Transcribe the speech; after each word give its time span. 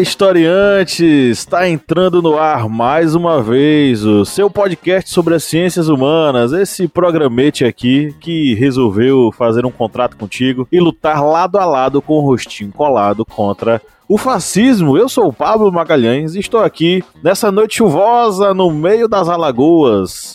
historiantes! 0.00 1.38
Está 1.38 1.68
entrando 1.68 2.22
no 2.22 2.38
ar 2.38 2.68
mais 2.68 3.14
uma 3.14 3.42
vez 3.42 4.04
o 4.04 4.24
seu 4.24 4.50
podcast 4.50 5.10
sobre 5.10 5.34
as 5.34 5.44
ciências 5.44 5.88
humanas, 5.88 6.52
esse 6.52 6.88
programete 6.88 7.64
aqui 7.64 8.14
que 8.18 8.54
resolveu 8.54 9.30
fazer 9.32 9.66
um 9.66 9.70
contrato 9.70 10.16
contigo 10.16 10.66
e 10.72 10.80
lutar 10.80 11.22
lado 11.22 11.58
a 11.58 11.64
lado 11.64 12.00
com 12.00 12.14
o 12.14 12.20
rostinho 12.20 12.72
colado 12.72 13.24
contra 13.24 13.80
o 14.08 14.16
fascismo. 14.16 14.96
Eu 14.96 15.08
sou 15.08 15.28
o 15.28 15.32
Pablo 15.32 15.70
Magalhães 15.70 16.34
e 16.34 16.40
estou 16.40 16.62
aqui 16.62 17.04
nessa 17.22 17.52
noite 17.52 17.76
chuvosa 17.76 18.54
no 18.54 18.70
meio 18.70 19.06
das 19.06 19.28
Alagoas 19.28 20.34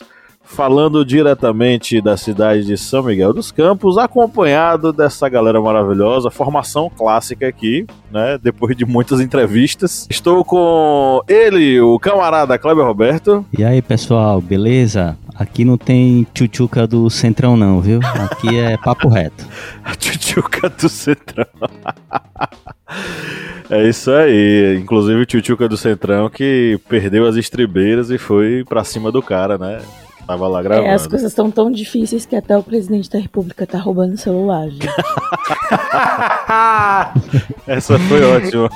falando 0.56 1.04
diretamente 1.04 2.00
da 2.00 2.16
cidade 2.16 2.64
de 2.64 2.78
São 2.78 3.04
Miguel 3.04 3.34
dos 3.34 3.52
Campos, 3.52 3.98
acompanhado 3.98 4.94
dessa 4.94 5.28
galera 5.28 5.62
maravilhosa, 5.62 6.32
formação 6.32 6.90
clássica 6.90 7.46
aqui, 7.46 7.86
né? 8.10 8.40
Depois 8.42 8.76
de 8.76 8.86
muitas 8.86 9.20
entrevistas. 9.20 10.08
Estou 10.10 10.46
com 10.46 11.22
ele, 11.28 11.82
o 11.82 12.00
camarada 12.00 12.58
Kleber 12.58 12.86
Roberto. 12.86 13.46
E 13.58 13.66
aí, 13.66 13.82
pessoal, 13.82 14.40
beleza? 14.40 15.18
Aqui 15.38 15.66
não 15.66 15.78
tem 15.78 16.26
tchutchuca 16.34 16.88
do 16.88 17.10
Centrão 17.10 17.58
não, 17.58 17.82
viu? 17.82 18.00
Aqui 18.02 18.58
é 18.58 18.78
papo 18.78 19.10
reto. 19.10 19.46
A 19.84 19.94
tchutchuca 19.94 20.70
do 20.70 20.88
Centrão. 20.88 21.46
É 23.68 23.90
isso 23.90 24.12
aí. 24.12 24.78
Inclusive 24.80 25.22
o 25.22 25.26
Tchutchuca 25.26 25.68
do 25.68 25.76
Centrão 25.76 26.30
que 26.30 26.80
perdeu 26.88 27.26
as 27.26 27.36
estribeiras 27.36 28.12
e 28.12 28.18
foi 28.20 28.64
pra 28.64 28.84
cima 28.84 29.12
do 29.12 29.24
cara, 29.24 29.58
né? 29.58 29.82
Tava 30.26 30.48
lá 30.48 30.62
gravando. 30.62 30.88
É, 30.88 30.94
as 30.94 31.06
coisas 31.06 31.32
estão 31.32 31.52
tão 31.52 31.72
difíceis 31.72 32.26
que 32.26 32.36
até 32.36 32.58
o 32.58 32.64
presidente 32.64 33.10
da 33.10 33.20
república 33.20 33.68
tá 33.68 33.78
roubando 33.78 34.14
o 34.14 34.18
celular, 34.18 34.68
gente. 34.70 34.88
Essa 37.68 38.00
foi 38.00 38.24
ótima. 38.24 38.70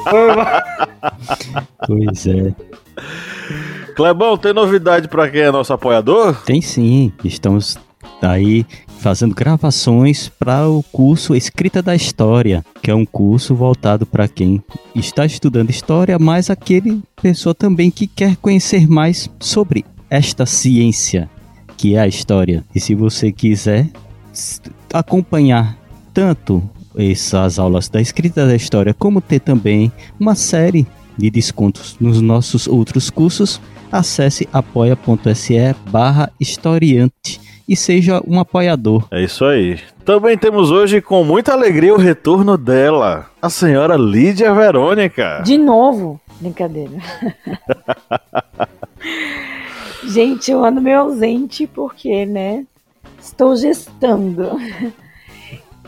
Pois 1.88 2.27
é. 2.27 2.53
Clebão, 3.95 4.38
tem 4.38 4.53
novidade 4.53 5.08
pra 5.08 5.30
quem 5.30 5.42
é 5.42 5.52
nosso 5.52 5.73
apoiador? 5.73 6.36
Tem 6.44 6.61
sim. 6.61 7.11
Estamos 7.23 7.77
aí 8.22 8.66
fazendo 9.00 9.33
gravações 9.33 10.30
para 10.30 10.67
o 10.67 10.83
curso 10.83 11.36
Escrita 11.36 11.81
da 11.81 11.95
História, 11.95 12.64
que 12.81 12.92
é 12.92 12.95
um 12.95 13.05
curso 13.05 13.55
voltado 13.55 14.05
para 14.05 14.27
quem 14.27 14.61
está 14.94 15.25
estudando 15.25 15.70
história, 15.70 16.20
mas 16.20 16.50
aquele 16.50 17.02
pessoa 17.22 17.55
também 17.55 17.89
que 17.89 18.05
quer 18.08 18.36
conhecer 18.36 18.88
mais 18.88 19.30
sobre 19.39 19.86
esta 20.09 20.45
ciência 20.45 21.30
que 21.80 21.96
é 21.96 22.00
a 22.00 22.08
história. 22.08 22.66
E 22.76 22.80
se 22.80 22.94
você 22.94 23.32
quiser 23.32 23.88
acompanhar 24.94 25.78
tanto 26.14 26.62
essas 26.94 27.58
aulas 27.58 27.88
da 27.88 28.02
escrita 28.02 28.46
da 28.46 28.54
história, 28.54 28.94
como 28.94 29.22
ter 29.22 29.40
também 29.40 29.90
uma 30.20 30.36
série 30.36 30.86
de 31.18 31.30
descontos 31.30 31.96
nos 31.98 32.20
nossos 32.20 32.68
outros 32.68 33.10
cursos, 33.10 33.62
acesse 33.90 34.46
apoia.se 34.52 35.74
barra 35.90 36.30
historiante 36.38 37.40
e 37.66 37.78
seja 37.78 38.22
um 38.28 38.42
apoiador. 38.42 39.08
É 39.10 39.24
isso 39.24 39.46
aí. 39.46 39.80
Também 40.04 40.38
temos 40.38 40.72
hoje, 40.72 41.00
com 41.00 41.24
muita 41.24 41.54
alegria, 41.54 41.94
o 41.94 41.98
retorno 41.98 42.58
dela, 42.58 43.28
a 43.42 43.50
senhora 43.50 43.95
Lídia 43.95 44.54
Verônica. 44.54 45.42
De 45.45 45.58
novo, 45.58 46.20
brincadeira. 46.42 46.98
gente, 50.05 50.52
eu 50.52 50.64
ando 50.64 50.82
meio 50.82 50.99
ausente 51.02 51.67
porque, 51.67 52.26
né? 52.26 52.65
Estou 53.20 53.55
gestando. 53.55 54.49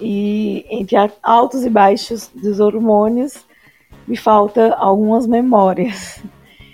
E 0.04 0.66
entre 0.68 0.96
altos 1.22 1.64
e 1.64 1.70
baixos 1.70 2.28
dos 2.34 2.60
hormônios, 2.60 3.46
me 4.08 4.18
falta 4.18 4.74
algumas 4.74 5.28
memórias. 5.28 6.24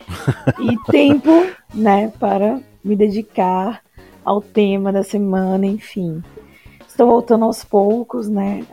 E 0.62 0.78
tempo, 0.90 1.30
né, 1.74 2.10
para 2.18 2.62
me 2.82 2.96
dedicar 2.96 3.82
ao 4.24 4.40
tema 4.42 4.94
da 4.94 5.04
semana, 5.04 5.66
enfim. 5.66 6.24
Estou 6.88 7.08
voltando 7.08 7.44
aos 7.44 7.66
poucos, 7.66 8.30
né? 8.30 8.66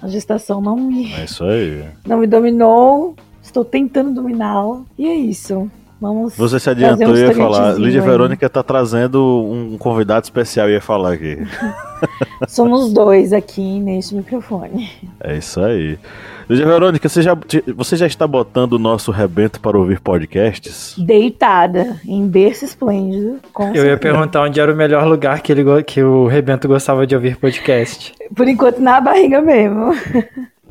A 0.00 0.06
gestação 0.06 0.60
não 0.60 0.76
me, 0.76 1.12
É 1.12 1.24
isso 1.24 1.42
aí. 1.42 1.84
não 2.06 2.18
me 2.18 2.28
dominou, 2.28 3.16
estou 3.42 3.64
tentando 3.64 4.14
dominá-la. 4.14 4.82
E 4.96 5.08
é 5.08 5.14
isso. 5.16 5.68
Vamos. 6.00 6.36
Você 6.36 6.60
se 6.60 6.68
adiantou 6.68 7.16
e 7.16 7.20
ia 7.20 7.34
falar. 7.34 7.72
Lídia 7.78 8.02
aí. 8.02 8.06
Verônica 8.06 8.48
tá 8.48 8.62
trazendo 8.62 9.22
um 9.50 9.78
convidado 9.78 10.24
especial 10.24 10.68
e 10.68 10.72
ia 10.72 10.80
falar 10.80 11.14
aqui. 11.14 11.38
Somos 12.46 12.92
dois 12.92 13.32
aqui 13.32 13.80
neste 13.80 14.14
microfone. 14.14 14.90
É 15.18 15.36
isso 15.36 15.60
aí. 15.60 15.98
Lídia 16.48 16.66
Verônica, 16.66 17.08
você 17.08 17.22
já, 17.22 17.36
você 17.74 17.96
já 17.96 18.06
está 18.06 18.26
botando 18.26 18.74
o 18.74 18.78
nosso 18.78 19.10
rebento 19.10 19.58
para 19.58 19.76
ouvir 19.76 19.98
podcasts? 19.98 20.94
Deitada, 20.98 21.98
em 22.04 22.28
berço 22.28 22.64
esplêndido. 22.64 23.40
Com 23.52 23.74
Eu 23.74 23.84
ia 23.86 23.96
perguntar 23.96 24.42
onde 24.42 24.60
era 24.60 24.72
o 24.72 24.76
melhor 24.76 25.06
lugar 25.06 25.40
que, 25.40 25.50
ele, 25.50 25.64
que 25.82 26.02
o 26.02 26.26
Rebento 26.26 26.68
gostava 26.68 27.06
de 27.06 27.16
ouvir 27.16 27.36
podcast. 27.36 28.14
Por 28.34 28.46
enquanto, 28.46 28.80
na 28.80 29.00
barriga 29.00 29.40
mesmo. 29.40 29.92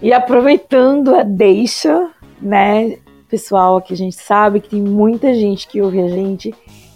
e 0.01 0.13
aproveitando 0.13 1.13
a 1.13 1.23
deixa, 1.23 2.09
né, 2.41 2.97
pessoal, 3.29 3.81
que 3.81 3.93
a 3.93 3.97
gente 3.97 4.15
sabe 4.15 4.59
que 4.59 4.69
tem 4.69 4.81
muita 4.81 5.33
gente 5.33 5.67
que 5.67 5.81
ouve 5.81 6.01
a 6.01 6.07
gente 6.07 6.53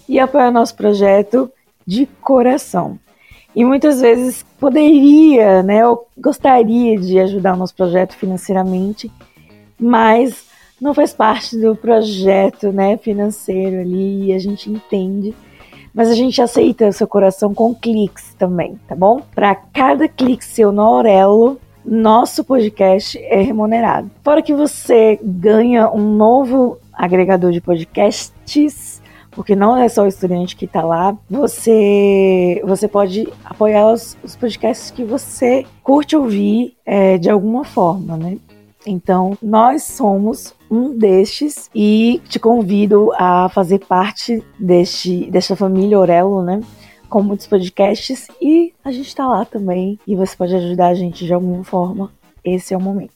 e 0.07 0.19
apoia 0.19 0.51
nosso 0.51 0.75
projeto 0.75 1.51
de 1.85 2.05
coração. 2.21 2.99
E 3.55 3.65
muitas 3.65 3.99
vezes 3.99 4.43
poderia, 4.59 5.63
né, 5.63 5.85
ou 5.87 6.07
gostaria 6.17 6.99
de 6.99 7.19
ajudar 7.19 7.55
o 7.55 7.57
nosso 7.57 7.75
projeto 7.75 8.15
financeiramente, 8.15 9.11
mas 9.79 10.45
não 10.79 10.93
faz 10.93 11.13
parte 11.13 11.57
do 11.57 11.75
projeto, 11.75 12.71
né, 12.71 12.97
financeiro 12.97 13.81
ali, 13.81 14.27
e 14.27 14.33
a 14.33 14.39
gente 14.39 14.69
entende. 14.69 15.35
Mas 15.93 16.09
a 16.09 16.13
gente 16.13 16.41
aceita 16.41 16.87
o 16.87 16.93
seu 16.93 17.07
coração 17.07 17.53
com 17.53 17.73
cliques 17.73 18.33
também, 18.35 18.79
tá 18.87 18.95
bom? 18.95 19.21
Para 19.33 19.55
cada 19.55 20.07
clique 20.07 20.45
seu 20.45 20.71
no 20.71 20.81
Aurelo, 20.81 21.59
nosso 21.85 22.43
podcast 22.43 23.17
é 23.17 23.41
remunerado. 23.41 24.09
Fora 24.23 24.41
que 24.41 24.53
você 24.53 25.19
ganha 25.23 25.89
um 25.89 26.15
novo 26.15 26.77
agregador 26.93 27.51
de 27.51 27.61
podcasts, 27.61 29.01
porque 29.31 29.55
não 29.55 29.77
é 29.77 29.87
só 29.87 30.03
o 30.03 30.07
estudante 30.07 30.55
que 30.55 30.65
está 30.65 30.81
lá, 30.81 31.15
você, 31.29 32.61
você 32.65 32.87
pode 32.87 33.27
apoiar 33.45 33.91
os, 33.91 34.17
os 34.23 34.35
podcasts 34.35 34.91
que 34.91 35.03
você 35.03 35.65
curte 35.83 36.15
ouvir 36.15 36.75
é, 36.85 37.17
de 37.17 37.29
alguma 37.29 37.63
forma, 37.63 38.17
né? 38.17 38.37
Então, 38.85 39.37
nós 39.41 39.83
somos 39.83 40.53
um 40.71 40.97
destes 40.97 41.69
e 41.75 42.21
te 42.27 42.39
convido 42.39 43.11
a 43.15 43.49
fazer 43.49 43.79
parte 43.79 44.43
deste, 44.57 45.29
desta 45.29 45.55
família 45.55 45.97
Aurelo, 45.97 46.43
né? 46.43 46.61
Com 47.09 47.23
muitos 47.23 47.47
podcasts 47.47 48.27
e 48.39 48.71
a 48.83 48.91
gente 48.91 49.15
tá 49.15 49.27
lá 49.27 49.43
também 49.43 49.97
e 50.07 50.15
você 50.15 50.35
pode 50.35 50.55
ajudar 50.55 50.87
a 50.87 50.93
gente 50.93 51.25
de 51.25 51.33
alguma 51.33 51.63
forma. 51.63 52.11
Esse 52.45 52.73
é 52.73 52.77
o 52.77 52.81
momento. 52.81 53.13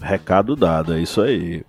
Recado 0.00 0.54
dado, 0.54 0.94
é 0.94 1.00
isso 1.00 1.20
aí. 1.20 1.64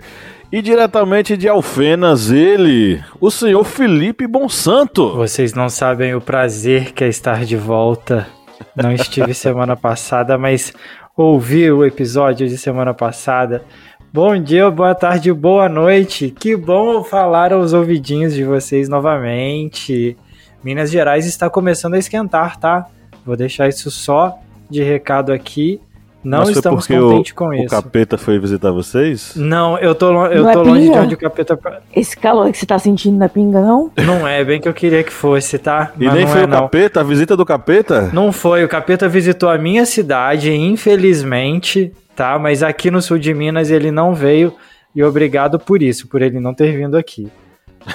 E 0.51 0.61
diretamente 0.61 1.35
de 1.37 1.47
Alfenas, 1.47 2.31
ele, 2.31 3.03
o 3.19 3.29
senhor 3.29 3.63
Felipe 3.63 4.25
Bonsanto. 4.27 5.15
Vocês 5.15 5.53
não 5.53 5.69
sabem 5.69 6.15
o 6.15 6.21
prazer 6.21 6.91
que 6.91 7.03
é 7.03 7.07
estar 7.07 7.45
de 7.45 7.55
volta. 7.55 8.27
Não 8.75 8.91
estive 8.91 9.33
semana 9.35 9.75
passada, 9.75 10.37
mas 10.37 10.73
ouvi 11.15 11.71
o 11.71 11.85
episódio 11.85 12.47
de 12.47 12.57
semana 12.57 12.93
passada. 12.93 13.63
Bom 14.11 14.41
dia, 14.41 14.71
boa 14.71 14.95
tarde, 14.95 15.31
boa 15.31 15.69
noite. 15.69 16.31
Que 16.31 16.55
bom 16.55 17.03
falar 17.03 17.53
aos 17.53 17.73
ouvidinhos 17.73 18.33
de 18.33 18.43
vocês 18.43 18.89
novamente. 18.89 20.17
Minas 20.63 20.91
Gerais 20.91 21.25
está 21.25 21.49
começando 21.49 21.93
a 21.93 21.97
esquentar, 21.97 22.57
tá? 22.59 22.87
Vou 23.25 23.35
deixar 23.35 23.67
isso 23.67 23.89
só 23.91 24.37
de 24.69 24.83
recado 24.83 25.31
aqui. 25.31 25.79
Não 26.21 26.39
Mas 26.39 26.49
estamos 26.49 26.85
contentes 26.85 27.31
o, 27.31 27.35
com 27.35 27.47
o 27.47 27.53
isso. 27.53 27.69
capeta 27.69 28.17
foi 28.17 28.37
visitar 28.39 28.71
vocês? 28.71 29.33
Não, 29.37 29.77
eu 29.77 29.95
tô, 29.95 30.25
eu 30.25 30.43
Não 30.43 30.49
é 30.49 30.53
tô 30.53 30.63
longe 30.63 30.81
de 30.81 30.87
pinga? 30.87 31.01
onde 31.01 31.13
o 31.13 31.17
capeta. 31.17 31.81
Esse 31.95 32.17
calor 32.17 32.51
que 32.51 32.57
você 32.57 32.65
tá 32.65 32.77
sentindo 32.77 33.17
na 33.17 33.29
pinga, 33.29 33.61
não? 33.61 33.89
Não 34.05 34.27
é 34.27 34.43
bem 34.43 34.59
que 34.59 34.67
eu 34.67 34.73
queria 34.73 35.01
que 35.01 35.13
fosse, 35.13 35.57
tá? 35.57 35.93
E 35.97 36.03
Mas 36.03 36.13
nem 36.15 36.25
não 36.25 36.31
foi 36.31 36.41
é, 36.41 36.43
o 36.43 36.47
não. 36.47 36.59
capeta, 36.63 36.99
a 36.99 37.03
visita 37.03 37.37
do 37.37 37.45
capeta? 37.45 38.09
Não 38.11 38.33
foi, 38.33 38.65
o 38.65 38.67
capeta 38.67 39.07
visitou 39.07 39.47
a 39.47 39.57
minha 39.57 39.85
cidade, 39.85 40.53
infelizmente, 40.53 41.93
tá? 42.17 42.37
Mas 42.37 42.63
aqui 42.63 42.91
no 42.91 43.01
sul 43.01 43.17
de 43.17 43.33
Minas 43.33 43.71
ele 43.71 43.89
não 43.89 44.13
veio 44.13 44.53
e 44.93 45.01
obrigado 45.01 45.57
por 45.57 45.81
isso, 45.81 46.05
por 46.09 46.21
ele 46.21 46.37
não 46.39 46.53
ter 46.53 46.75
vindo 46.75 46.97
aqui. 46.97 47.31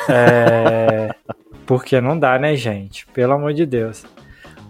É... 0.08 1.10
Porque 1.66 2.00
não 2.00 2.19
dá, 2.19 2.38
né, 2.38 2.56
gente? 2.56 3.06
Pelo 3.08 3.32
amor 3.32 3.55
de 3.55 3.64
Deus. 3.64 4.05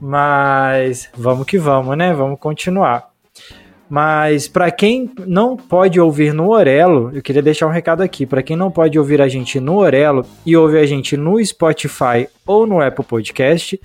Mas 0.01 1.11
vamos 1.17 1.47
que 1.47 1.59
vamos, 1.59 1.97
né? 1.97 2.13
Vamos 2.13 2.39
continuar. 2.39 3.15
Mas 3.89 4.49
para 4.49 4.71
quem 4.71 5.11
não 5.27 5.57
pode 5.57 6.01
ouvir 6.01 6.33
no 6.33 6.51
Orelo, 6.51 7.11
eu 7.15 7.23
queria 7.23 7.43
deixar 7.43 7.67
um 7.67 7.71
recado 7.71 8.03
aqui. 8.03 8.25
Para 8.25 8.43
quem 8.43 8.57
não 8.57 8.71
pode 8.71 8.99
ouvir 8.99 9.21
a 9.21 9.29
gente 9.29 9.61
no 9.61 9.77
Orelo 9.77 10.25
e 10.45 10.57
ouvir 10.57 10.79
a 10.79 10.87
gente 10.87 11.17
no 11.17 11.45
Spotify 11.45 12.27
ou 12.47 12.67
no 12.67 12.81
Apple 12.81 13.05
Podcast, 13.05 13.81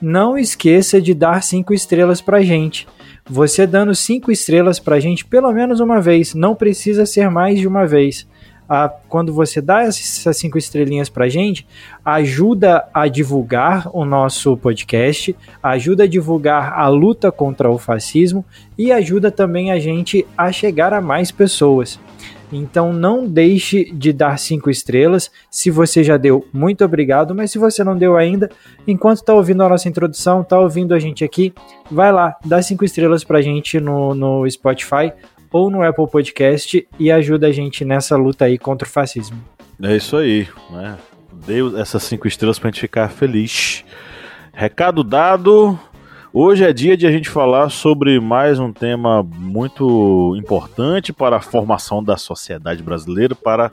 não 0.00 0.36
esqueça 0.36 1.00
de 1.00 1.14
dar 1.14 1.42
cinco 1.42 1.72
estrelas 1.72 2.20
para 2.20 2.42
gente. 2.42 2.86
Você 3.26 3.66
dando 3.66 3.94
cinco 3.94 4.30
estrelas 4.30 4.78
para 4.78 5.00
gente 5.00 5.24
pelo 5.24 5.50
menos 5.52 5.80
uma 5.80 6.00
vez, 6.00 6.34
não 6.34 6.54
precisa 6.54 7.06
ser 7.06 7.30
mais 7.30 7.58
de 7.58 7.66
uma 7.66 7.86
vez 7.86 8.26
a, 8.68 8.88
quando 8.88 9.32
você 9.32 9.60
dá 9.60 9.82
essas 9.82 10.36
cinco 10.36 10.58
estrelinhas 10.58 11.08
pra 11.08 11.28
gente, 11.28 11.66
ajuda 12.04 12.86
a 12.92 13.08
divulgar 13.08 13.88
o 13.92 14.04
nosso 14.04 14.56
podcast, 14.56 15.36
ajuda 15.62 16.04
a 16.04 16.08
divulgar 16.08 16.72
a 16.72 16.88
luta 16.88 17.30
contra 17.30 17.70
o 17.70 17.78
fascismo 17.78 18.44
e 18.76 18.90
ajuda 18.90 19.30
também 19.30 19.70
a 19.70 19.78
gente 19.78 20.26
a 20.36 20.50
chegar 20.50 20.92
a 20.92 21.00
mais 21.00 21.30
pessoas. 21.30 21.98
Então 22.52 22.92
não 22.92 23.26
deixe 23.26 23.84
de 23.92 24.12
dar 24.12 24.38
cinco 24.38 24.70
estrelas. 24.70 25.30
Se 25.50 25.70
você 25.70 26.04
já 26.04 26.16
deu, 26.16 26.46
muito 26.52 26.84
obrigado. 26.84 27.34
Mas 27.34 27.50
se 27.50 27.58
você 27.58 27.82
não 27.82 27.96
deu 27.96 28.16
ainda, 28.16 28.48
enquanto 28.86 29.18
está 29.18 29.34
ouvindo 29.34 29.62
a 29.62 29.68
nossa 29.68 29.88
introdução, 29.88 30.42
está 30.42 30.58
ouvindo 30.58 30.94
a 30.94 30.98
gente 30.98 31.24
aqui, 31.24 31.52
vai 31.90 32.12
lá, 32.12 32.36
dá 32.44 32.62
cinco 32.62 32.84
estrelas 32.84 33.24
pra 33.24 33.42
gente 33.42 33.80
no, 33.80 34.14
no 34.14 34.48
Spotify 34.48 35.12
ou 35.54 35.70
no 35.70 35.84
Apple 35.84 36.08
Podcast 36.08 36.84
e 36.98 37.12
ajuda 37.12 37.46
a 37.46 37.52
gente 37.52 37.84
nessa 37.84 38.16
luta 38.16 38.44
aí 38.44 38.58
contra 38.58 38.88
o 38.88 38.90
fascismo. 38.90 39.40
É 39.80 39.94
isso 39.94 40.16
aí, 40.16 40.48
né? 40.68 40.98
Dei 41.46 41.60
essas 41.78 42.02
cinco 42.02 42.26
estrelas 42.26 42.58
pra 42.58 42.70
gente 42.70 42.80
ficar 42.80 43.08
feliz. 43.08 43.84
Recado 44.52 45.04
dado. 45.04 45.78
Hoje 46.32 46.64
é 46.64 46.72
dia 46.72 46.96
de 46.96 47.06
a 47.06 47.12
gente 47.12 47.30
falar 47.30 47.70
sobre 47.70 48.18
mais 48.18 48.58
um 48.58 48.72
tema 48.72 49.22
muito 49.22 50.34
importante 50.36 51.12
para 51.12 51.36
a 51.36 51.40
formação 51.40 52.02
da 52.02 52.16
sociedade 52.16 52.82
brasileira, 52.82 53.36
para 53.36 53.70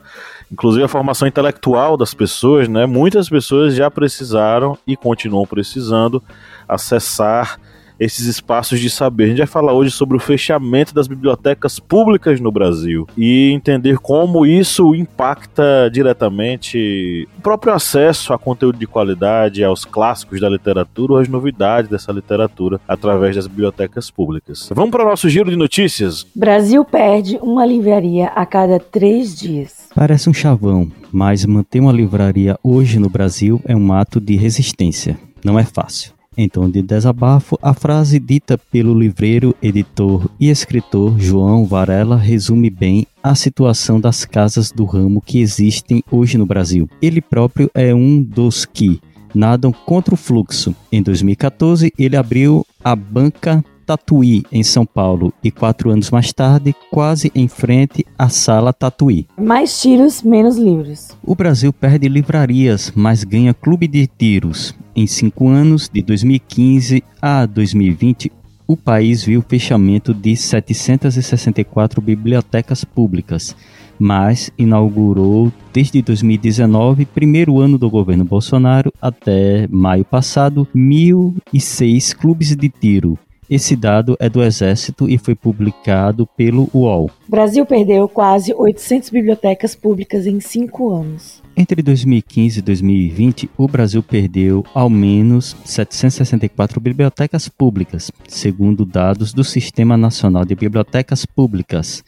inclusive 0.52 0.84
a 0.84 0.88
formação 0.88 1.26
intelectual 1.26 1.96
das 1.96 2.14
pessoas, 2.14 2.68
né? 2.68 2.86
Muitas 2.86 3.28
pessoas 3.28 3.74
já 3.74 3.90
precisaram 3.90 4.78
e 4.86 4.96
continuam 4.96 5.44
precisando 5.46 6.22
acessar 6.68 7.58
esses 8.02 8.26
espaços 8.26 8.80
de 8.80 8.90
saber. 8.90 9.24
A 9.24 9.28
gente 9.28 9.38
vai 9.38 9.46
falar 9.46 9.72
hoje 9.72 9.90
sobre 9.90 10.16
o 10.16 10.20
fechamento 10.20 10.94
das 10.94 11.06
bibliotecas 11.06 11.78
públicas 11.78 12.40
no 12.40 12.50
Brasil 12.50 13.06
e 13.16 13.50
entender 13.52 13.98
como 13.98 14.44
isso 14.44 14.94
impacta 14.94 15.88
diretamente 15.92 17.28
o 17.38 17.40
próprio 17.42 17.72
acesso 17.72 18.32
a 18.32 18.38
conteúdo 18.38 18.78
de 18.78 18.86
qualidade, 18.86 19.62
aos 19.64 19.84
clássicos 19.84 20.40
da 20.40 20.48
literatura 20.48 21.14
ou 21.14 21.18
às 21.18 21.28
novidades 21.28 21.90
dessa 21.90 22.12
literatura 22.12 22.80
através 22.86 23.36
das 23.36 23.46
bibliotecas 23.46 24.10
públicas. 24.10 24.68
Vamos 24.74 24.90
para 24.90 25.04
o 25.04 25.08
nosso 25.08 25.28
giro 25.28 25.50
de 25.50 25.56
notícias. 25.56 26.26
Brasil 26.34 26.84
perde 26.84 27.38
uma 27.40 27.64
livraria 27.64 28.26
a 28.28 28.44
cada 28.44 28.78
três 28.78 29.34
dias. 29.34 29.88
Parece 29.94 30.28
um 30.28 30.34
chavão, 30.34 30.90
mas 31.12 31.44
manter 31.44 31.80
uma 31.80 31.92
livraria 31.92 32.58
hoje 32.62 32.98
no 32.98 33.10
Brasil 33.10 33.60
é 33.64 33.76
um 33.76 33.92
ato 33.92 34.20
de 34.20 34.36
resistência. 34.36 35.18
Não 35.44 35.58
é 35.58 35.64
fácil. 35.64 36.12
Em 36.36 36.48
tom 36.48 36.70
de 36.70 36.80
desabafo, 36.80 37.58
a 37.60 37.74
frase 37.74 38.18
dita 38.18 38.56
pelo 38.56 38.98
livreiro, 38.98 39.54
editor 39.62 40.30
e 40.40 40.48
escritor 40.48 41.18
João 41.20 41.66
Varela 41.66 42.16
resume 42.16 42.70
bem 42.70 43.06
a 43.22 43.34
situação 43.34 44.00
das 44.00 44.24
casas 44.24 44.72
do 44.72 44.84
ramo 44.86 45.20
que 45.20 45.40
existem 45.40 46.02
hoje 46.10 46.38
no 46.38 46.46
Brasil. 46.46 46.88
Ele 47.02 47.20
próprio 47.20 47.70
é 47.74 47.94
um 47.94 48.22
dos 48.22 48.64
que 48.64 48.98
nadam 49.34 49.72
contra 49.72 50.14
o 50.14 50.16
fluxo. 50.16 50.74
Em 50.90 51.02
2014, 51.02 51.92
ele 51.98 52.16
abriu 52.16 52.66
a 52.82 52.96
banca 52.96 53.62
Tatuí, 53.84 54.44
em 54.50 54.62
São 54.62 54.86
Paulo, 54.86 55.32
e 55.42 55.50
quatro 55.50 55.90
anos 55.90 56.10
mais 56.10 56.32
tarde, 56.32 56.74
quase 56.90 57.30
em 57.34 57.48
frente 57.48 58.06
à 58.18 58.28
Sala 58.28 58.72
Tatuí. 58.72 59.26
Mais 59.38 59.80
tiros, 59.80 60.22
menos 60.22 60.56
livros. 60.56 61.16
O 61.22 61.34
Brasil 61.34 61.72
perde 61.72 62.08
livrarias, 62.08 62.92
mas 62.94 63.24
ganha 63.24 63.52
clube 63.52 63.86
de 63.86 64.06
tiros. 64.06 64.74
Em 64.94 65.06
cinco 65.06 65.48
anos, 65.48 65.88
de 65.92 66.02
2015 66.02 67.02
a 67.20 67.46
2020, 67.46 68.30
o 68.66 68.76
país 68.76 69.24
viu 69.24 69.40
o 69.40 69.44
fechamento 69.46 70.14
de 70.14 70.36
764 70.36 72.00
bibliotecas 72.00 72.84
públicas, 72.84 73.56
mas 73.98 74.50
inaugurou 74.56 75.52
desde 75.72 76.00
2019, 76.00 77.04
primeiro 77.06 77.60
ano 77.60 77.76
do 77.76 77.90
governo 77.90 78.24
Bolsonaro, 78.24 78.92
até 79.00 79.66
maio 79.70 80.04
passado, 80.04 80.66
1.006 80.74 82.14
clubes 82.16 82.54
de 82.56 82.68
tiro, 82.68 83.18
esse 83.54 83.76
dado 83.76 84.16
é 84.18 84.30
do 84.30 84.42
Exército 84.42 85.06
e 85.06 85.18
foi 85.18 85.34
publicado 85.34 86.26
pelo 86.26 86.70
UOL. 86.72 87.10
Brasil 87.28 87.66
perdeu 87.66 88.08
quase 88.08 88.54
800 88.54 89.10
bibliotecas 89.10 89.74
públicas 89.74 90.26
em 90.26 90.40
cinco 90.40 90.90
anos. 90.90 91.42
Entre 91.54 91.82
2015 91.82 92.60
e 92.60 92.62
2020, 92.62 93.50
o 93.58 93.68
Brasil 93.68 94.02
perdeu 94.02 94.64
ao 94.72 94.88
menos 94.88 95.54
764 95.66 96.80
bibliotecas 96.80 97.46
públicas, 97.46 98.10
segundo 98.26 98.86
dados 98.86 99.34
do 99.34 99.44
Sistema 99.44 99.98
Nacional 99.98 100.46
de 100.46 100.54
Bibliotecas 100.54 101.26
Públicas, 101.26 102.02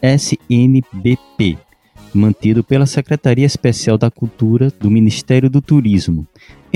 SNBP, 0.00 1.58
mantido 2.14 2.62
pela 2.62 2.86
Secretaria 2.86 3.46
Especial 3.46 3.98
da 3.98 4.12
Cultura 4.12 4.72
do 4.78 4.88
Ministério 4.88 5.50
do 5.50 5.60
Turismo. 5.60 6.24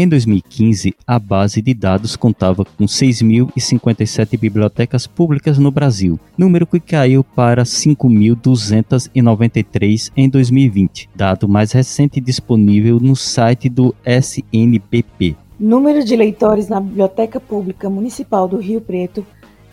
Em 0.00 0.08
2015, 0.08 0.94
a 1.04 1.18
base 1.18 1.60
de 1.60 1.74
dados 1.74 2.14
contava 2.14 2.64
com 2.64 2.84
6.057 2.84 4.38
bibliotecas 4.38 5.08
públicas 5.08 5.58
no 5.58 5.72
Brasil, 5.72 6.20
número 6.38 6.68
que 6.68 6.78
caiu 6.78 7.24
para 7.24 7.64
5.293 7.64 10.12
em 10.16 10.28
2020, 10.28 11.10
dado 11.16 11.48
mais 11.48 11.72
recente 11.72 12.20
disponível 12.20 13.00
no 13.00 13.16
site 13.16 13.68
do 13.68 13.92
SNPP. 14.06 15.34
Número 15.58 16.04
de 16.04 16.14
leitores 16.14 16.68
na 16.68 16.80
Biblioteca 16.80 17.40
Pública 17.40 17.90
Municipal 17.90 18.46
do 18.46 18.58
Rio 18.58 18.80
Preto 18.80 19.26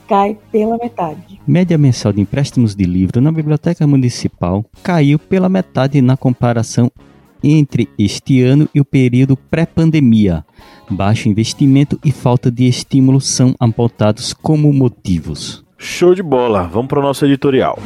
cai 0.08 0.36
pela 0.52 0.76
metade. 0.78 1.40
Média 1.48 1.78
mensal 1.78 2.12
de 2.12 2.22
empréstimos 2.22 2.74
de 2.74 2.86
livro 2.86 3.22
na 3.22 3.32
Biblioteca 3.32 3.86
Municipal 3.86 4.66
caiu 4.82 5.20
pela 5.20 5.48
metade 5.48 6.02
na 6.02 6.18
comparação 6.18 6.92
entre 7.46 7.88
este 7.98 8.42
ano 8.42 8.68
e 8.74 8.82
o 8.82 8.86
período 8.86 9.38
pré-pandemia. 9.38 10.44
Baixo 10.90 11.30
investimento 11.30 12.00
e 12.04 12.12
falta 12.12 12.50
de 12.50 12.68
estímulo 12.68 13.22
são 13.22 13.54
apontados 13.60 14.34
como 14.34 14.74
motivos. 14.74 15.64
Show 15.78 16.16
de 16.16 16.24
bola, 16.24 16.64
vamos 16.64 16.88
para 16.88 17.00
o 17.00 17.04
nosso 17.04 17.26
editorial. 17.26 17.78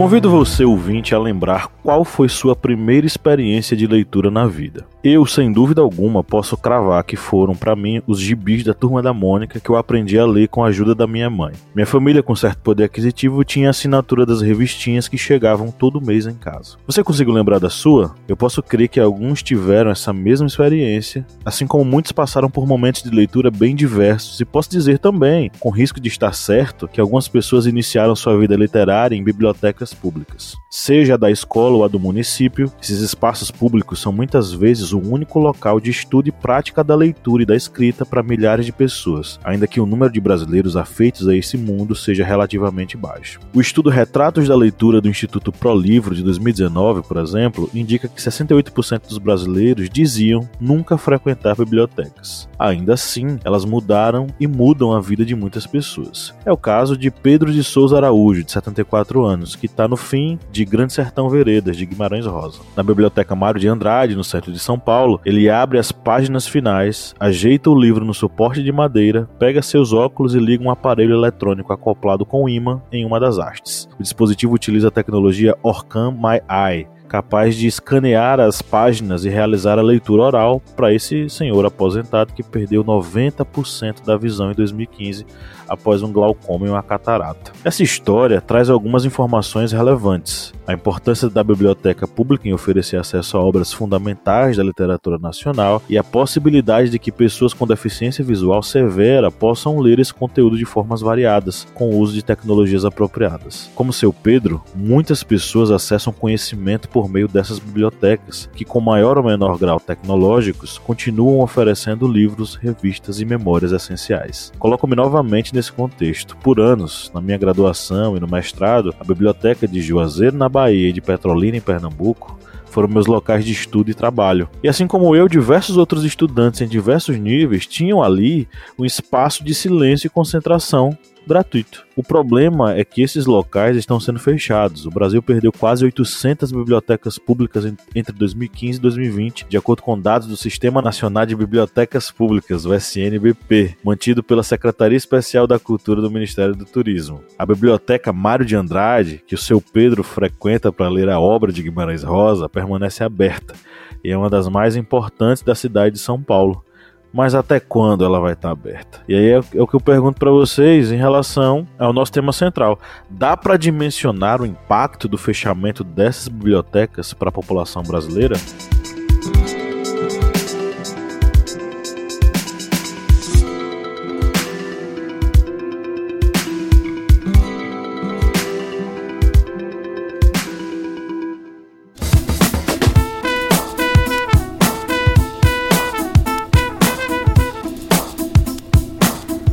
Convido 0.00 0.30
você, 0.30 0.64
ouvinte, 0.64 1.14
a 1.14 1.18
lembrar 1.18 1.68
qual 1.82 2.06
foi 2.06 2.26
sua 2.26 2.56
primeira 2.56 3.06
experiência 3.06 3.76
de 3.76 3.86
leitura 3.86 4.30
na 4.30 4.46
vida. 4.46 4.86
Eu, 5.02 5.24
sem 5.24 5.50
dúvida 5.50 5.80
alguma, 5.80 6.22
posso 6.22 6.58
cravar 6.58 7.02
que 7.04 7.16
foram 7.16 7.56
para 7.56 7.74
mim 7.74 8.02
os 8.06 8.20
gibis 8.20 8.62
da 8.62 8.74
Turma 8.74 9.02
da 9.02 9.14
Mônica 9.14 9.58
que 9.58 9.70
eu 9.70 9.76
aprendi 9.76 10.18
a 10.18 10.26
ler 10.26 10.46
com 10.48 10.62
a 10.62 10.66
ajuda 10.66 10.94
da 10.94 11.06
minha 11.06 11.30
mãe. 11.30 11.54
Minha 11.74 11.86
família, 11.86 12.22
com 12.22 12.36
certo 12.36 12.58
poder 12.58 12.84
aquisitivo, 12.84 13.42
tinha 13.42 13.70
assinatura 13.70 14.26
das 14.26 14.42
revistinhas 14.42 15.08
que 15.08 15.16
chegavam 15.16 15.70
todo 15.70 16.02
mês 16.02 16.26
em 16.26 16.34
casa. 16.34 16.76
Você 16.86 17.02
conseguiu 17.02 17.32
lembrar 17.32 17.58
da 17.58 17.70
sua? 17.70 18.14
Eu 18.28 18.36
posso 18.36 18.62
crer 18.62 18.88
que 18.88 19.00
alguns 19.00 19.42
tiveram 19.42 19.90
essa 19.90 20.12
mesma 20.12 20.46
experiência, 20.46 21.26
assim 21.46 21.66
como 21.66 21.82
muitos 21.82 22.12
passaram 22.12 22.50
por 22.50 22.66
momentos 22.66 23.02
de 23.02 23.08
leitura 23.08 23.50
bem 23.50 23.74
diversos, 23.74 24.38
e 24.38 24.44
posso 24.44 24.68
dizer 24.68 24.98
também, 24.98 25.50
com 25.58 25.70
risco 25.70 25.98
de 25.98 26.10
estar 26.10 26.34
certo, 26.34 26.86
que 26.86 27.00
algumas 27.00 27.26
pessoas 27.26 27.64
iniciaram 27.64 28.14
sua 28.14 28.38
vida 28.38 28.54
literária 28.54 29.16
em 29.16 29.24
bibliotecas 29.24 29.94
públicas. 29.94 30.56
Seja 30.70 31.14
a 31.14 31.16
da 31.16 31.30
escola 31.30 31.76
ou 31.76 31.84
a 31.84 31.88
do 31.88 31.98
município, 31.98 32.70
esses 32.82 33.00
espaços 33.00 33.50
públicos 33.50 33.98
são 33.98 34.12
muitas 34.12 34.52
vezes 34.52 34.89
o 34.92 34.98
único 34.98 35.38
local 35.38 35.80
de 35.80 35.90
estudo 35.90 36.28
e 36.28 36.32
prática 36.32 36.82
da 36.82 36.94
leitura 36.94 37.42
e 37.42 37.46
da 37.46 37.56
escrita 37.56 38.04
para 38.04 38.22
milhares 38.22 38.66
de 38.66 38.72
pessoas, 38.72 39.38
ainda 39.44 39.66
que 39.66 39.80
o 39.80 39.86
número 39.86 40.12
de 40.12 40.20
brasileiros 40.20 40.76
afeitos 40.76 41.28
a 41.28 41.36
esse 41.36 41.56
mundo 41.56 41.94
seja 41.94 42.24
relativamente 42.24 42.96
baixo. 42.96 43.40
O 43.54 43.60
estudo 43.60 43.90
Retratos 43.90 44.48
da 44.48 44.56
Leitura 44.56 45.00
do 45.00 45.08
Instituto 45.08 45.52
Pro 45.52 45.74
Livro 45.74 46.14
de 46.14 46.22
2019, 46.22 47.02
por 47.02 47.16
exemplo, 47.18 47.70
indica 47.74 48.08
que 48.08 48.20
68% 48.20 49.08
dos 49.08 49.18
brasileiros 49.18 49.88
diziam 49.90 50.48
nunca 50.60 50.96
frequentar 50.98 51.56
bibliotecas. 51.56 52.48
Ainda 52.58 52.94
assim, 52.94 53.38
elas 53.44 53.64
mudaram 53.64 54.26
e 54.38 54.46
mudam 54.46 54.92
a 54.92 55.00
vida 55.00 55.24
de 55.24 55.34
muitas 55.34 55.66
pessoas. 55.66 56.34
É 56.44 56.52
o 56.52 56.56
caso 56.56 56.96
de 56.96 57.10
Pedro 57.10 57.52
de 57.52 57.62
Souza 57.62 57.96
Araújo, 57.96 58.44
de 58.44 58.52
74 58.52 59.24
anos, 59.24 59.54
que 59.54 59.66
está 59.66 59.86
no 59.86 59.96
fim 59.96 60.38
de 60.50 60.64
Grande 60.64 60.92
Sertão 60.92 61.28
Veredas, 61.28 61.76
de 61.76 61.86
Guimarães 61.86 62.26
Rosa. 62.26 62.60
Na 62.76 62.82
Biblioteca 62.82 63.34
Mário 63.34 63.60
de 63.60 63.68
Andrade, 63.68 64.16
no 64.16 64.24
centro 64.24 64.52
de 64.52 64.58
São 64.58 64.78
Paulo, 64.80 65.20
ele 65.24 65.48
abre 65.48 65.78
as 65.78 65.92
páginas 65.92 66.46
finais, 66.46 67.14
ajeita 67.20 67.70
o 67.70 67.78
livro 67.78 68.04
no 68.04 68.14
suporte 68.14 68.62
de 68.62 68.72
madeira, 68.72 69.28
pega 69.38 69.62
seus 69.62 69.92
óculos 69.92 70.34
e 70.34 70.40
liga 70.40 70.64
um 70.64 70.70
aparelho 70.70 71.14
eletrônico 71.14 71.72
acoplado 71.72 72.26
com 72.26 72.48
imã 72.48 72.82
em 72.90 73.04
uma 73.04 73.20
das 73.20 73.38
hastes. 73.38 73.88
O 73.98 74.02
dispositivo 74.02 74.54
utiliza 74.54 74.88
a 74.88 74.90
tecnologia 74.90 75.56
Orcam 75.62 76.12
My 76.12 76.40
Eye, 76.50 76.88
capaz 77.10 77.56
de 77.56 77.66
escanear 77.66 78.38
as 78.38 78.62
páginas 78.62 79.24
e 79.24 79.28
realizar 79.28 79.80
a 79.80 79.82
leitura 79.82 80.22
oral 80.22 80.62
para 80.76 80.94
esse 80.94 81.28
senhor 81.28 81.66
aposentado 81.66 82.32
que 82.32 82.42
perdeu 82.42 82.84
90% 82.84 84.04
da 84.06 84.16
visão 84.16 84.52
em 84.52 84.54
2015 84.54 85.26
após 85.70 86.02
um 86.02 86.12
glaucoma 86.12 86.66
e 86.66 86.70
uma 86.70 86.82
catarata. 86.82 87.52
Essa 87.64 87.84
história 87.84 88.40
traz 88.40 88.68
algumas 88.68 89.04
informações 89.04 89.70
relevantes. 89.70 90.52
A 90.66 90.72
importância 90.72 91.30
da 91.30 91.44
biblioteca 91.44 92.08
pública 92.08 92.48
em 92.48 92.52
oferecer 92.52 92.96
acesso 92.96 93.36
a 93.36 93.40
obras 93.40 93.72
fundamentais 93.72 94.56
da 94.56 94.64
literatura 94.64 95.16
nacional 95.16 95.80
e 95.88 95.96
a 95.96 96.02
possibilidade 96.02 96.90
de 96.90 96.98
que 96.98 97.12
pessoas 97.12 97.54
com 97.54 97.66
deficiência 97.66 98.24
visual 98.24 98.62
severa 98.62 99.30
possam 99.30 99.78
ler 99.78 100.00
esse 100.00 100.12
conteúdo 100.12 100.56
de 100.56 100.64
formas 100.64 101.00
variadas, 101.00 101.66
com 101.74 101.90
o 101.90 101.98
uso 101.98 102.14
de 102.14 102.24
tecnologias 102.24 102.84
apropriadas. 102.84 103.70
Como 103.74 103.92
seu 103.92 104.12
Pedro, 104.12 104.62
muitas 104.74 105.22
pessoas 105.22 105.70
acessam 105.70 106.12
conhecimento 106.12 106.88
por 106.88 106.99
meio 107.08 107.28
dessas 107.28 107.58
bibliotecas, 107.58 108.48
que 108.54 108.64
com 108.64 108.80
maior 108.80 109.18
ou 109.18 109.24
menor 109.24 109.58
grau 109.58 109.78
tecnológicos 109.78 110.78
continuam 110.78 111.40
oferecendo 111.40 112.08
livros, 112.08 112.54
revistas 112.54 113.20
e 113.20 113.24
memórias 113.24 113.72
essenciais. 113.72 114.52
Coloco-me 114.58 114.96
novamente 114.96 115.54
nesse 115.54 115.72
contexto. 115.72 116.36
Por 116.38 116.60
anos, 116.60 117.10
na 117.14 117.20
minha 117.20 117.38
graduação 117.38 118.16
e 118.16 118.20
no 118.20 118.28
mestrado, 118.28 118.94
a 118.98 119.04
biblioteca 119.04 119.66
de 119.66 119.80
Juazeiro, 119.80 120.36
na 120.36 120.48
Bahia, 120.48 120.88
e 120.88 120.92
de 120.92 121.00
Petrolina, 121.00 121.56
em 121.56 121.60
Pernambuco, 121.60 122.38
foram 122.66 122.88
meus 122.88 123.06
locais 123.06 123.44
de 123.44 123.52
estudo 123.52 123.90
e 123.90 123.94
trabalho. 123.94 124.48
E 124.62 124.68
assim 124.68 124.86
como 124.86 125.14
eu, 125.14 125.28
diversos 125.28 125.76
outros 125.76 126.04
estudantes 126.04 126.60
em 126.60 126.68
diversos 126.68 127.18
níveis 127.18 127.66
tinham 127.66 128.02
ali 128.02 128.48
um 128.78 128.84
espaço 128.84 129.44
de 129.44 129.54
silêncio 129.54 130.06
e 130.06 130.10
concentração 130.10 130.96
gratuito. 131.26 131.86
O 131.96 132.02
problema 132.02 132.74
é 132.74 132.84
que 132.84 133.02
esses 133.02 133.26
locais 133.26 133.76
estão 133.76 134.00
sendo 134.00 134.18
fechados. 134.18 134.86
O 134.86 134.90
Brasil 134.90 135.22
perdeu 135.22 135.52
quase 135.52 135.84
800 135.84 136.50
bibliotecas 136.50 137.18
públicas 137.18 137.64
entre 137.94 138.12
2015 138.12 138.78
e 138.78 138.82
2020, 138.82 139.46
de 139.48 139.56
acordo 139.56 139.82
com 139.82 140.00
dados 140.00 140.26
do 140.26 140.36
Sistema 140.36 140.80
Nacional 140.80 141.26
de 141.26 141.36
Bibliotecas 141.36 142.10
Públicas, 142.10 142.64
o 142.64 142.74
SNBP, 142.74 143.76
mantido 143.84 144.22
pela 144.22 144.42
Secretaria 144.42 144.96
Especial 144.96 145.46
da 145.46 145.58
Cultura 145.58 146.00
do 146.00 146.10
Ministério 146.10 146.54
do 146.54 146.64
Turismo. 146.64 147.22
A 147.38 147.44
Biblioteca 147.44 148.12
Mário 148.12 148.44
de 148.44 148.56
Andrade, 148.56 149.22
que 149.26 149.34
o 149.34 149.38
seu 149.38 149.60
Pedro 149.60 150.02
frequenta 150.02 150.72
para 150.72 150.88
ler 150.88 151.08
a 151.08 151.20
obra 151.20 151.52
de 151.52 151.62
Guimarães 151.62 152.02
Rosa, 152.02 152.48
permanece 152.48 153.04
aberta 153.04 153.54
e 154.02 154.10
é 154.10 154.16
uma 154.16 154.30
das 154.30 154.48
mais 154.48 154.76
importantes 154.76 155.42
da 155.42 155.54
cidade 155.54 155.94
de 155.94 156.00
São 156.00 156.20
Paulo 156.22 156.64
mas 157.12 157.34
até 157.34 157.60
quando 157.60 158.04
ela 158.04 158.20
vai 158.20 158.32
estar 158.32 158.50
aberta? 158.50 159.00
E 159.08 159.14
aí 159.14 159.30
é, 159.30 159.40
é 159.54 159.62
o 159.62 159.66
que 159.66 159.74
eu 159.74 159.80
pergunto 159.80 160.18
para 160.18 160.30
vocês 160.30 160.92
em 160.92 160.96
relação 160.96 161.66
ao 161.78 161.92
nosso 161.92 162.12
tema 162.12 162.32
central. 162.32 162.78
Dá 163.08 163.36
para 163.36 163.56
dimensionar 163.56 164.40
o 164.40 164.46
impacto 164.46 165.08
do 165.08 165.18
fechamento 165.18 165.82
dessas 165.82 166.28
bibliotecas 166.28 167.12
para 167.12 167.28
a 167.28 167.32
população 167.32 167.82
brasileira? 167.82 168.36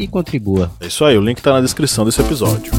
e 0.00 0.08
contribua. 0.08 0.70
É 0.80 0.86
isso 0.86 1.04
aí, 1.04 1.16
o 1.18 1.20
link 1.20 1.36
está 1.36 1.52
na 1.52 1.60
descrição 1.60 2.06
desse 2.06 2.22
episódio. 2.22 2.72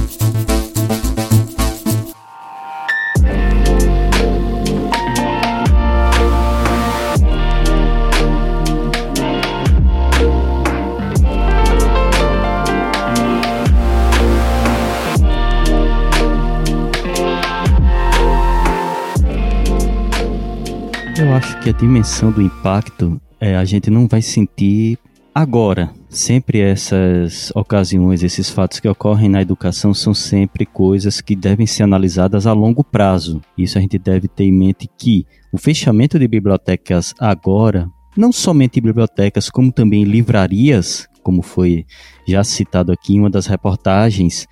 Eu 21.16 21.36
acho 21.36 21.60
que 21.60 21.70
a 21.70 21.74
dimensão 21.74 22.32
do 22.32 22.42
impacto 22.42 23.22
é, 23.40 23.56
a 23.56 23.63
gente 23.63 23.92
não 23.92 24.08
vai 24.08 24.24
sentir 24.24 24.98
agora. 25.33 25.91
Sempre 26.09 26.59
essas 26.59 27.51
ocasiões, 27.55 28.21
esses 28.21 28.50
fatos 28.50 28.79
que 28.79 28.88
ocorrem 28.88 29.29
na 29.29 29.41
educação 29.41 29.93
são 29.93 30.13
sempre 30.13 30.65
coisas 30.65 31.21
que 31.21 31.35
devem 31.35 31.65
ser 31.65 31.83
analisadas 31.83 32.45
a 32.45 32.53
longo 32.53 32.83
prazo. 32.83 33.41
Isso 33.57 33.77
a 33.77 33.81
gente 33.81 33.97
deve 33.97 34.27
ter 34.27 34.43
em 34.43 34.51
mente 34.51 34.89
que 34.97 35.25
o 35.51 35.57
fechamento 35.57 36.19
de 36.19 36.27
bibliotecas 36.27 37.13
agora, 37.17 37.89
não 38.15 38.31
somente 38.31 38.81
bibliotecas, 38.81 39.50
como 39.50 39.71
também 39.71 40.03
livrarias, 40.03 41.07
como 41.23 41.41
foi 41.41 41.85
já 42.27 42.43
citado 42.43 42.91
aqui 42.91 43.15
em 43.15 43.19
uma 43.19 43.29
das 43.29 43.45
reportagens, 43.47 44.47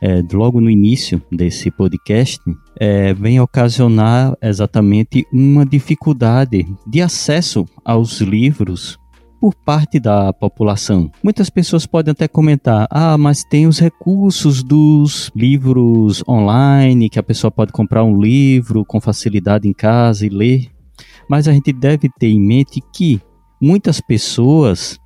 é, 0.00 0.22
logo 0.32 0.60
no 0.60 0.70
início 0.70 1.22
desse 1.30 1.70
podcast, 1.70 2.40
é, 2.80 3.12
vem 3.14 3.38
ocasionar 3.38 4.36
exatamente 4.42 5.26
uma 5.32 5.64
dificuldade 5.64 6.66
de 6.86 7.00
acesso 7.02 7.66
aos 7.84 8.20
livros 8.20 8.98
por 9.42 9.56
parte 9.56 9.98
da 9.98 10.32
população. 10.32 11.10
Muitas 11.20 11.50
pessoas 11.50 11.84
podem 11.84 12.12
até 12.12 12.28
comentar: 12.28 12.86
ah, 12.88 13.18
mas 13.18 13.42
tem 13.42 13.66
os 13.66 13.80
recursos 13.80 14.62
dos 14.62 15.32
livros 15.34 16.22
online, 16.28 17.10
que 17.10 17.18
a 17.18 17.24
pessoa 17.24 17.50
pode 17.50 17.72
comprar 17.72 18.04
um 18.04 18.20
livro 18.20 18.84
com 18.84 19.00
facilidade 19.00 19.66
em 19.66 19.72
casa 19.72 20.24
e 20.24 20.28
ler. 20.28 20.70
Mas 21.28 21.48
a 21.48 21.52
gente 21.52 21.72
deve 21.72 22.08
ter 22.20 22.28
em 22.28 22.40
mente 22.40 22.80
que 22.94 23.20
muitas 23.60 24.00
pessoas 24.00 24.96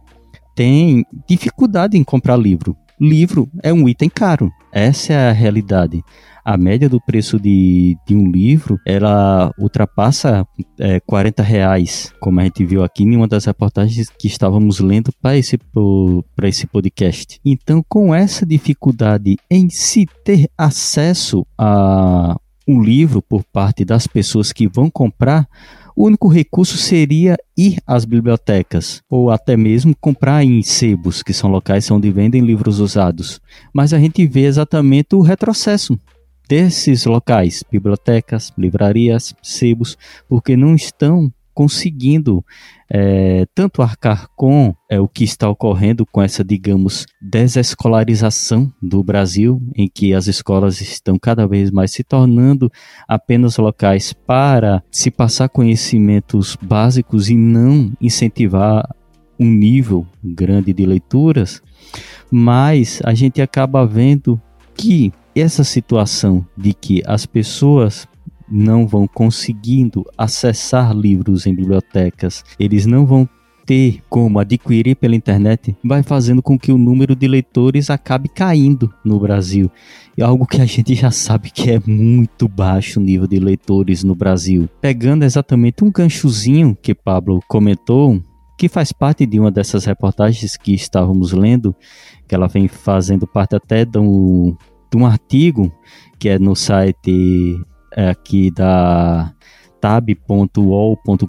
têm 0.55 1.03
dificuldade 1.27 1.97
em 1.97 2.05
comprar 2.05 2.37
livro. 2.37 2.77
Livro 3.01 3.49
é 3.63 3.73
um 3.73 3.89
item 3.89 4.09
caro. 4.09 4.51
Essa 4.73 5.13
é 5.13 5.29
a 5.31 5.33
realidade 5.33 6.03
a 6.47 6.57
média 6.57 6.89
do 6.89 7.01
preço 7.01 7.41
de, 7.41 7.99
de 8.07 8.15
um 8.15 8.31
livro 8.31 8.79
ela 8.87 9.53
ultrapassa 9.59 10.47
é, 10.79 11.01
40 11.01 11.43
reais, 11.43 12.15
como 12.21 12.39
a 12.39 12.45
gente 12.45 12.65
viu 12.65 12.85
aqui 12.85 13.03
em 13.03 13.17
uma 13.17 13.27
das 13.27 13.47
reportagens 13.47 14.09
que 14.17 14.29
estávamos 14.29 14.79
lendo 14.79 15.11
para 15.21 15.37
esse, 15.37 15.59
esse 16.45 16.67
podcast. 16.69 17.41
Então, 17.45 17.85
com 17.89 18.15
essa 18.15 18.47
dificuldade 18.47 19.37
em 19.51 19.69
se 19.69 20.07
ter 20.25 20.49
acesso 20.57 21.45
a 21.59 22.37
um 22.69 22.81
livro 22.81 23.21
por 23.21 23.43
parte 23.43 23.85
das 23.85 24.07
pessoas 24.07 24.53
que 24.53 24.69
vão 24.69 24.89
comprar, 24.89 25.49
o 25.97 26.05
único 26.05 26.29
recurso 26.29 26.77
seria 26.77 27.37
ir 27.57 27.79
às 27.87 28.05
bibliotecas 28.05 29.01
ou 29.09 29.31
até 29.31 29.57
mesmo 29.57 29.97
comprar 29.99 30.45
em 30.45 30.63
sebos, 30.63 31.23
que 31.23 31.33
são 31.33 31.51
locais 31.51 31.91
onde 31.91 32.11
vendem 32.13 32.43
livros 32.43 32.81
usados. 32.81 33.41
Mas 33.73 33.95
a 33.95 33.99
gente 33.99 34.27
vê 34.27 34.43
exatamente 34.43 35.17
o 35.17 35.23
retrocesso 35.23 35.99
desses 36.47 37.07
locais, 37.07 37.65
bibliotecas, 37.73 38.53
livrarias, 38.59 39.35
sebos, 39.43 39.97
porque 40.29 40.55
não 40.55 40.75
estão 40.75 41.33
conseguindo 41.57 42.45
é, 42.91 43.47
tanto 43.55 43.81
arcar 43.81 44.29
com 44.37 44.75
é, 44.91 45.01
o 45.01 45.09
que 45.09 45.25
está 45.25 45.49
ocorrendo 45.49 46.05
com 46.05 46.23
essa, 46.23 46.45
digamos, 46.45 47.07
desescolarização 47.19 48.71
do 48.81 49.03
Brasil, 49.03 49.59
em 49.75 49.89
que 49.89 50.13
as 50.13 50.27
escolas 50.27 50.83
estão 50.83 51.19
cada 51.19 51.47
vez 51.47 51.71
mais 51.71 51.93
se 51.93 52.05
tornando 52.05 52.71
apenas 53.09 53.57
locais 53.57 54.13
para 54.13 54.83
se 54.91 55.11
passar 55.11 55.49
conhecimentos 55.49 56.59
básicos 56.61 57.31
e 57.31 57.35
não 57.35 57.91
incentivar 58.03 58.87
um 59.41 59.51
nível 59.51 60.07
grande 60.23 60.75
de 60.75 60.85
leituras, 60.85 61.63
mas 62.31 63.01
a 63.03 63.15
gente 63.15 63.41
acaba 63.41 63.87
vendo 63.87 64.39
que 64.75 65.11
essa 65.35 65.65
situação 65.65 66.47
de 66.55 66.75
que 66.75 67.03
as 67.07 67.25
pessoas 67.25 68.07
não 68.49 68.87
vão 68.87 69.07
conseguindo 69.07 70.05
acessar 70.17 70.95
livros 70.95 71.47
em 71.47 71.55
bibliotecas, 71.55 72.45
eles 72.59 72.87
não 72.87 73.05
vão 73.05 73.29
ter 73.67 74.01
como 74.09 74.39
adquirir 74.39 74.95
pela 74.95 75.17
internet, 75.17 75.77
vai 75.83 76.03
fazendo 76.03 76.41
com 76.41 76.57
que 76.57 76.71
o 76.71 76.79
número 76.79 77.17
de 77.17 77.27
leitores 77.27 77.91
acabe 77.91 78.29
caindo 78.29 78.95
no 79.05 79.19
Brasil. 79.19 79.69
É 80.17 80.23
algo 80.23 80.47
que 80.47 80.63
a 80.63 80.65
gente 80.65 80.95
já 80.95 81.11
sabe 81.11 81.51
que 81.51 81.73
é 81.73 81.81
muito 81.85 82.47
baixo 82.47 83.01
o 83.01 83.03
nível 83.03 83.27
de 83.27 83.41
leitores 83.41 84.05
no 84.05 84.15
Brasil. 84.15 84.69
Pegando 84.81 85.25
exatamente 85.25 85.83
um 85.83 85.91
ganchozinho 85.91 86.79
que 86.81 86.95
Pablo 86.95 87.43
comentou, 87.49 88.23
que 88.57 88.69
faz 88.69 88.93
parte 88.93 89.27
de 89.27 89.39
uma 89.39 89.51
dessas 89.51 89.85
reportagens 89.85 90.57
que 90.57 90.73
estávamos 90.73 91.33
lendo, 91.33 91.75
que 92.27 92.35
ela 92.35 92.47
vem 92.47 92.69
fazendo 92.69 93.27
parte 93.27 93.57
até 93.57 93.85
de 93.85 93.99
um, 93.99 94.57
de 94.91 94.97
um 94.97 95.05
artigo 95.05 95.73
que 96.19 96.29
é 96.29 96.39
no 96.39 96.55
site 96.55 97.59
aqui 97.97 98.51
da 98.51 99.33
tab.ol.com.br 99.81 101.27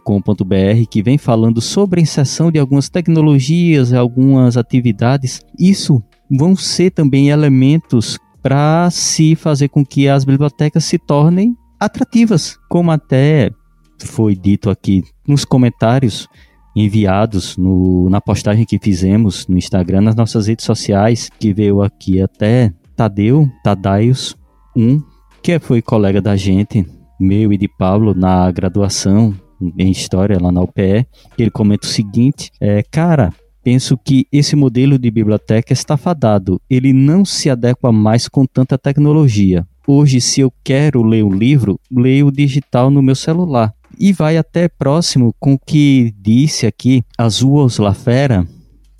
que 0.90 1.04
vem 1.04 1.18
falando 1.18 1.62
sobre 1.62 2.00
a 2.00 2.04
inserção 2.04 2.52
de 2.52 2.60
algumas 2.60 2.90
tecnologias, 2.90 3.94
algumas 3.94 4.58
atividades. 4.58 5.42
Isso 5.60 6.02
vão 6.30 6.56
ser 6.56 6.92
também 6.92 7.30
elementos 7.30 8.18
para 8.42 8.90
se 8.90 9.36
fazer 9.36 9.70
com 9.70 9.86
que 9.86 10.08
as 10.08 10.26
bibliotecas 10.26 10.86
se 10.86 10.98
tornem 10.98 11.56
atrativas, 11.80 12.58
como 12.70 12.92
até 12.92 13.52
foi 14.00 14.36
dito 14.36 14.70
aqui 14.70 15.04
nos 15.28 15.44
comentários 15.44 16.28
enviados 16.76 17.58
no, 17.58 18.10
na 18.10 18.22
postagem 18.22 18.66
que 18.66 18.80
fizemos 18.80 19.48
no 19.48 19.58
Instagram, 19.58 20.02
nas 20.02 20.16
nossas 20.16 20.48
redes 20.48 20.66
sociais, 20.66 21.30
que 21.40 21.54
veio 21.54 21.82
aqui 21.82 22.22
até 22.22 22.72
Tadeu, 22.96 23.50
Tadaios 23.64 24.36
1, 24.76 25.02
que 25.42 25.60
foi 25.60 25.82
colega 25.82 26.22
da 26.22 26.36
gente, 26.36 26.86
meu 27.20 27.52
e 27.54 27.58
de 27.58 27.68
Pablo, 27.68 28.14
na 28.14 28.52
graduação 28.52 29.34
em 29.78 29.90
História 29.90 30.38
lá 30.40 30.52
na 30.52 30.62
UPE, 30.62 31.08
ele 31.38 31.50
comenta 31.50 31.88
o 31.88 31.90
seguinte, 31.90 32.52
é, 32.62 32.84
cara, 32.84 33.34
penso 33.64 33.98
que 33.98 34.26
esse 34.32 34.56
modelo 34.56 34.98
de 34.98 35.10
biblioteca 35.10 35.74
está 35.74 35.98
fadado, 35.98 36.62
ele 36.70 36.94
não 36.94 37.26
se 37.26 37.50
adequa 37.50 37.92
mais 37.92 38.28
com 38.28 38.46
tanta 38.46 38.78
tecnologia. 38.78 39.68
Hoje, 39.88 40.20
se 40.20 40.42
eu 40.42 40.52
quero 40.64 41.02
ler 41.02 41.24
um 41.24 41.34
livro, 41.34 41.80
leio 41.92 42.32
digital 42.32 42.92
no 42.92 43.02
meu 43.02 43.16
celular. 43.16 43.74
E 44.00 44.14
vai 44.14 44.38
até 44.38 44.68
próximo 44.68 45.34
com 45.40 45.54
o 45.54 45.60
que 45.60 46.14
disse 46.20 46.68
aqui 46.68 47.04
Azuos 47.18 47.78
Lafera, 47.78 48.46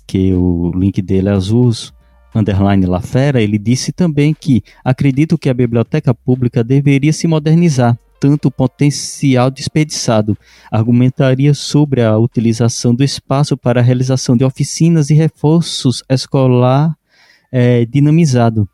que 0.06 0.32
o 0.32 0.72
link 0.74 1.00
dele 1.02 1.28
é 1.28 1.32
Azuos 1.32 1.92
underline 2.34 2.86
Lafera, 2.86 3.40
ele 3.40 3.58
disse 3.58 3.92
também 3.92 4.34
que 4.34 4.62
acredito 4.84 5.38
que 5.38 5.48
a 5.48 5.54
biblioteca 5.54 6.14
pública 6.14 6.62
deveria 6.62 7.12
se 7.12 7.26
modernizar, 7.26 7.98
tanto 8.20 8.48
o 8.48 8.50
potencial 8.50 9.50
desperdiçado. 9.50 10.36
Argumentaria 10.70 11.54
sobre 11.54 12.02
a 12.02 12.16
utilização 12.18 12.94
do 12.94 13.04
espaço 13.04 13.56
para 13.56 13.80
a 13.80 13.82
realização 13.82 14.36
de 14.36 14.44
oficinas 14.44 15.10
e 15.10 15.14
reforços 15.14 16.02
escolar 16.08 16.96
é, 17.50 17.84
dinamizado. 17.84 18.68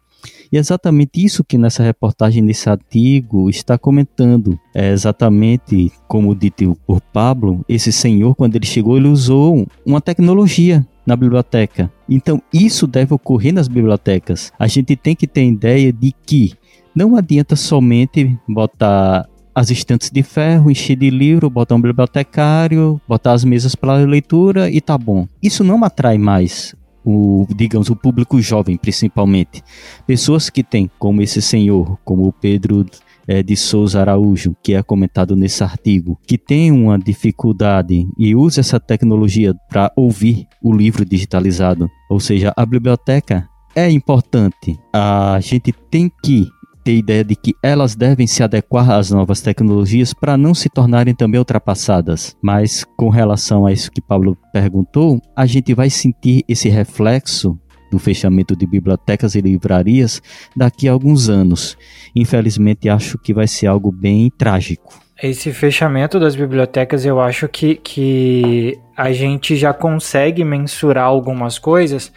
E 0.51 0.57
é 0.57 0.61
exatamente 0.61 1.25
isso 1.25 1.43
que 1.43 1.59
nessa 1.59 1.83
reportagem, 1.83 2.43
nesse 2.43 2.71
artigo, 2.71 3.51
está 3.51 3.77
comentando. 3.77 4.59
É 4.73 4.91
exatamente 4.91 5.93
como 6.07 6.35
dito 6.35 6.79
por 6.87 7.01
Pablo, 7.01 7.65
esse 7.69 7.91
senhor, 7.91 8.35
quando 8.35 8.55
ele 8.57 8.67
chegou, 8.67 8.97
ele 8.97 9.09
usou 9.09 9.67
uma 9.85 10.01
tecnologia 10.01 10.87
na 11.07 11.17
biblioteca. 11.17 11.91
Então, 12.09 12.43
isso 12.53 12.87
deve 12.87 13.15
ocorrer 13.15 13.53
nas 13.53 13.69
bibliotecas. 13.69 14.53
A 14.59 14.67
gente 14.67 14.95
tem 14.97 15.15
que 15.15 15.27
ter 15.27 15.45
ideia 15.45 15.93
de 15.93 16.13
que 16.27 16.55
não 16.95 17.17
adianta 17.17 17.57
somente 17.57 18.39
botar 18.49 19.29
as 19.55 19.71
estantes 19.71 20.11
de 20.11 20.23
ferro, 20.23 20.71
encher 20.71 20.97
de 20.97 21.11
livro, 21.11 21.49
botar 21.49 21.77
um 21.77 21.81
bibliotecário, 21.81 23.01
botar 23.07 23.33
as 23.33 23.45
mesas 23.45 23.75
para 23.75 23.95
leitura 23.95 24.69
e 24.69 24.81
tá 24.81 24.99
bom. 24.99 25.29
Isso 25.43 25.63
não 25.63 25.83
atrai 25.85 26.19
mais 26.19 26.75
o, 27.05 27.47
digamos, 27.55 27.91
o 27.91 27.97
público 27.97 28.41
jovem, 28.41 28.77
principalmente. 28.77 29.63
Pessoas 30.07 30.49
que 30.49 30.63
têm, 30.63 30.91
como 30.99 31.23
esse 31.23 31.43
senhor, 31.43 31.99
como 32.05 32.27
o 32.27 32.33
Pedro 32.33 32.85
é, 33.27 33.43
de 33.43 33.57
Souza 33.57 34.01
Araújo, 34.01 34.57
que 34.63 34.75
é 34.75 34.83
comentado 34.83 35.37
nesse 35.37 35.63
artigo, 35.63 36.19
que 36.27 36.39
tem 36.39 36.71
uma 36.71 36.99
dificuldade 36.99 38.07
e 38.19 38.35
usa 38.35 38.61
essa 38.61 38.81
tecnologia 38.81 39.55
para 39.69 39.93
ouvir 39.97 40.47
o 40.63 40.73
livro 40.73 41.05
digitalizado. 41.05 41.89
Ou 42.11 42.21
seja, 42.21 42.53
a 42.57 42.65
biblioteca 42.65 43.49
é 43.75 43.91
importante. 43.91 44.79
A 44.93 45.39
gente 45.41 45.73
tem 45.91 46.11
que 46.23 46.49
ter 46.85 46.97
ideia 46.97 47.25
de 47.25 47.35
que 47.35 47.55
elas 47.63 47.97
devem 47.97 48.27
se 48.27 48.43
adequar 48.43 48.91
às 48.91 49.11
novas 49.11 49.41
tecnologias 49.41 50.13
para 50.13 50.37
não 50.37 50.55
se 50.55 50.69
tornarem 50.69 51.15
também 51.15 51.39
ultrapassadas. 51.39 52.37
Mas 52.43 52.85
com 52.97 53.09
relação 53.09 53.65
a 53.65 53.73
isso 53.73 53.91
que 53.91 54.03
Pablo 54.03 54.37
perguntou, 54.53 55.21
a 55.35 55.47
gente 55.47 55.73
vai 55.73 55.89
sentir 55.89 56.45
esse 56.47 56.69
reflexo 56.69 57.59
do 57.95 57.99
fechamento 58.01 58.57
de 58.57 58.67
bibliotecas 58.67 59.37
e 59.37 59.41
livrarias 59.41 60.21
daqui 60.57 60.89
a 60.89 60.93
alguns 60.93 61.29
anos. 61.29 61.79
Infelizmente, 62.15 62.89
acho 62.89 63.17
que 63.19 63.33
vai 63.33 63.47
ser 63.47 63.69
algo 63.69 63.93
bem 63.93 64.31
trágico. 64.37 65.01
Esse 65.23 65.53
fechamento 65.53 66.19
das 66.19 66.35
bibliotecas, 66.35 67.07
eu 67.07 67.21
acho 67.21 67.49
que, 67.49 67.77
que 67.77 68.77
a 68.97 69.13
gente 69.13 69.55
já 69.55 69.73
consegue 69.73 70.45
mensurar 70.45 71.05
algumas 71.05 71.57
coisas 71.57 72.13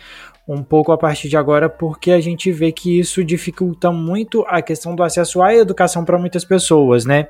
um 0.48 0.64
pouco 0.64 0.92
a 0.94 0.98
partir 0.98 1.28
de 1.28 1.36
agora, 1.36 1.70
porque 1.70 2.10
a 2.12 2.22
gente 2.22 2.52
vê 2.52 2.72
que 2.72 3.00
isso 3.00 3.24
dificulta 3.24 3.92
muito 3.92 4.46
a 4.48 4.62
questão 4.62 4.96
do 4.96 5.04
acesso 5.04 5.42
à 5.42 5.54
educação 5.54 6.06
para 6.06 6.18
muitas 6.18 6.46
pessoas, 6.46 7.06
né? 7.06 7.28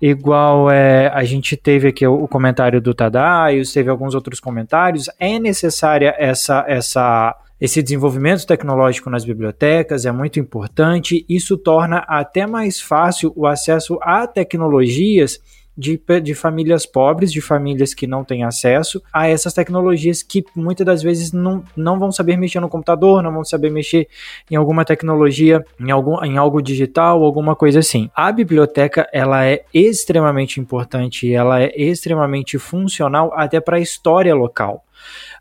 Igual 0.00 0.70
é, 0.70 1.08
a 1.08 1.24
gente 1.24 1.56
teve 1.56 1.88
aqui 1.88 2.06
o, 2.06 2.28
comentário 2.28 2.80
do 2.80 2.92
Tadaios, 2.92 3.72
teve 3.72 3.88
alguns 3.88 4.14
outros 4.14 4.38
comentários, 4.38 5.08
é 5.18 5.38
necessária 5.38 6.14
essa, 6.18 6.64
essa 6.68 7.34
esse 7.60 7.82
desenvolvimento 7.82 8.46
tecnológico 8.46 9.10
nas 9.10 9.24
bibliotecas 9.24 10.06
é 10.06 10.12
muito 10.12 10.40
importante, 10.40 11.26
isso 11.28 11.58
torna 11.58 11.98
até 12.08 12.46
mais 12.46 12.80
fácil 12.80 13.32
o 13.36 13.46
acesso 13.46 13.98
a 14.02 14.26
tecnologias 14.26 15.40
de, 15.76 16.00
de 16.22 16.34
famílias 16.34 16.84
pobres, 16.84 17.32
de 17.32 17.40
famílias 17.40 17.94
que 17.94 18.06
não 18.06 18.22
têm 18.22 18.44
acesso 18.44 19.02
a 19.12 19.28
essas 19.28 19.54
tecnologias 19.54 20.22
que 20.22 20.44
muitas 20.54 20.84
das 20.84 21.02
vezes 21.02 21.32
não, 21.32 21.64
não 21.74 21.98
vão 21.98 22.12
saber 22.12 22.36
mexer 22.36 22.60
no 22.60 22.68
computador, 22.68 23.22
não 23.22 23.32
vão 23.32 23.44
saber 23.44 23.70
mexer 23.70 24.06
em 24.50 24.56
alguma 24.56 24.84
tecnologia, 24.84 25.64
em, 25.80 25.90
algum, 25.90 26.22
em 26.22 26.36
algo 26.36 26.60
digital, 26.60 27.24
alguma 27.24 27.56
coisa 27.56 27.78
assim. 27.78 28.10
A 28.14 28.30
biblioteca 28.30 29.08
ela 29.12 29.46
é 29.46 29.64
extremamente 29.72 30.60
importante, 30.60 31.32
ela 31.32 31.62
é 31.62 31.72
extremamente 31.74 32.58
funcional 32.58 33.32
até 33.34 33.58
para 33.60 33.78
a 33.78 33.80
história 33.80 34.34
local. 34.34 34.84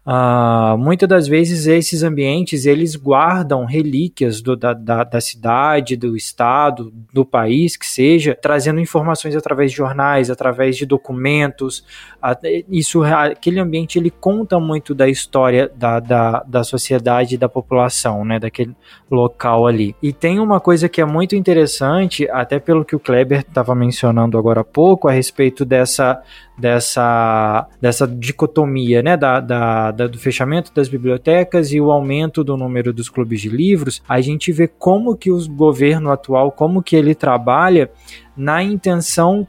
Uh, 0.05 0.77
muitas 0.77 1.07
das 1.07 1.27
vezes 1.27 1.67
esses 1.67 2.03
ambientes 2.03 2.65
eles 2.65 2.95
guardam 2.95 3.65
relíquias 3.65 4.41
do, 4.41 4.55
da, 4.55 4.73
da, 4.73 5.03
da, 5.03 5.21
cidade, 5.21 5.95
do 5.95 6.15
estado, 6.15 6.91
do 7.13 7.25
país, 7.25 7.75
que 7.75 7.85
seja, 7.85 8.33
trazendo 8.33 8.79
informações 8.79 9.35
através 9.35 9.71
de 9.71 9.77
jornais, 9.77 10.31
através 10.31 10.77
de 10.77 10.85
documentos. 10.85 11.79
Uh, 12.23 12.63
isso, 12.69 13.03
aquele 13.03 13.59
ambiente 13.59 13.99
ele 13.99 14.09
conta 14.09 14.59
muito 14.59 14.95
da 14.95 15.07
história 15.07 15.69
da, 15.75 15.99
da, 15.99 16.43
da 16.47 16.63
sociedade 16.63 17.37
da 17.37 17.49
população, 17.49 18.23
né, 18.25 18.39
daquele 18.39 18.75
local 19.11 19.67
ali. 19.67 19.95
E 20.01 20.13
tem 20.13 20.39
uma 20.39 20.59
coisa 20.59 20.89
que 20.89 21.01
é 21.01 21.05
muito 21.05 21.35
interessante, 21.35 22.27
até 22.31 22.57
pelo 22.57 22.85
que 22.85 22.95
o 22.95 22.99
Kleber 22.99 23.41
estava 23.41 23.75
mencionando 23.75 24.37
agora 24.37 24.61
há 24.61 24.63
pouco, 24.63 25.07
a 25.07 25.11
respeito 25.11 25.65
dessa 25.65 26.21
dessa, 26.59 27.67
dessa 27.79 28.07
dicotomia 28.07 29.01
né, 29.01 29.15
da, 29.15 29.39
da, 29.39 29.91
da, 29.91 30.07
do 30.07 30.19
fechamento 30.19 30.73
das 30.73 30.89
bibliotecas 30.89 31.71
e 31.71 31.79
o 31.79 31.91
aumento 31.91 32.43
do 32.43 32.57
número 32.57 32.91
dos 32.91 33.09
clubes 33.09 33.41
de 33.41 33.49
livros, 33.49 34.01
a 34.07 34.19
gente 34.21 34.51
vê 34.51 34.67
como 34.67 35.15
que 35.15 35.31
o 35.31 35.49
governo 35.49 36.11
atual, 36.11 36.51
como 36.51 36.83
que 36.83 36.95
ele 36.95 37.15
trabalha 37.15 37.89
na 38.35 38.61
intenção 38.61 39.47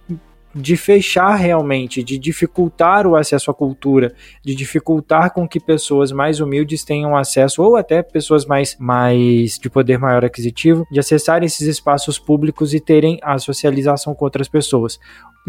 de 0.54 0.76
fechar 0.76 1.36
realmente, 1.36 2.02
de 2.02 2.18
dificultar 2.18 3.06
o 3.06 3.14
acesso 3.14 3.50
à 3.50 3.54
cultura, 3.54 4.12
de 4.44 4.54
dificultar 4.54 5.32
com 5.32 5.46
que 5.46 5.60
pessoas 5.60 6.10
mais 6.10 6.40
humildes 6.40 6.84
tenham 6.84 7.16
acesso, 7.16 7.62
ou 7.62 7.76
até 7.76 8.02
pessoas 8.02 8.44
mais, 8.44 8.76
mais 8.78 9.58
de 9.58 9.70
poder 9.70 9.98
maior 9.98 10.24
aquisitivo, 10.24 10.84
de 10.90 10.98
acessar 10.98 11.44
esses 11.44 11.66
espaços 11.66 12.18
públicos 12.18 12.74
e 12.74 12.80
terem 12.80 13.18
a 13.22 13.38
socialização 13.38 14.14
com 14.14 14.24
outras 14.24 14.48
pessoas 14.48 14.98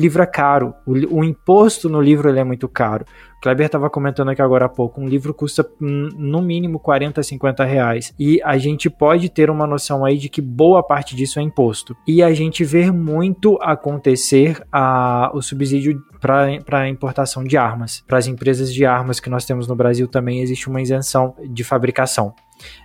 livro 0.02 0.22
é 0.22 0.26
caro, 0.26 0.74
o, 0.86 1.20
o 1.20 1.24
imposto 1.24 1.88
no 1.88 2.02
livro 2.02 2.30
ele 2.30 2.40
é 2.40 2.44
muito 2.44 2.68
caro. 2.68 3.06
O 3.38 3.42
Kleber 3.42 3.66
estava 3.66 3.90
comentando 3.90 4.30
aqui 4.30 4.42
agora 4.42 4.66
há 4.66 4.70
pouco, 4.70 5.02
um 5.02 5.08
livro 5.08 5.34
custa 5.34 5.68
hum, 5.82 6.10
no 6.16 6.42
mínimo 6.42 6.80
40, 6.80 7.24
50 7.24 7.64
reais. 7.64 8.14
E 8.20 8.42
a 8.44 8.58
gente 8.58 8.90
pode 8.90 9.30
ter 9.30 9.50
uma 9.50 9.66
noção 9.66 10.06
aí 10.06 10.18
de 10.18 10.30
que 10.30 10.42
boa 10.42 10.84
parte 10.84 11.16
disso 11.16 11.40
é 11.40 11.42
imposto. 11.42 11.96
E 12.08 12.22
a 12.22 12.34
gente 12.34 12.64
vê 12.64 12.92
muito 12.92 13.58
acontecer 13.62 14.62
a, 14.72 15.32
o 15.34 15.42
subsídio 15.42 16.02
para 16.20 16.80
a 16.80 16.90
importação 16.90 17.44
de 17.44 17.58
armas. 17.58 18.04
Para 18.08 18.20
as 18.20 18.28
empresas 18.28 18.72
de 18.72 18.86
armas 18.86 19.20
que 19.20 19.30
nós 19.30 19.46
temos 19.46 19.68
no 19.68 19.76
Brasil 19.76 20.08
também 20.08 20.42
existe 20.42 20.70
uma 20.70 20.82
isenção 20.82 21.36
de 21.50 21.64
fabricação. 21.64 22.34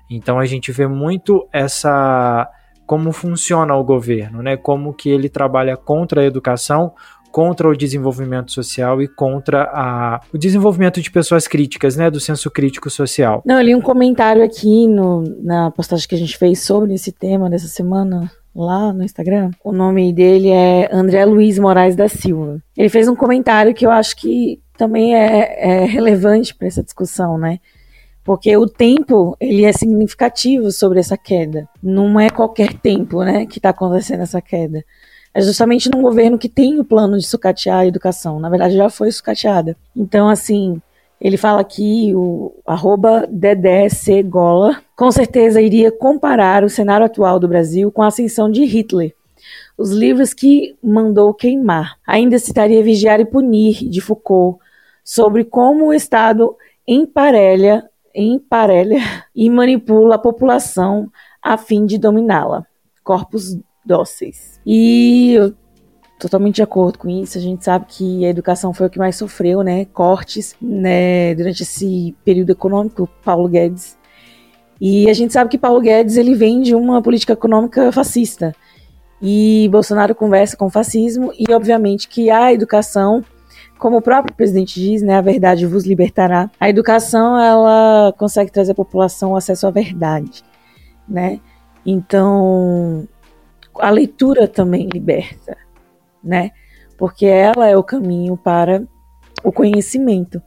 Então 0.09 0.39
a 0.39 0.47
gente 0.47 0.73
vê 0.73 0.87
muito 0.87 1.47
essa 1.53 2.49
como 2.87 3.13
funciona 3.13 3.75
o 3.75 3.85
governo, 3.85 4.43
né? 4.43 4.57
Como 4.57 4.95
que 4.95 5.11
ele 5.11 5.29
trabalha 5.29 5.77
contra 5.77 6.21
a 6.21 6.25
educação, 6.25 6.93
contra 7.31 7.69
o 7.69 7.77
desenvolvimento 7.77 8.53
social 8.53 9.03
e 9.03 9.09
contra 9.09 9.65
a, 9.65 10.21
o 10.33 10.39
desenvolvimento 10.39 11.03
de 11.03 11.11
pessoas 11.11 11.47
críticas, 11.47 11.97
né? 11.97 12.11
Do 12.11 12.21
senso 12.21 12.51
crítico 12.51 12.89
social. 12.89 13.43
Não, 13.45 13.59
eu 13.59 13.63
li 13.63 13.75
um 13.75 13.81
comentário 13.81 14.43
aqui 14.43 14.87
no, 14.87 15.23
na 15.43 15.71
postagem 15.71 16.09
que 16.09 16.15
a 16.15 16.19
gente 16.19 16.39
fez 16.39 16.61
sobre 16.61 16.95
esse 16.95 17.13
tema 17.13 17.51
dessa 17.51 17.67
semana 17.67 18.31
lá 18.55 18.93
no 18.93 19.03
Instagram. 19.03 19.51
O 19.63 19.73
nome 19.73 20.13
dele 20.13 20.49
é 20.49 20.89
André 20.91 21.25
Luiz 21.27 21.59
Moraes 21.59 21.95
da 21.95 22.09
Silva. 22.09 22.59
Ele 22.77 22.89
fez 22.89 23.07
um 23.09 23.15
comentário 23.15 23.75
que 23.75 23.85
eu 23.85 23.91
acho 23.91 24.17
que 24.17 24.61
também 24.79 25.15
é, 25.15 25.83
é 25.83 25.85
relevante 25.85 26.55
para 26.55 26.69
essa 26.69 26.83
discussão, 26.83 27.37
né? 27.37 27.59
Porque 28.27 28.57
o 28.57 28.67
tempo 28.67 29.37
ele 29.41 29.65
é 29.65 29.73
significativo 29.73 30.73
sobre 30.73 30.99
essa 30.99 31.17
queda. 31.17 31.69
Não 31.81 32.19
é 32.19 32.29
qualquer 32.29 32.75
tempo, 32.75 33.23
né, 33.23 33.47
que 33.47 33.61
está 33.61 33.69
acontecendo 33.69 34.25
essa 34.25 34.43
queda. 34.43 34.85
É 35.33 35.41
justamente 35.41 35.89
num 35.89 36.03
governo 36.03 36.37
que 36.37 36.49
tem 36.49 36.81
o 36.81 36.85
plano 36.85 37.17
de 37.17 37.25
sucatear 37.25 37.79
a 37.79 37.87
educação. 37.87 38.41
Na 38.41 38.51
verdade, 38.51 38.75
já 38.75 38.91
foi 38.91 39.13
sucateada. 39.13 39.77
Então, 39.95 40.29
assim, 40.29 40.83
ele 41.21 41.37
fala 41.37 41.63
que 41.63 42.13
o 42.17 42.53
arroba 42.67 43.29
Gola 44.25 44.83
com 44.97 45.13
certeza 45.13 45.61
iria 45.61 45.93
comparar 45.93 46.65
o 46.65 46.69
cenário 46.69 47.07
atual 47.07 47.39
do 47.39 47.47
Brasil 47.47 47.93
com 47.93 48.03
a 48.03 48.09
ascensão 48.09 48.51
de 48.51 48.65
Hitler. 48.65 49.15
Os 49.79 49.93
livros 49.93 50.35
que 50.35 50.75
mandou 50.83 51.33
queimar. 51.33 51.97
Ainda 52.05 52.41
citaria 52.41 52.83
Vigiar 52.83 53.21
e 53.21 53.25
Punir, 53.25 53.89
de 53.89 54.01
Foucault, 54.01 54.59
sobre 55.05 55.45
como 55.45 55.87
o 55.87 55.95
Estado 55.95 56.57
emparelha 56.89 57.89
emparelha 58.17 58.99
e 59.35 59.51
manipula 59.51 60.15
a 60.15 60.19
população 60.19 61.11
a 61.43 61.57
fim 61.57 61.85
de 61.85 61.99
dominá-la. 61.99 62.67
Corpos 63.05 63.59
dóceis. 63.85 64.61
E 64.67 65.35
eu 65.35 65.55
totalmente 66.19 66.57
de 66.57 66.63
acordo 66.63 66.99
com 66.99 67.09
isso. 67.09 67.39
A 67.39 67.41
gente 67.41 67.65
sabe 67.65 67.87
que 67.89 68.25
a 68.25 68.29
educação 68.29 68.73
foi 68.73 68.87
o 68.87 68.91
que 68.91 68.99
mais 68.99 69.17
sofreu, 69.17 69.63
né? 69.63 69.85
Cortes, 69.87 70.57
né? 70.61 71.35
Durante 71.35 71.63
esse 71.63 72.15
período 72.25 72.51
econômico, 72.51 73.09
Paulo 73.25 73.49
Guedes. 73.49 73.97
E 74.81 75.09
a 75.09 75.15
gente 75.15 75.33
sabe 75.33 75.51
que 75.51 75.59
Paulo 75.59 75.81
Guedes 75.81 76.17
ele 76.17 76.35
vem 76.35 76.61
de 76.61 76.75
uma 76.75 77.01
política 77.01 77.33
econômica 77.33 77.91
fascista. 77.93 78.55
E 79.21 79.69
Bolsonaro 79.71 80.15
conversa 80.15 80.57
com 80.57 80.67
o 80.67 80.71
fascismo 80.71 81.33
e 81.39 81.51
obviamente 81.53 82.07
que 82.09 82.31
a 82.31 82.53
educação 82.53 83.25
como 83.79 83.99
o 83.99 84.03
próprio 84.03 84.35
presidente 84.35 84.81
diz, 84.81 85.03
né, 85.03 85.17
a 85.17 85.21
verdade 85.21 85.67
vos 85.67 85.85
libertará. 85.85 86.51
A 86.59 86.69
educação 86.69 87.39
ela 87.39 88.13
consegue 88.17 88.51
trazer 88.51 88.73
à 88.73 88.75
população 88.75 89.37
acesso 89.37 89.67
à 89.67 89.71
verdade, 89.71 90.43
né? 91.09 91.41
Então, 91.85 93.07
a 93.79 93.91
leitura 93.91 94.49
também 94.49 94.89
liberta, 94.93 95.57
né? 96.23 96.51
Porque 96.97 97.27
ela 97.27 97.69
é 97.69 97.77
o 97.77 97.85
caminho 97.85 98.37
para 98.37 98.83
o 99.45 99.53
conhecimento. 99.53 100.43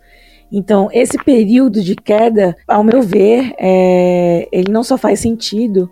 Então, 0.51 0.89
esse 0.91 1.17
período 1.23 1.81
de 1.81 1.95
queda, 1.95 2.55
ao 2.67 2.83
meu 2.83 3.01
ver, 3.03 3.53
é, 3.59 4.49
ele 4.51 4.71
não 4.71 4.83
só 4.83 4.97
faz 4.97 5.19
sentido, 5.19 5.89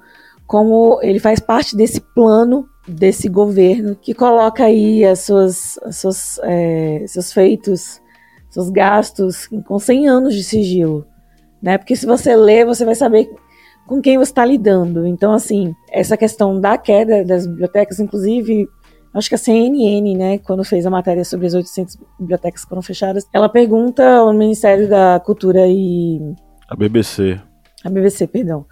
como 0.47 0.99
ele 1.03 1.19
faz 1.19 1.39
parte 1.39 1.75
desse 1.77 2.01
plano 2.01 2.67
desse 2.87 3.27
governo 3.27 3.95
que 3.95 4.13
coloca 4.13 4.63
aí 4.63 5.03
as 5.03 5.19
suas, 5.19 5.77
as 5.83 5.97
suas 5.97 6.39
é, 6.43 7.03
seus 7.07 7.33
feitos, 7.33 8.01
seus 8.49 8.69
gastos 8.69 9.47
com 9.65 9.77
100 9.77 10.07
anos 10.07 10.33
de 10.33 10.43
sigilo, 10.43 11.05
né? 11.61 11.77
Porque 11.77 11.95
se 11.95 12.05
você 12.05 12.35
lê, 12.35 12.63
você 12.63 12.85
vai 12.85 12.95
saber 12.95 13.29
com 13.85 14.01
quem 14.01 14.17
você 14.17 14.31
está 14.31 14.45
lidando. 14.45 15.05
Então, 15.05 15.33
assim, 15.33 15.73
essa 15.91 16.15
questão 16.15 16.59
da 16.59 16.77
queda 16.77 17.23
das 17.25 17.45
bibliotecas, 17.45 17.99
inclusive, 17.99 18.67
acho 19.13 19.29
que 19.29 19.35
a 19.35 19.37
CNN, 19.37 20.15
né, 20.15 20.37
quando 20.39 20.63
fez 20.63 20.85
a 20.85 20.89
matéria 20.89 21.23
sobre 21.23 21.47
as 21.47 21.53
800 21.53 21.97
bibliotecas 22.19 22.63
que 22.63 22.69
foram 22.69 22.81
fechadas, 22.81 23.25
ela 23.33 23.49
pergunta 23.49 24.03
ao 24.17 24.33
Ministério 24.33 24.89
da 24.89 25.19
Cultura 25.19 25.65
e... 25.67 26.19
A 26.69 26.75
BBC. 26.75 27.39
A 27.83 27.89
BBC, 27.89 28.27
perdão. 28.27 28.65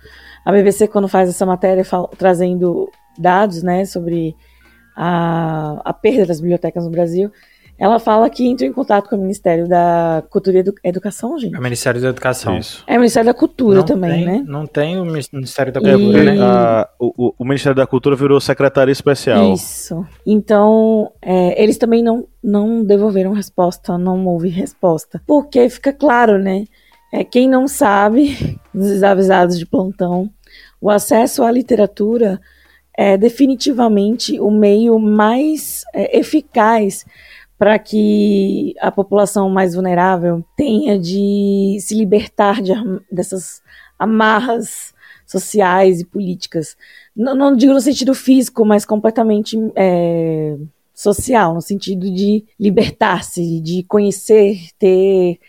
A 0.43 0.51
BBC, 0.51 0.87
quando 0.87 1.07
faz 1.07 1.29
essa 1.29 1.45
matéria, 1.45 1.85
fala, 1.85 2.09
trazendo 2.17 2.89
dados 3.17 3.63
né, 3.63 3.85
sobre 3.85 4.35
a, 4.95 5.81
a 5.83 5.93
perda 5.93 6.25
das 6.25 6.39
bibliotecas 6.39 6.85
no 6.85 6.91
Brasil, 6.91 7.31
ela 7.77 7.99
fala 7.99 8.29
que 8.29 8.47
entrou 8.47 8.69
em 8.69 8.73
contato 8.73 9.09
com 9.09 9.17
o 9.17 9.19
Ministério 9.19 9.67
da 9.67 10.23
Cultura 10.29 10.57
e 10.57 10.59
Edu 10.61 10.73
Educação, 10.81 11.37
gente. 11.37 11.53
É 11.53 11.59
o 11.59 11.61
Ministério 11.61 11.99
da 11.99 12.07
Educação. 12.07 12.57
Isso. 12.57 12.83
É 12.87 12.93
o 12.95 12.99
Ministério 12.99 13.27
da 13.27 13.33
Cultura 13.33 13.79
não 13.79 13.85
também, 13.85 14.11
tem, 14.11 14.25
né? 14.25 14.45
Não 14.47 14.65
tem 14.65 14.97
o 14.97 15.05
Ministério 15.05 15.73
da 15.73 15.81
Cultura, 15.81 16.23
e... 16.23 16.25
né? 16.25 16.37
A, 16.41 16.89
o, 16.97 17.33
o, 17.37 17.43
Ministério 17.43 17.75
da 17.75 17.85
Cultura 17.85 18.15
virou 18.15 18.39
Secretaria 18.39 18.93
Especial. 18.93 19.53
Isso. 19.53 20.05
Então, 20.25 21.11
é, 21.21 21.61
eles 21.61 21.77
também 21.77 22.01
não, 22.01 22.25
não 22.41 22.81
devolveram 22.81 23.33
resposta, 23.33 23.97
não 23.97 24.25
houve 24.25 24.47
resposta. 24.47 25.21
Porque 25.27 25.69
fica 25.69 25.91
claro, 25.91 26.37
né? 26.37 26.65
É, 27.11 27.25
quem 27.25 27.49
não 27.49 27.67
sabe, 27.67 28.57
os 28.73 28.87
desavisados 28.87 29.59
de 29.59 29.65
plantão, 29.65 30.29
o 30.79 30.89
acesso 30.89 31.43
à 31.43 31.51
literatura 31.51 32.39
é 32.97 33.17
definitivamente 33.17 34.39
o 34.39 34.49
meio 34.49 34.97
mais 34.99 35.83
é, 35.93 36.17
eficaz 36.17 37.05
para 37.57 37.79
que 37.79 38.73
a 38.79 38.91
população 38.91 39.49
mais 39.49 39.75
vulnerável 39.75 40.43
tenha 40.57 40.99
de 40.99 41.77
se 41.79 41.95
libertar 41.95 42.61
de, 42.61 42.73
dessas 43.11 43.61
amarras 43.97 44.93
sociais 45.25 46.01
e 46.01 46.05
políticas. 46.05 46.77
Não, 47.15 47.33
não, 47.33 47.55
digo 47.55 47.73
no 47.73 47.81
sentido 47.81 48.13
físico, 48.13 48.65
mas 48.65 48.85
completamente 48.85 49.57
é, 49.75 50.57
social, 50.93 51.53
no 51.53 51.61
sentido 51.61 52.13
de 52.13 52.45
libertar-se, 52.59 53.59
de 53.61 53.83
conhecer, 53.83 54.69
ter, 54.77 55.39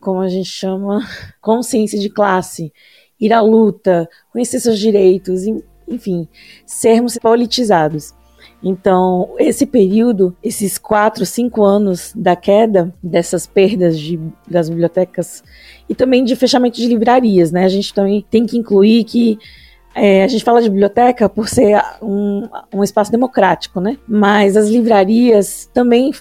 como 0.00 0.20
a 0.20 0.28
gente 0.28 0.48
chama, 0.48 1.00
consciência 1.40 1.98
de 1.98 2.08
classe, 2.08 2.72
ir 3.18 3.32
à 3.32 3.40
luta, 3.40 4.08
conhecer 4.32 4.60
seus 4.60 4.78
direitos, 4.78 5.42
enfim, 5.88 6.28
sermos 6.66 7.16
politizados. 7.18 8.14
Então, 8.62 9.34
esse 9.38 9.64
período, 9.66 10.36
esses 10.42 10.78
quatro, 10.78 11.24
cinco 11.24 11.62
anos 11.62 12.12
da 12.14 12.34
queda 12.34 12.92
dessas 13.02 13.46
perdas 13.46 13.98
de, 13.98 14.18
das 14.48 14.68
bibliotecas 14.68 15.44
e 15.88 15.94
também 15.94 16.24
de 16.24 16.34
fechamento 16.34 16.76
de 16.76 16.86
livrarias, 16.86 17.52
né? 17.52 17.64
A 17.64 17.68
gente 17.68 17.94
também 17.94 18.24
tem 18.28 18.46
que 18.46 18.58
incluir 18.58 19.04
que 19.04 19.38
é, 19.94 20.24
a 20.24 20.28
gente 20.28 20.44
fala 20.44 20.60
de 20.60 20.68
biblioteca 20.68 21.28
por 21.28 21.48
ser 21.48 21.80
um, 22.02 22.48
um 22.74 22.82
espaço 22.82 23.12
democrático, 23.12 23.80
né? 23.80 23.96
Mas 24.06 24.56
as 24.56 24.68
livrarias 24.68 25.70
também 25.72 26.12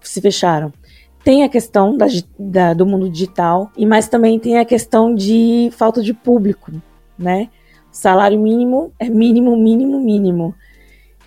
se 0.00 0.20
fecharam. 0.20 0.72
Tem 1.24 1.42
a 1.42 1.48
questão 1.48 1.96
da, 1.96 2.06
da, 2.38 2.74
do 2.74 2.86
mundo 2.86 3.08
digital, 3.08 3.70
e 3.76 3.84
mas 3.84 4.08
também 4.08 4.38
tem 4.38 4.58
a 4.58 4.64
questão 4.64 5.14
de 5.14 5.70
falta 5.72 6.02
de 6.02 6.14
público, 6.14 6.70
né? 7.18 7.48
Salário 7.98 8.38
mínimo 8.38 8.92
é 8.98 9.08
mínimo, 9.08 9.56
mínimo, 9.56 10.00
mínimo. 10.00 10.54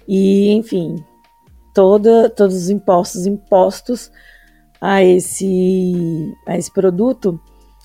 E, 0.07 0.51
enfim, 0.51 1.03
toda, 1.73 2.29
todos 2.29 2.55
os 2.55 2.69
impostos 2.69 3.25
impostos 3.25 4.11
a 4.79 5.03
esse, 5.03 6.33
a 6.47 6.57
esse 6.57 6.71
produto 6.71 7.39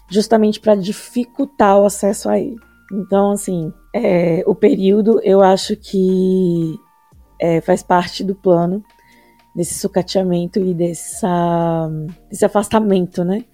justamente 0.09 0.61
para 0.61 0.75
dificultar 0.75 1.79
o 1.79 1.85
acesso 1.85 2.29
a 2.29 2.39
ele. 2.39 2.57
Então, 2.93 3.33
assim, 3.33 3.73
é, 3.95 4.43
o 4.47 4.55
período 4.55 5.21
eu 5.23 5.43
acho 5.43 5.77
que 5.77 6.79
é, 7.41 7.61
faz 7.61 7.83
parte 7.83 8.23
do 8.23 8.35
plano 8.35 8.83
desse 9.55 9.75
sucateamento 9.75 10.61
e 10.61 10.73
dessa, 10.73 11.91
desse 12.31 12.45
afastamento, 12.45 13.25
né, 13.25 13.45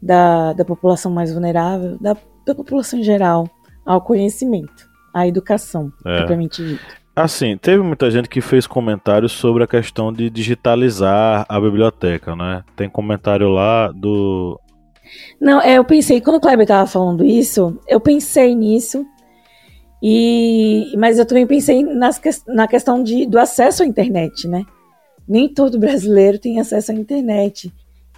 da, 0.00 0.52
da 0.52 0.64
população 0.64 1.10
mais 1.10 1.32
vulnerável, 1.32 1.96
da, 1.98 2.16
da 2.44 2.54
população 2.54 2.98
em 2.98 3.02
geral, 3.04 3.48
ao 3.84 4.00
conhecimento, 4.00 4.88
à 5.12 5.26
educação, 5.26 5.92
é. 6.04 6.18
propriamente 6.18 6.64
dito. 6.64 7.02
Assim, 7.14 7.58
teve 7.58 7.82
muita 7.82 8.10
gente 8.10 8.28
que 8.28 8.40
fez 8.40 8.66
comentários 8.66 9.32
sobre 9.32 9.62
a 9.62 9.66
questão 9.66 10.12
de 10.12 10.30
digitalizar 10.30 11.44
a 11.46 11.60
biblioteca, 11.60 12.34
né? 12.34 12.64
Tem 12.74 12.88
comentário 12.88 13.50
lá 13.50 13.92
do. 13.92 14.58
Não, 15.38 15.60
é, 15.60 15.74
eu 15.76 15.84
pensei, 15.84 16.22
quando 16.22 16.36
o 16.36 16.40
Kleber 16.40 16.62
estava 16.62 16.86
falando 16.86 17.22
isso, 17.22 17.78
eu 17.86 18.00
pensei 18.00 18.54
nisso, 18.54 19.04
e 20.02 20.94
mas 20.96 21.18
eu 21.18 21.26
também 21.26 21.46
pensei 21.46 21.82
nas, 21.82 22.18
na 22.46 22.66
questão 22.66 23.02
de, 23.02 23.26
do 23.26 23.38
acesso 23.38 23.82
à 23.82 23.86
internet, 23.86 24.48
né? 24.48 24.64
nem 25.26 25.48
todo 25.48 25.78
brasileiro 25.78 26.38
tem 26.38 26.60
acesso 26.60 26.92
à 26.92 26.94
internet. 26.94 27.72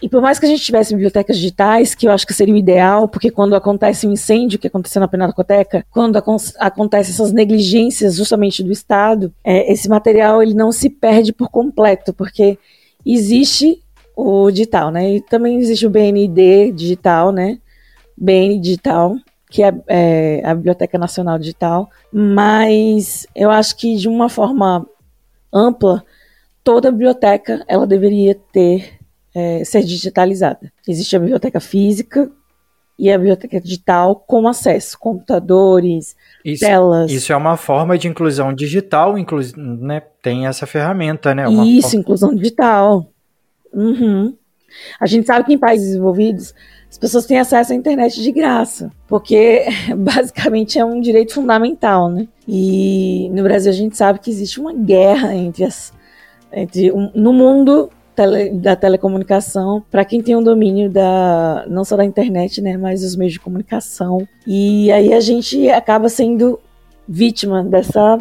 E 0.04 0.08
por 0.10 0.20
mais 0.20 0.38
que 0.38 0.44
a 0.44 0.48
gente 0.50 0.60
tivesse 0.60 0.92
bibliotecas 0.92 1.38
digitais, 1.38 1.94
que 1.94 2.06
eu 2.06 2.12
acho 2.12 2.26
que 2.26 2.34
seria 2.34 2.52
o 2.52 2.58
ideal, 2.58 3.08
porque 3.08 3.30
quando 3.30 3.56
acontece 3.56 4.06
um 4.06 4.12
incêndio, 4.12 4.58
que 4.58 4.66
aconteceu 4.66 5.00
na 5.00 5.08
Pinacoteca, 5.08 5.82
quando 5.90 6.18
acontecem 6.58 7.14
essas 7.14 7.32
negligências 7.32 8.16
justamente 8.16 8.62
do 8.62 8.70
Estado, 8.70 9.32
é, 9.42 9.72
esse 9.72 9.88
material 9.88 10.42
ele 10.42 10.52
não 10.52 10.70
se 10.70 10.90
perde 10.90 11.32
por 11.32 11.48
completo, 11.48 12.12
porque 12.12 12.58
existe 13.04 13.82
o 14.14 14.50
digital, 14.50 14.90
né? 14.90 15.14
E 15.14 15.20
também 15.22 15.56
existe 15.56 15.86
o 15.86 15.90
BND 15.90 16.70
digital, 16.72 17.32
né? 17.32 17.58
BN 18.14 18.60
digital, 18.60 19.16
que 19.48 19.62
é, 19.62 19.72
é 19.88 20.42
a 20.44 20.54
Biblioteca 20.54 20.98
Nacional 20.98 21.38
Digital, 21.38 21.88
mas 22.12 23.26
eu 23.34 23.50
acho 23.50 23.74
que 23.74 23.96
de 23.96 24.06
uma 24.06 24.28
forma 24.28 24.86
ampla, 25.50 26.04
toda 26.62 26.92
biblioteca 26.92 27.64
ela 27.66 27.86
deveria 27.86 28.34
ter 28.52 29.02
é, 29.34 29.64
ser 29.64 29.82
digitalizada. 29.82 30.72
Existe 30.86 31.16
a 31.16 31.18
biblioteca 31.18 31.60
física 31.60 32.30
e 32.98 33.10
a 33.10 33.18
biblioteca 33.18 33.60
digital 33.60 34.16
com 34.16 34.46
acesso, 34.46 34.96
computadores, 34.98 36.14
isso, 36.44 36.64
telas. 36.64 37.10
Isso 37.10 37.32
é 37.32 37.36
uma 37.36 37.56
forma 37.56 37.98
de 37.98 38.06
inclusão 38.06 38.54
digital, 38.54 39.18
inclu 39.18 39.40
né? 39.56 40.00
Tem 40.22 40.46
essa 40.46 40.66
ferramenta, 40.66 41.34
né? 41.34 41.48
Uma 41.48 41.66
isso, 41.66 41.88
forma... 41.88 42.00
inclusão 42.00 42.34
digital. 42.34 43.10
Uhum. 43.72 44.34
A 45.00 45.06
gente 45.06 45.26
sabe 45.26 45.44
que 45.44 45.52
em 45.52 45.58
países 45.58 45.88
desenvolvidos 45.88 46.54
as 46.88 46.98
pessoas 46.98 47.26
têm 47.26 47.40
acesso 47.40 47.72
à 47.72 47.76
internet 47.76 48.22
de 48.22 48.30
graça, 48.30 48.90
porque 49.08 49.64
basicamente 49.98 50.78
é 50.78 50.84
um 50.84 51.00
direito 51.00 51.34
fundamental, 51.34 52.08
né? 52.08 52.28
E 52.46 53.28
no 53.32 53.42
Brasil 53.42 53.72
a 53.72 53.74
gente 53.74 53.96
sabe 53.96 54.20
que 54.20 54.30
existe 54.30 54.60
uma 54.60 54.72
guerra 54.72 55.34
entre 55.34 55.64
as 55.64 55.92
entre 56.52 56.92
um, 56.92 57.10
no 57.12 57.32
mundo 57.32 57.90
tele, 58.14 58.50
da 58.50 58.76
telecomunicação 58.76 59.84
para 59.90 60.04
quem 60.04 60.22
tem 60.22 60.36
um 60.36 60.42
domínio 60.42 60.90
da 60.90 61.64
não 61.68 61.84
só 61.84 61.96
da 61.96 62.04
internet, 62.04 62.60
né, 62.60 62.76
mas 62.76 63.00
dos 63.00 63.16
meios 63.16 63.34
de 63.34 63.40
comunicação. 63.40 64.26
E 64.46 64.90
aí 64.92 65.12
a 65.12 65.20
gente 65.20 65.68
acaba 65.70 66.08
sendo 66.08 66.58
vítima 67.08 67.62
dessa 67.62 68.18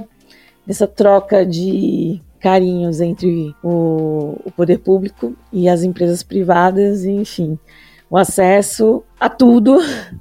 dessa 0.66 0.88
troca 0.88 1.46
de 1.46 2.22
carinhos 2.40 3.00
entre 3.00 3.56
o, 3.64 4.38
o 4.44 4.52
poder 4.52 4.80
público 4.80 5.36
e 5.52 5.70
as 5.70 5.84
empresas 5.84 6.24
privadas, 6.24 7.06
e, 7.06 7.12
enfim, 7.12 7.58
o 8.10 8.18
acesso 8.18 9.04
a 9.20 9.30
tudo, 9.30 9.78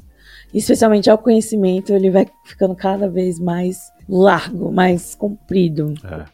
especialmente 0.55 1.11
ao 1.11 1.19
conhecimento, 1.19 1.93
ele 1.93 2.11
vai 2.11 2.27
ficando 2.45 2.75
cada 2.75 3.09
vez 3.09 3.41
mais 3.41 3.93
largo, 4.09 4.73
mais 4.73 5.15
comprido. 5.15 5.95
É. 6.05 6.25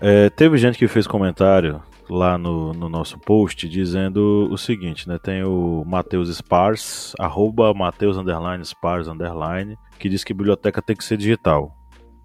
É, 0.00 0.30
teve 0.30 0.56
gente 0.56 0.78
que 0.78 0.86
fez 0.86 1.06
comentário 1.06 1.82
lá 2.08 2.38
no, 2.38 2.72
no 2.72 2.88
nosso 2.88 3.18
post 3.18 3.68
dizendo 3.68 4.48
o 4.50 4.56
seguinte, 4.56 5.08
né? 5.08 5.18
Tem 5.22 5.42
o 5.44 5.84
Matheus 5.86 6.28
Spars, 6.28 7.14
arroba 7.18 7.72
Matheus 7.74 8.16
underline 8.16 8.64
Spars 8.64 9.08
underline, 9.08 9.76
que 9.98 10.08
diz 10.08 10.24
que 10.24 10.34
biblioteca 10.34 10.82
tem 10.82 10.96
que 10.96 11.04
ser 11.04 11.16
digital. 11.16 11.74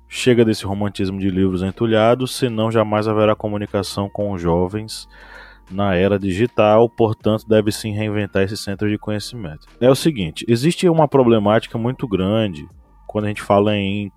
Chega 0.08 0.46
desse 0.46 0.66
romantismo 0.66 1.20
de 1.20 1.30
livros 1.30 1.64
entulhados, 1.64 2.36
senão 2.36 2.72
jamais 2.72 3.08
haverá 3.08 3.36
comunicação 3.36 4.10
com 4.10 4.32
os 4.32 4.42
jovens 4.42 5.08
na 5.72 5.96
era 5.96 6.20
digital, 6.20 6.90
portanto, 6.90 7.48
deve 7.48 7.72
sim 7.72 7.92
reinventar 7.94 8.44
esse 8.44 8.58
centro 8.58 8.90
de 8.90 8.98
conhecimento. 8.98 9.68
É 9.80 9.90
o 9.90 9.96
seguinte: 9.96 10.46
existe 10.48 10.88
uma 10.88 11.08
problemática 11.08 11.78
muito 11.78 12.08
grande 12.08 12.68
quando 13.08 13.26
a 13.26 13.28
gente 13.30 13.42
fala 13.42 13.76
em 13.76 14.12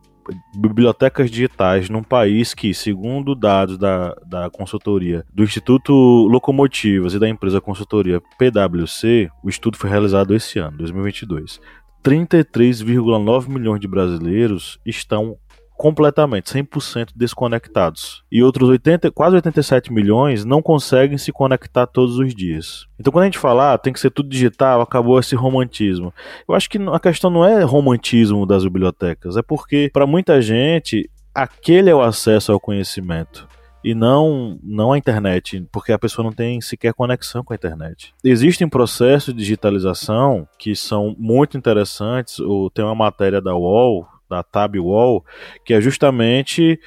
bibliotecas 0.54 1.30
digitais 1.30 1.88
num 1.88 2.02
país 2.02 2.54
que, 2.54 2.72
segundo 2.74 3.34
dados 3.34 3.78
da, 3.78 4.14
da 4.26 4.50
consultoria 4.50 5.24
do 5.32 5.44
Instituto 5.44 5.92
Locomotivas 5.92 7.14
e 7.14 7.18
da 7.18 7.28
empresa 7.28 7.60
consultoria 7.60 8.20
PwC, 8.38 9.28
o 9.42 9.48
estudo 9.48 9.76
foi 9.76 9.90
realizado 9.90 10.34
esse 10.34 10.58
ano, 10.58 10.78
2022. 10.78 11.60
33,9 12.04 13.48
milhões 13.48 13.80
de 13.80 13.88
brasileiros 13.88 14.78
estão 14.86 15.36
completamente, 15.76 16.52
100% 16.52 17.10
desconectados. 17.14 18.24
E 18.30 18.42
outros 18.42 18.68
80, 18.68 19.10
quase 19.10 19.36
87 19.36 19.92
milhões 19.92 20.44
não 20.44 20.62
conseguem 20.62 21.18
se 21.18 21.32
conectar 21.32 21.86
todos 21.86 22.18
os 22.18 22.34
dias. 22.34 22.86
Então 22.98 23.12
quando 23.12 23.22
a 23.22 23.26
gente 23.26 23.38
fala, 23.38 23.74
ah, 23.74 23.78
tem 23.78 23.92
que 23.92 24.00
ser 24.00 24.10
tudo 24.10 24.28
digital, 24.28 24.80
acabou 24.80 25.18
esse 25.18 25.34
romantismo. 25.34 26.12
Eu 26.48 26.54
acho 26.54 26.68
que 26.68 26.78
a 26.78 27.00
questão 27.00 27.30
não 27.30 27.44
é 27.44 27.62
romantismo 27.62 28.46
das 28.46 28.64
bibliotecas, 28.64 29.36
é 29.36 29.42
porque 29.42 29.90
para 29.92 30.06
muita 30.06 30.40
gente 30.40 31.08
aquele 31.34 31.90
é 31.90 31.94
o 31.94 32.00
acesso 32.00 32.50
ao 32.50 32.58
conhecimento 32.58 33.46
e 33.86 33.94
não 33.94 34.58
não 34.64 34.92
a 34.92 34.98
internet, 34.98 35.64
porque 35.70 35.92
a 35.92 35.98
pessoa 35.98 36.24
não 36.24 36.32
tem 36.32 36.60
sequer 36.60 36.92
conexão 36.92 37.44
com 37.44 37.52
a 37.52 37.56
internet. 37.56 38.12
Existem 38.24 38.68
processos 38.68 39.32
de 39.32 39.38
digitalização 39.38 40.48
que 40.58 40.74
são 40.74 41.14
muito 41.16 41.56
interessantes. 41.56 42.38
Tem 42.74 42.84
uma 42.84 42.96
matéria 42.96 43.40
da 43.40 43.54
UOL 43.54 44.04
da 44.28 44.42
Tab 44.42 44.76
Wall, 44.76 45.24
que 45.64 45.74
é 45.74 45.80
justamente 45.80 46.78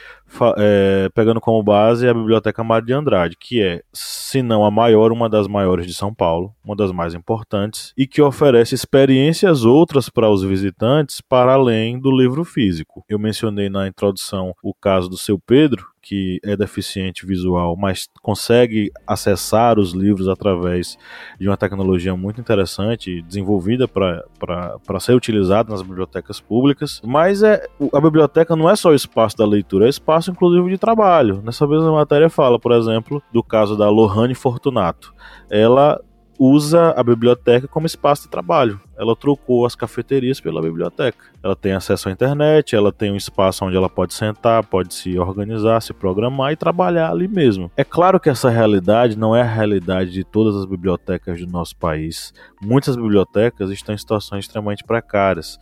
é, 0.57 1.09
pegando 1.13 1.41
como 1.41 1.63
base 1.63 2.07
a 2.07 2.13
Biblioteca 2.13 2.63
Mário 2.63 2.85
de 2.85 2.93
Andrade, 2.93 3.37
que 3.39 3.61
é, 3.61 3.81
se 3.91 4.41
não 4.41 4.63
a 4.63 4.71
maior, 4.71 5.11
uma 5.11 5.29
das 5.29 5.47
maiores 5.47 5.87
de 5.87 5.93
São 5.93 6.13
Paulo, 6.13 6.53
uma 6.63 6.75
das 6.75 6.91
mais 6.91 7.13
importantes, 7.13 7.93
e 7.97 8.05
que 8.05 8.21
oferece 8.21 8.75
experiências 8.75 9.65
outras 9.65 10.09
para 10.09 10.29
os 10.29 10.43
visitantes 10.43 11.21
para 11.21 11.53
além 11.53 11.99
do 11.99 12.11
livro 12.11 12.43
físico. 12.43 13.03
Eu 13.09 13.17
mencionei 13.17 13.69
na 13.69 13.87
introdução 13.87 14.53
o 14.63 14.73
caso 14.73 15.09
do 15.09 15.17
seu 15.17 15.39
Pedro, 15.39 15.85
que 16.01 16.39
é 16.43 16.55
deficiente 16.55 17.25
visual, 17.25 17.75
mas 17.75 18.09
consegue 18.21 18.91
acessar 19.05 19.77
os 19.79 19.93
livros 19.93 20.27
através 20.27 20.97
de 21.39 21.47
uma 21.47 21.57
tecnologia 21.57 22.15
muito 22.15 22.39
interessante, 22.41 23.21
desenvolvida 23.21 23.87
para 23.87 24.99
ser 24.99 25.13
utilizada 25.13 25.71
nas 25.71 25.81
bibliotecas 25.81 26.39
públicas. 26.39 27.01
Mas 27.05 27.43
é, 27.43 27.65
a 27.93 28.01
biblioteca 28.01 28.55
não 28.55 28.69
é 28.69 28.75
só 28.75 28.89
o 28.89 28.95
espaço 28.95 29.37
da 29.37 29.45
leitura, 29.45 29.85
é 29.85 29.89
espaço 29.89 30.31
inclusive 30.31 30.69
de 30.69 30.77
trabalho. 30.77 31.41
Nessa 31.43 31.67
mesma 31.67 31.91
matéria 31.91 32.29
fala, 32.29 32.59
por 32.59 32.71
exemplo, 32.71 33.21
do 33.31 33.43
caso 33.43 33.77
da 33.77 33.89
Lohane 33.89 34.35
Fortunato. 34.35 35.13
Ela 35.49 35.99
usa 36.39 36.93
a 36.95 37.03
biblioteca 37.03 37.67
como 37.67 37.85
espaço 37.85 38.23
de 38.23 38.29
trabalho. 38.29 38.79
Ela 38.97 39.13
trocou 39.13 39.65
as 39.65 39.75
cafeterias 39.75 40.39
pela 40.39 40.61
biblioteca. 40.61 41.25
Ela 41.43 41.55
tem 41.55 41.73
acesso 41.73 42.07
à 42.07 42.11
internet, 42.13 42.73
ela 42.75 42.93
tem 42.93 43.11
um 43.11 43.17
espaço 43.17 43.65
onde 43.65 43.75
ela 43.75 43.89
pode 43.89 44.13
sentar, 44.13 44.65
pode 44.65 44.93
se 44.93 45.19
organizar, 45.19 45.81
se 45.81 45.93
programar 45.93 46.53
e 46.53 46.55
trabalhar 46.55 47.11
ali 47.11 47.27
mesmo. 47.27 47.69
É 47.75 47.83
claro 47.83 48.19
que 48.19 48.29
essa 48.29 48.49
realidade 48.49 49.17
não 49.17 49.35
é 49.35 49.41
a 49.41 49.45
realidade 49.45 50.11
de 50.11 50.23
todas 50.23 50.55
as 50.55 50.65
bibliotecas 50.65 51.41
do 51.41 51.51
nosso 51.51 51.75
país. 51.75 52.33
Muitas 52.61 52.95
bibliotecas 52.95 53.69
estão 53.69 53.93
em 53.93 53.97
situações 53.97 54.45
extremamente 54.45 54.85
precárias. 54.85 55.57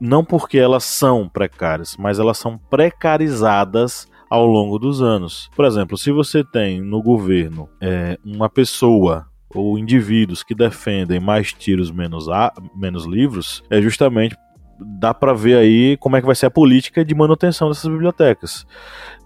Não 0.00 0.24
porque 0.24 0.58
elas 0.58 0.82
são 0.82 1.28
precárias, 1.28 1.94
mas 1.96 2.18
elas 2.18 2.38
são 2.38 2.58
precarizadas 2.58 4.08
ao 4.28 4.46
longo 4.46 4.78
dos 4.78 5.02
anos. 5.02 5.50
Por 5.54 5.64
exemplo, 5.64 5.98
se 5.98 6.10
você 6.10 6.42
tem 6.42 6.80
no 6.80 7.02
governo 7.02 7.68
é, 7.80 8.16
uma 8.24 8.48
pessoa 8.48 9.29
ou 9.54 9.78
indivíduos 9.78 10.42
que 10.42 10.54
defendem 10.54 11.20
mais 11.20 11.52
tiros 11.52 11.90
menos, 11.90 12.28
a, 12.28 12.52
menos 12.74 13.04
livros, 13.04 13.62
é 13.70 13.80
justamente 13.80 14.36
dá 14.82 15.12
para 15.12 15.34
ver 15.34 15.56
aí 15.56 15.96
como 15.98 16.16
é 16.16 16.20
que 16.20 16.26
vai 16.26 16.34
ser 16.34 16.46
a 16.46 16.50
política 16.50 17.04
de 17.04 17.14
manutenção 17.14 17.68
dessas 17.68 17.90
bibliotecas. 17.90 18.66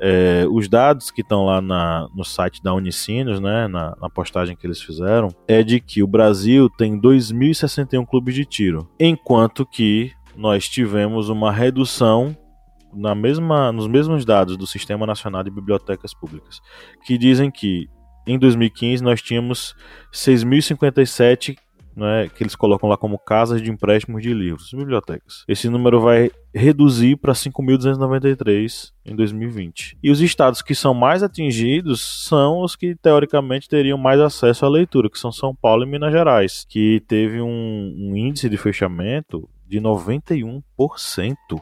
É, 0.01 0.45
os 0.51 0.69
dados 0.69 1.11
que 1.11 1.23
estão 1.23 1.45
lá 1.45 1.61
na, 1.61 2.09
no 2.15 2.25
site 2.25 2.63
da 2.63 2.75
Unicinos, 2.75 3.41
né, 3.41 3.69
na, 3.69 3.95
na, 4.01 4.11
postagem 4.11 4.57
que 4.57 4.67
eles 4.67 4.83
fizeram, 4.83 5.29
é 5.47 5.63
de 5.63 5.81
que 5.81 6.03
o 6.03 6.07
Brasil 6.07 6.69
tem 6.69 7.01
2.061 7.01 8.05
clubes 8.07 8.35
de 8.35 8.45
tiro, 8.45 8.89
enquanto 8.99 9.65
que 9.65 10.13
nós 10.37 10.69
tivemos 10.69 11.29
uma 11.29 11.53
redução 11.53 12.37
na 12.93 13.15
mesma, 13.15 13.73
nos 13.73 13.87
mesmos 13.87 14.25
dados 14.25 14.57
do 14.57 14.67
Sistema 14.67 15.07
Nacional 15.07 15.43
de 15.43 15.51
Bibliotecas 15.51 16.15
Públicas, 16.15 16.61
que 17.05 17.19
dizem 17.19 17.51
que 17.51 17.89
em 18.27 18.39
2015 18.39 19.03
nós 19.03 19.21
tínhamos 19.21 19.75
6.057 20.13 21.57
né, 21.97 22.29
que 22.35 22.43
eles 22.43 22.57
colocam 22.57 22.89
lá 22.89 22.97
como 22.97 23.19
casas 23.19 23.63
de 23.63 23.71
empréstimos 23.71 24.23
de 24.23 24.35
livros, 24.35 24.71
bibliotecas. 24.73 25.45
Esse 25.47 25.69
número 25.69 26.01
vai 26.01 26.31
reduzir 26.53 27.17
para 27.17 27.33
5.293 27.33 28.93
em 29.05 29.15
2020. 29.15 29.99
E 30.03 30.11
os 30.11 30.21
estados 30.21 30.63
que 30.63 30.75
são 30.75 30.93
mais 30.93 31.23
atingidos 31.23 32.27
são 32.27 32.63
os 32.63 32.75
que 32.75 32.95
teoricamente 32.97 33.69
teriam 33.69 33.99
mais 33.99 34.21
acesso 34.21 34.67
à 34.67 34.69
leitura, 34.69 35.09
que 35.09 35.19
são 35.19 35.33
São 35.33 35.55
Paulo 35.55 35.85
e 35.85 35.87
Minas 35.87 36.13
Gerais, 36.13 36.67
que 36.69 37.03
teve 37.07 37.41
um, 37.41 37.95
um 37.97 38.17
índice 38.17 38.49
de 38.49 38.57
fechamento 38.57 39.49
de 39.75 39.81
91%. 39.81 40.63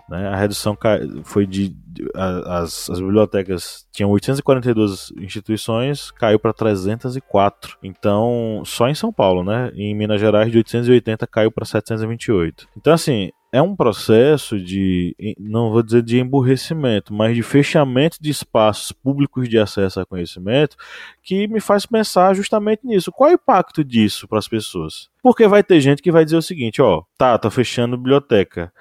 Né? 0.09 0.29
A 0.29 0.37
redução 0.37 0.77
foi 1.25 1.47
de. 1.47 1.75
As, 2.15 2.91
as 2.91 3.01
bibliotecas 3.01 3.87
tinham 3.93 4.11
842 4.11 5.13
instituições, 5.19 6.11
caiu 6.11 6.39
para 6.39 6.53
304. 6.53 7.79
Então, 7.83 8.63
só 8.65 8.89
em 8.89 8.95
São 8.95 9.13
Paulo, 9.13 9.43
né? 9.43 9.71
Em 9.75 9.95
Minas 9.95 10.21
Gerais, 10.21 10.51
de 10.51 10.59
880 10.59 11.27
caiu 11.27 11.51
para 11.51 11.65
728. 11.65 12.69
Então, 12.77 12.93
assim, 12.93 13.31
é 13.53 13.61
um 13.61 13.77
processo 13.77 14.59
de, 14.59 15.15
não 15.39 15.71
vou 15.71 15.83
dizer 15.83 16.03
de 16.03 16.19
emburrecimento, 16.19 17.13
mas 17.13 17.37
de 17.37 17.43
fechamento 17.43 18.17
de 18.19 18.31
espaços 18.31 18.91
públicos 18.93 19.47
de 19.47 19.59
acesso 19.59 20.01
a 20.01 20.07
conhecimento, 20.07 20.75
que 21.23 21.47
me 21.47 21.61
faz 21.61 21.85
pensar 21.85 22.35
justamente 22.35 22.87
nisso. 22.87 23.13
Qual 23.13 23.29
é 23.29 23.35
o 23.35 23.35
impacto 23.35 23.85
disso 23.85 24.27
para 24.27 24.39
as 24.39 24.49
pessoas? 24.49 25.11
Porque 25.23 25.47
vai 25.47 25.63
ter 25.63 25.81
gente 25.81 26.03
que 26.03 26.11
vai 26.11 26.25
dizer 26.25 26.39
o 26.39 26.43
seguinte, 26.43 26.81
ó, 26.81 27.03
tá, 27.19 27.37
tá 27.37 27.51
fechando 27.51 27.99
biblioteca 27.99 28.73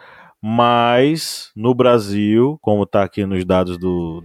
mas 0.43 1.51
no 1.55 1.75
Brasil, 1.75 2.57
como 2.63 2.81
está 2.81 3.03
aqui 3.03 3.23
nos 3.27 3.45
dados 3.45 3.77
do, 3.77 4.23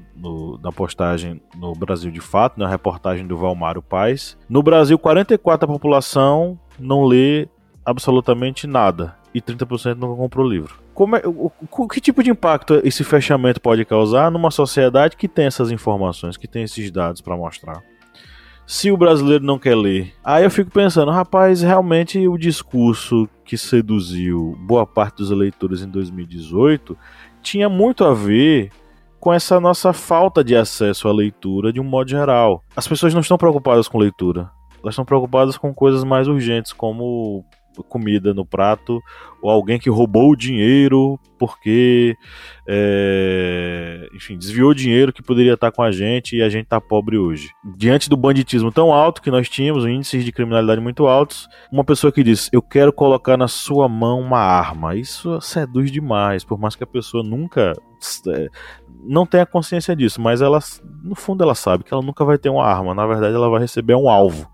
da 0.63 0.73
postagem 0.73 1.43
no 1.55 1.75
Brasil 1.75 2.11
de 2.11 2.23
Fato, 2.23 2.59
na 2.59 2.65
né, 2.65 2.71
reportagem 2.71 3.27
do 3.27 3.37
Valmário 3.37 3.83
Paz, 3.83 4.39
no 4.49 4.63
Brasil 4.63 4.99
44% 4.99 5.59
da 5.59 5.67
população 5.67 6.59
não 6.79 7.05
lê 7.05 7.47
absolutamente 7.85 8.67
nada 8.67 9.15
e 9.37 9.41
30% 9.43 9.97
nunca 9.97 10.17
comprou 10.17 10.49
livro. 10.49 10.79
Como 10.95 11.15
é, 11.15 11.23
o, 11.27 11.53
o, 11.71 11.89
que 11.89 12.01
tipo 12.01 12.23
de 12.23 12.31
impacto 12.31 12.81
esse 12.83 13.05
fechamento 13.05 13.61
pode 13.61 13.85
causar 13.85 14.31
numa 14.31 14.51
sociedade 14.51 15.15
que 15.15 15.29
tem 15.29 15.45
essas 15.45 15.71
informações, 15.71 16.39
que 16.39 16.49
tem 16.49 16.63
esses 16.63 16.91
dados 16.91 17.21
para 17.21 17.37
mostrar? 17.37 17.83
se 18.67 18.91
o 18.91 18.97
brasileiro 18.97 19.45
não 19.45 19.61
quer 19.61 19.77
ler. 19.77 20.13
Aí 20.25 20.43
eu 20.43 20.51
fico 20.51 20.73
pensando, 20.73 21.13
rapaz, 21.13 21.63
realmente 21.63 22.27
o 22.27 22.37
discurso 22.37 23.29
que 23.45 23.57
seduziu 23.57 24.59
boa 24.67 24.85
parte 24.85 25.19
dos 25.19 25.31
eleitores 25.31 25.83
em 25.83 25.89
2018 25.89 26.99
tinha 27.41 27.69
muito 27.69 28.05
a 28.05 28.13
ver 28.13 28.73
com 29.21 29.33
essa 29.33 29.61
nossa 29.61 29.93
falta 29.93 30.43
de 30.43 30.57
acesso 30.57 31.07
à 31.07 31.13
leitura 31.13 31.73
de 31.73 31.81
um 31.81 31.85
modo 31.85 32.11
geral. 32.11 32.65
As 32.75 32.89
pessoas 32.89 33.15
não 33.15 33.21
estão 33.21 33.39
preocupadas 33.39 33.87
com 33.87 33.99
leitura. 33.99 34.51
Elas 34.83 34.95
estão 34.95 35.05
preocupadas 35.05 35.57
com 35.57 35.73
coisas 35.73 36.03
mais 36.03 36.27
urgentes, 36.27 36.73
como 36.73 37.45
comida 37.85 38.33
no 38.33 38.45
prato, 38.45 39.01
ou 39.43 39.51
alguém 39.51 39.79
que 39.79 39.91
roubou 39.91 40.31
o 40.31 40.37
dinheiro 40.37 41.19
porque, 41.39 42.17
é, 42.67 44.09
enfim, 44.15 44.37
desviou 44.37 44.73
dinheiro 44.75 45.13
que 45.13 45.23
poderia 45.23 45.55
estar 45.55 45.71
com 45.71 45.83
a 45.83 45.91
gente 45.91 46.37
e 46.37 46.43
a 46.43 46.49
gente 46.49 46.65
está 46.65 46.81
pobre 46.81 47.19
hoje. 47.19 47.51
Diante 47.77 48.09
do 48.09 48.17
banditismo 48.17 48.73
tão 48.73 48.93
alto 48.93 49.23
que 49.23 49.31
nós 49.31 49.49
tínhamos, 49.49 49.85
índices 49.85 50.25
de 50.25 50.33
criminalidade 50.33 50.81
muito 50.81 51.07
altos, 51.07 51.49
uma 51.71 51.85
pessoa 51.85 52.13
que 52.13 52.23
diz: 52.23 52.49
Eu 52.53 52.63
quero 52.63 52.93
colocar 52.93 53.37
na 53.37 53.49
sua 53.49 53.89
mão 53.89 54.21
uma 54.21 54.41
arma. 54.41 54.97
Isso 54.97 55.41
seduz 55.41 55.91
demais, 55.91 56.45
por 56.45 56.59
mais 56.59 56.75
que 56.75 56.85
a 56.85 56.87
pessoa 56.87 57.23
nunca. 57.23 57.75
É, 58.29 58.49
não 59.05 59.25
tenha 59.25 59.47
consciência 59.47 59.95
disso, 59.97 60.21
mas 60.21 60.43
ela, 60.43 60.59
no 61.03 61.15
fundo, 61.15 61.43
ela 61.43 61.55
sabe 61.55 61.85
que 61.85 61.93
ela 61.93 62.03
nunca 62.03 62.25
vai 62.25 62.39
ter 62.39 62.49
uma 62.49 62.65
arma. 62.65 62.95
Na 62.95 63.07
verdade, 63.07 63.35
ela 63.35 63.49
vai 63.49 63.61
receber 63.61 63.95
um 63.95 64.09
alvo 64.09 64.49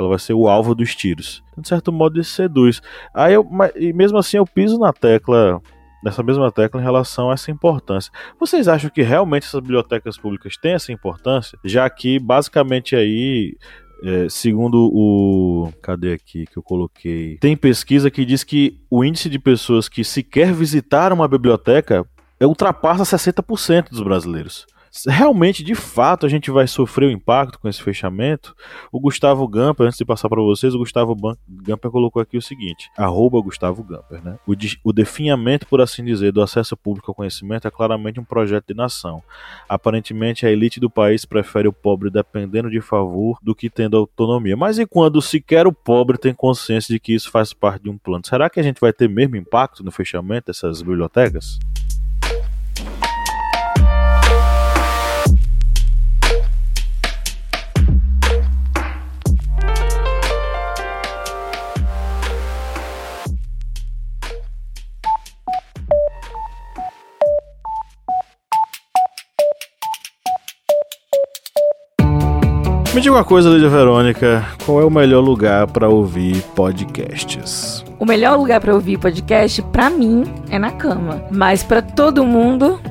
ela 0.00 0.08
vai 0.08 0.18
ser 0.18 0.34
o 0.34 0.48
alvo 0.48 0.74
dos 0.74 0.94
tiros. 0.94 1.42
Então, 1.50 1.62
de 1.62 1.68
certo 1.68 1.92
modo, 1.92 2.20
isso 2.20 2.32
seduz. 2.32 2.80
Aí 3.14 3.34
eu, 3.34 3.46
e 3.76 3.92
mesmo 3.92 4.18
assim, 4.18 4.38
eu 4.38 4.46
piso 4.46 4.78
na 4.78 4.92
tecla, 4.92 5.60
nessa 6.02 6.22
mesma 6.22 6.50
tecla, 6.50 6.80
em 6.80 6.84
relação 6.84 7.30
a 7.30 7.34
essa 7.34 7.50
importância. 7.50 8.12
Vocês 8.38 8.68
acham 8.68 8.90
que 8.90 9.02
realmente 9.02 9.46
essas 9.46 9.60
bibliotecas 9.60 10.18
públicas 10.18 10.56
têm 10.56 10.72
essa 10.72 10.92
importância? 10.92 11.58
Já 11.64 11.88
que, 11.88 12.18
basicamente, 12.18 12.96
aí. 12.96 13.56
É, 14.02 14.26
segundo 14.30 14.90
o. 14.94 15.70
Cadê 15.82 16.14
aqui 16.14 16.46
que 16.46 16.56
eu 16.56 16.62
coloquei? 16.62 17.36
Tem 17.36 17.54
pesquisa 17.54 18.10
que 18.10 18.24
diz 18.24 18.42
que 18.42 18.80
o 18.90 19.04
índice 19.04 19.28
de 19.28 19.38
pessoas 19.38 19.90
que 19.90 20.02
sequer 20.02 20.54
visitaram 20.54 21.16
uma 21.16 21.28
biblioteca 21.28 22.06
ultrapassa 22.40 23.02
60% 23.02 23.90
dos 23.90 24.00
brasileiros 24.00 24.66
realmente, 25.06 25.62
de 25.62 25.74
fato, 25.74 26.26
a 26.26 26.28
gente 26.28 26.50
vai 26.50 26.66
sofrer 26.66 27.06
o 27.06 27.10
impacto 27.10 27.58
com 27.58 27.68
esse 27.68 27.82
fechamento. 27.82 28.54
O 28.90 29.00
Gustavo 29.00 29.46
Gamper, 29.46 29.86
antes 29.86 29.98
de 29.98 30.04
passar 30.04 30.28
para 30.28 30.42
vocês, 30.42 30.74
o 30.74 30.78
Gustavo 30.78 31.16
Gamper 31.48 31.90
colocou 31.90 32.20
aqui 32.20 32.36
o 32.36 32.42
seguinte: 32.42 32.90
arroba 32.96 33.40
Gustavo 33.40 33.82
Gamper, 33.82 34.22
né? 34.22 34.38
O, 34.46 34.54
de, 34.54 34.78
o 34.82 34.92
definhamento, 34.92 35.66
por 35.66 35.80
assim 35.80 36.04
dizer, 36.04 36.32
do 36.32 36.42
acesso 36.42 36.76
público 36.76 37.10
ao 37.10 37.14
conhecimento 37.14 37.68
é 37.68 37.70
claramente 37.70 38.18
um 38.18 38.24
projeto 38.24 38.66
de 38.68 38.74
nação. 38.74 39.22
Aparentemente, 39.68 40.44
a 40.44 40.50
elite 40.50 40.80
do 40.80 40.90
país 40.90 41.24
prefere 41.24 41.68
o 41.68 41.72
pobre 41.72 42.10
dependendo 42.10 42.70
de 42.70 42.80
favor 42.80 43.38
do 43.42 43.54
que 43.54 43.70
tendo 43.70 43.96
autonomia. 43.96 44.56
Mas 44.56 44.78
e 44.78 44.86
quando 44.86 45.22
sequer 45.22 45.66
o 45.66 45.72
pobre 45.72 46.18
tem 46.18 46.34
consciência 46.34 46.92
de 46.92 46.98
que 46.98 47.14
isso 47.14 47.30
faz 47.30 47.52
parte 47.52 47.84
de 47.84 47.90
um 47.90 47.96
plano? 47.96 48.24
Será 48.26 48.50
que 48.50 48.58
a 48.58 48.62
gente 48.62 48.80
vai 48.80 48.92
ter 48.92 49.08
mesmo 49.08 49.36
impacto 49.36 49.84
no 49.84 49.90
fechamento 49.90 50.46
dessas 50.46 50.82
bibliotecas? 50.82 51.58
Me 72.92 73.00
diga 73.00 73.14
uma 73.14 73.24
coisa, 73.24 73.48
Lídia 73.48 73.68
Verônica, 73.68 74.44
qual 74.66 74.80
é 74.80 74.84
o 74.84 74.90
melhor 74.90 75.20
lugar 75.20 75.68
para 75.68 75.88
ouvir 75.88 76.42
podcasts? 76.56 77.84
O 78.00 78.04
melhor 78.04 78.36
lugar 78.36 78.60
para 78.60 78.74
ouvir 78.74 78.98
podcast, 78.98 79.62
para 79.62 79.88
mim, 79.88 80.24
é 80.50 80.58
na 80.58 80.72
cama. 80.72 81.22
Mas 81.30 81.62
para 81.62 81.80
todo 81.80 82.24
mundo, 82.24 82.80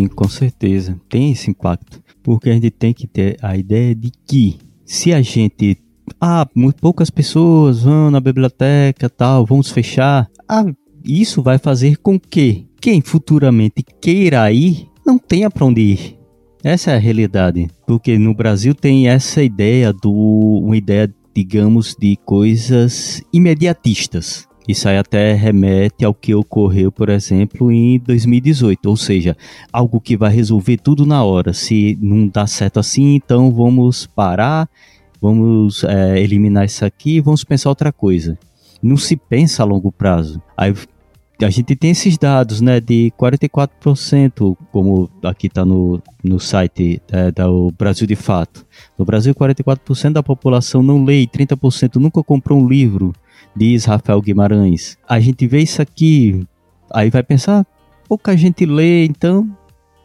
Sim, 0.00 0.06
com 0.06 0.28
certeza. 0.28 0.98
Tem 1.08 1.32
esse 1.32 1.50
impacto. 1.50 2.02
Porque 2.22 2.48
a 2.48 2.54
gente 2.54 2.70
tem 2.70 2.92
que 2.92 3.06
ter 3.06 3.36
a 3.42 3.56
ideia 3.56 3.94
de 3.94 4.10
que 4.26 4.58
se 4.84 5.12
a 5.12 5.20
gente. 5.20 5.78
Ah, 6.20 6.46
muito 6.54 6.80
poucas 6.80 7.10
pessoas 7.10 7.82
vão 7.82 8.10
na 8.10 8.18
biblioteca 8.18 9.08
tal, 9.08 9.44
vamos 9.44 9.70
fechar. 9.70 10.28
Ah, 10.48 10.64
isso 11.04 11.42
vai 11.42 11.58
fazer 11.58 11.98
com 11.98 12.18
que 12.18 12.66
quem 12.80 13.00
futuramente 13.00 13.84
queira 14.00 14.50
ir 14.50 14.88
não 15.06 15.18
tenha 15.18 15.50
para 15.50 15.66
onde 15.66 15.80
ir. 15.80 16.18
Essa 16.64 16.92
é 16.92 16.96
a 16.96 16.98
realidade. 16.98 17.68
Porque 17.86 18.18
no 18.18 18.34
Brasil 18.34 18.74
tem 18.74 19.08
essa 19.08 19.42
ideia 19.42 19.92
do. 19.92 20.12
uma 20.12 20.76
ideia, 20.76 21.12
digamos, 21.34 21.94
de 21.98 22.16
coisas 22.24 23.22
imediatistas. 23.32 24.48
Isso 24.70 24.88
aí 24.88 24.96
até 24.96 25.32
remete 25.32 26.04
ao 26.04 26.14
que 26.14 26.32
ocorreu, 26.32 26.92
por 26.92 27.08
exemplo, 27.08 27.72
em 27.72 27.98
2018, 27.98 28.88
ou 28.88 28.96
seja, 28.96 29.36
algo 29.72 30.00
que 30.00 30.16
vai 30.16 30.32
resolver 30.32 30.76
tudo 30.76 31.04
na 31.04 31.24
hora. 31.24 31.52
Se 31.52 31.98
não 32.00 32.28
dá 32.28 32.46
certo 32.46 32.78
assim, 32.78 33.16
então 33.16 33.50
vamos 33.50 34.06
parar, 34.06 34.68
vamos 35.20 35.82
é, 35.82 36.20
eliminar 36.20 36.66
isso 36.66 36.84
aqui 36.84 37.16
e 37.16 37.20
vamos 37.20 37.42
pensar 37.42 37.68
outra 37.68 37.92
coisa. 37.92 38.38
Não 38.80 38.96
se 38.96 39.16
pensa 39.16 39.64
a 39.64 39.66
longo 39.66 39.90
prazo. 39.90 40.40
Aí 40.56 40.72
a 41.42 41.50
gente 41.50 41.74
tem 41.74 41.90
esses 41.90 42.16
dados, 42.16 42.60
né, 42.60 42.78
de 42.78 43.12
44%, 43.18 44.56
como 44.70 45.10
aqui 45.24 45.48
está 45.48 45.64
no, 45.64 46.00
no 46.22 46.38
site 46.38 47.02
é, 47.10 47.32
do 47.32 47.72
Brasil 47.76 48.06
de 48.06 48.14
Fato. 48.14 48.64
No 48.96 49.04
Brasil, 49.04 49.34
44% 49.34 50.12
da 50.12 50.22
população 50.22 50.80
não 50.80 51.02
lê 51.02 51.22
e 51.22 51.26
30% 51.26 51.96
nunca 51.96 52.22
comprou 52.22 52.56
um 52.56 52.68
livro 52.68 53.12
diz 53.56 53.84
Rafael 53.84 54.20
Guimarães. 54.20 54.96
A 55.08 55.20
gente 55.20 55.46
vê 55.46 55.60
isso 55.60 55.80
aqui, 55.82 56.46
aí 56.92 57.10
vai 57.10 57.22
pensar, 57.22 57.66
pouca 58.08 58.36
gente 58.36 58.66
lê, 58.66 59.04
então 59.04 59.48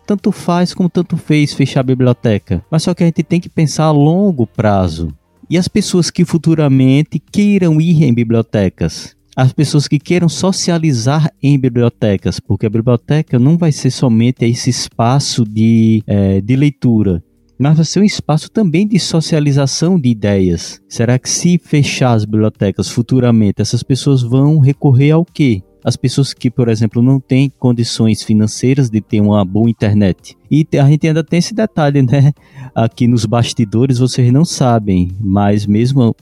tanto 0.06 0.32
faz 0.32 0.74
como 0.74 0.90
tanto 0.90 1.18
fez 1.18 1.54
fechar 1.54 1.80
a 1.80 1.84
biblioteca. 1.84 2.64
Mas 2.70 2.84
só 2.84 2.94
que 2.94 3.04
a 3.04 3.06
gente 3.08 3.24
tem 3.24 3.40
que 3.40 3.50
pensar 3.50 3.86
a 3.86 3.92
longo 3.92 4.46
prazo. 4.46 5.10
E 5.50 5.58
as 5.58 5.68
pessoas 5.68 6.10
que 6.10 6.26
futuramente 6.26 7.20
queiram 7.20 7.80
ir 7.80 8.04
em 8.04 8.14
bibliotecas? 8.14 9.16
As 9.36 9.52
pessoas 9.52 9.88
que 9.88 10.00
queiram 10.00 10.30
socializar 10.30 11.30
em 11.44 11.60
bibliotecas, 11.60 12.40
porque 12.40 12.66
a 12.66 12.70
biblioteca 12.70 13.38
não 13.38 13.58
vai 13.58 13.72
ser 13.72 13.92
somente 13.92 14.46
esse 14.46 14.70
espaço 14.70 15.44
de, 15.44 16.02
é, 16.08 16.40
de 16.40 16.56
leitura, 16.56 17.22
mas 17.58 17.76
vai 17.76 17.86
ser 17.86 18.00
um 18.00 18.04
espaço 18.04 18.50
também 18.50 18.88
de 18.88 19.00
socialização 19.00 20.00
de 20.00 20.10
ideias. 20.10 20.82
Será 20.88 21.18
que 21.18 21.30
se 21.30 21.58
fechar 21.58 22.14
as 22.14 22.26
bibliotecas 22.26 22.90
futuramente, 22.90 23.62
essas 23.62 23.84
pessoas 23.84 24.22
vão 24.22 24.60
recorrer 24.60 25.12
ao 25.12 25.26
quê? 25.26 25.64
as 25.86 25.96
pessoas 25.96 26.34
que, 26.34 26.50
por 26.50 26.68
exemplo, 26.68 27.00
não 27.00 27.20
têm 27.20 27.48
condições 27.60 28.24
financeiras 28.24 28.90
de 28.90 29.00
ter 29.00 29.22
uma 29.22 29.46
boa 29.46 29.70
internet. 29.70 30.36
E 30.50 30.68
a 30.80 30.90
gente 30.90 31.08
ainda 31.08 31.24
tem 31.24 31.38
esse 31.38 31.54
detalhe, 31.54 32.02
né? 32.12 32.34
Aqui 32.74 33.08
nos 33.08 33.24
bastidores 33.28 34.00
vocês 34.00 34.34
não 34.34 34.44
sabem, 34.44 35.12
mas 35.22 35.68
mesmo 35.68 36.16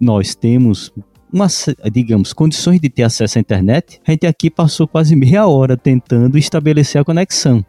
nós 0.00 0.36
temos 0.36 0.92
digamos, 1.92 2.32
condições 2.32 2.80
de 2.80 2.88
ter 2.88 3.02
acesso 3.02 3.36
à 3.36 3.40
internet, 3.40 4.00
a 4.06 4.12
gente 4.12 4.26
aqui 4.26 4.48
passou 4.48 4.88
quase 4.88 5.14
meia 5.14 5.46
hora 5.46 5.76
tentando 5.76 6.38
estabelecer 6.38 7.00
a 7.00 7.04
conexão. 7.04 7.62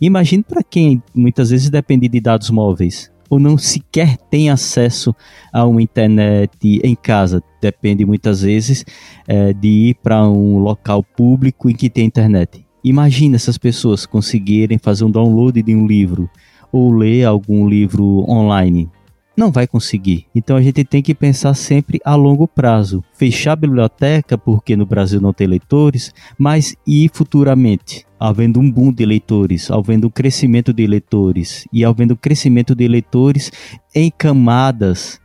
Imagine 0.00 0.42
para 0.42 0.62
quem 0.62 1.02
muitas 1.14 1.50
vezes 1.50 1.70
depende 1.70 2.08
de 2.08 2.20
dados 2.20 2.50
móveis 2.50 3.12
ou 3.32 3.38
não 3.38 3.56
sequer 3.56 4.18
tem 4.30 4.50
acesso 4.50 5.16
a 5.50 5.64
uma 5.64 5.80
internet 5.80 6.80
em 6.84 6.94
casa. 6.94 7.42
Depende 7.62 8.04
muitas 8.04 8.42
vezes 8.42 8.84
é, 9.26 9.54
de 9.54 9.68
ir 9.68 9.94
para 10.02 10.28
um 10.28 10.58
local 10.58 11.02
público 11.02 11.70
em 11.70 11.74
que 11.74 11.88
tem 11.88 12.04
internet. 12.04 12.66
Imagina 12.84 13.36
essas 13.36 13.56
pessoas 13.56 14.04
conseguirem 14.04 14.76
fazer 14.76 15.04
um 15.04 15.10
download 15.10 15.62
de 15.62 15.74
um 15.74 15.86
livro 15.86 16.28
ou 16.70 16.92
ler 16.92 17.24
algum 17.24 17.66
livro 17.66 18.04
online 18.28 18.90
não 19.36 19.50
vai 19.50 19.66
conseguir. 19.66 20.26
Então 20.34 20.56
a 20.56 20.62
gente 20.62 20.84
tem 20.84 21.02
que 21.02 21.14
pensar 21.14 21.54
sempre 21.54 22.00
a 22.04 22.14
longo 22.14 22.46
prazo. 22.46 23.02
Fechar 23.14 23.52
a 23.52 23.56
biblioteca, 23.56 24.36
porque 24.36 24.76
no 24.76 24.86
Brasil 24.86 25.20
não 25.20 25.32
tem 25.32 25.46
leitores, 25.46 26.12
mas 26.38 26.74
e 26.86 27.10
futuramente? 27.12 28.06
Havendo 28.18 28.60
um 28.60 28.70
boom 28.70 28.92
de 28.92 29.04
leitores, 29.04 29.70
havendo 29.70 30.06
um 30.06 30.10
crescimento 30.10 30.72
de 30.72 30.86
leitores 30.86 31.66
e 31.72 31.84
havendo 31.84 32.14
um 32.14 32.16
crescimento 32.16 32.74
de 32.74 32.86
leitores 32.86 33.50
em 33.94 34.10
camadas 34.10 35.20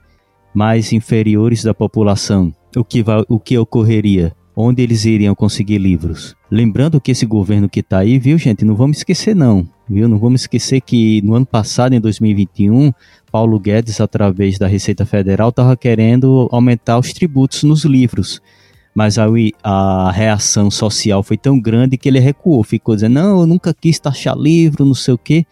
mais 0.53 0.91
inferiores 0.91 1.63
da 1.63 1.73
população, 1.73 2.51
o 2.75 2.83
que, 2.83 3.03
vai, 3.03 3.23
o 3.29 3.39
que 3.39 3.57
ocorreria? 3.57 4.35
Onde 4.55 4.81
eles 4.81 5.05
iriam 5.05 5.35
conseguir 5.35 5.77
livros? 5.77 6.35
Lembrando 6.49 6.99
que 6.99 7.11
esse 7.11 7.27
governo 7.27 7.69
que 7.69 7.81
está 7.81 7.99
aí, 7.99 8.17
viu, 8.17 8.39
gente, 8.39 8.65
não 8.65 8.75
vamos 8.75 8.97
esquecer 8.97 9.35
não, 9.35 9.67
viu? 9.87 10.07
Não 10.07 10.17
vamos 10.17 10.41
esquecer 10.41 10.81
que 10.81 11.21
no 11.21 11.35
ano 11.35 11.45
passado, 11.45 11.93
em 11.93 11.99
2021, 11.99 12.91
Paulo 13.37 13.59
Guedes, 13.59 14.01
através 14.01 14.57
da 14.57 14.65
Receita 14.65 15.05
Federal, 15.05 15.49
estava 15.49 15.77
querendo 15.77 16.49
aumentar 16.51 16.97
os 16.97 17.13
tributos 17.13 17.61
nos 17.61 17.85
livros. 17.85 18.41
Mas 18.95 19.19
aí 19.19 19.51
a 19.63 20.09
reação 20.11 20.71
social 20.71 21.21
foi 21.21 21.37
tão 21.37 21.59
grande 21.59 21.99
que 21.99 22.09
ele 22.09 22.17
recuou, 22.17 22.63
ficou 22.63 22.95
dizendo: 22.95 23.13
não, 23.13 23.41
eu 23.41 23.45
nunca 23.45 23.75
quis 23.75 23.99
taxar 23.99 24.35
livro, 24.35 24.83
não 24.83 24.95
sei 24.95 25.13
o 25.13 25.19
quê. 25.19 25.45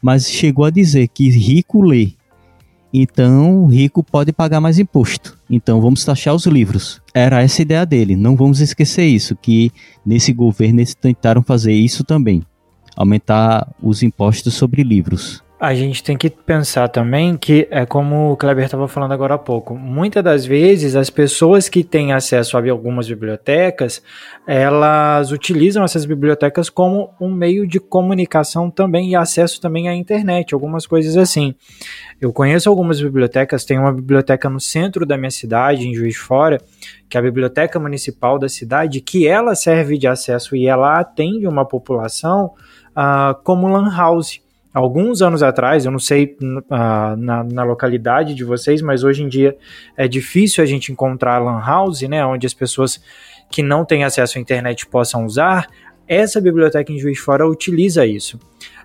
Mas 0.00 0.30
chegou 0.30 0.64
a 0.64 0.70
dizer 0.70 1.08
que 1.08 1.30
rico 1.30 1.82
lê. 1.82 2.12
Então, 2.94 3.66
rico 3.66 4.04
pode 4.04 4.32
pagar 4.32 4.60
mais 4.60 4.78
imposto. 4.78 5.36
Então, 5.50 5.80
vamos 5.80 6.04
taxar 6.04 6.36
os 6.36 6.46
livros. 6.46 7.02
Era 7.12 7.42
essa 7.42 7.60
a 7.60 7.64
ideia 7.64 7.84
dele. 7.84 8.14
Não 8.14 8.36
vamos 8.36 8.60
esquecer 8.60 9.06
isso, 9.06 9.34
que 9.34 9.72
nesse 10.06 10.32
governo 10.32 10.78
eles 10.78 10.94
tentaram 10.94 11.42
fazer 11.42 11.72
isso 11.72 12.04
também. 12.04 12.44
Aumentar 12.94 13.68
os 13.82 14.00
impostos 14.04 14.54
sobre 14.54 14.84
livros 14.84 15.41
a 15.62 15.76
gente 15.76 16.02
tem 16.02 16.16
que 16.16 16.28
pensar 16.28 16.88
também 16.88 17.36
que, 17.36 17.68
é 17.70 17.86
como 17.86 18.32
o 18.32 18.36
Kleber 18.36 18.64
estava 18.64 18.88
falando 18.88 19.12
agora 19.12 19.34
há 19.34 19.38
pouco, 19.38 19.76
muitas 19.76 20.20
das 20.24 20.44
vezes 20.44 20.96
as 20.96 21.08
pessoas 21.08 21.68
que 21.68 21.84
têm 21.84 22.12
acesso 22.12 22.58
a 22.58 22.70
algumas 22.72 23.06
bibliotecas, 23.06 24.02
elas 24.44 25.30
utilizam 25.30 25.84
essas 25.84 26.04
bibliotecas 26.04 26.68
como 26.68 27.10
um 27.20 27.30
meio 27.30 27.64
de 27.64 27.78
comunicação 27.78 28.72
também 28.72 29.10
e 29.10 29.14
acesso 29.14 29.60
também 29.60 29.88
à 29.88 29.94
internet, 29.94 30.52
algumas 30.52 30.84
coisas 30.84 31.16
assim. 31.16 31.54
Eu 32.20 32.32
conheço 32.32 32.68
algumas 32.68 33.00
bibliotecas, 33.00 33.64
tem 33.64 33.78
uma 33.78 33.92
biblioteca 33.92 34.50
no 34.50 34.58
centro 34.58 35.06
da 35.06 35.16
minha 35.16 35.30
cidade, 35.30 35.86
em 35.86 35.94
Juiz 35.94 36.14
de 36.14 36.18
Fora, 36.18 36.58
que 37.08 37.16
é 37.16 37.20
a 37.20 37.22
Biblioteca 37.22 37.78
Municipal 37.78 38.36
da 38.36 38.48
cidade, 38.48 39.00
que 39.00 39.28
ela 39.28 39.54
serve 39.54 39.96
de 39.96 40.08
acesso 40.08 40.56
e 40.56 40.66
ela 40.66 40.98
atende 40.98 41.46
uma 41.46 41.64
população 41.64 42.46
uh, 42.96 43.40
como 43.44 43.68
lan 43.68 43.96
house 43.96 44.42
alguns 44.72 45.22
anos 45.22 45.42
atrás, 45.42 45.84
eu 45.84 45.90
não 45.90 45.98
sei 45.98 46.36
uh, 46.40 47.16
na, 47.16 47.44
na, 47.44 47.64
localidade 47.64 48.34
de 48.34 48.44
vocês, 48.44 48.80
mas 48.80 49.04
hoje 49.04 49.22
em 49.22 49.28
dia 49.28 49.56
é 49.96 50.08
difícil 50.08 50.62
a 50.62 50.66
gente 50.66 50.90
encontrar 50.90 51.38
lan 51.38 51.60
house, 51.60 52.02
né, 52.02 52.24
onde 52.24 52.46
as 52.46 52.54
pessoas 52.54 53.02
que 53.50 53.62
não 53.62 53.84
têm 53.84 54.04
acesso 54.04 54.38
à 54.38 54.40
internet 54.40 54.86
possam 54.86 55.26
usar. 55.26 55.68
Essa 56.08 56.40
biblioteca 56.40 56.90
em 56.92 56.98
Juiz 56.98 57.18
de 57.18 57.22
Fora 57.22 57.46
utiliza 57.46 58.06
isso 58.06 58.38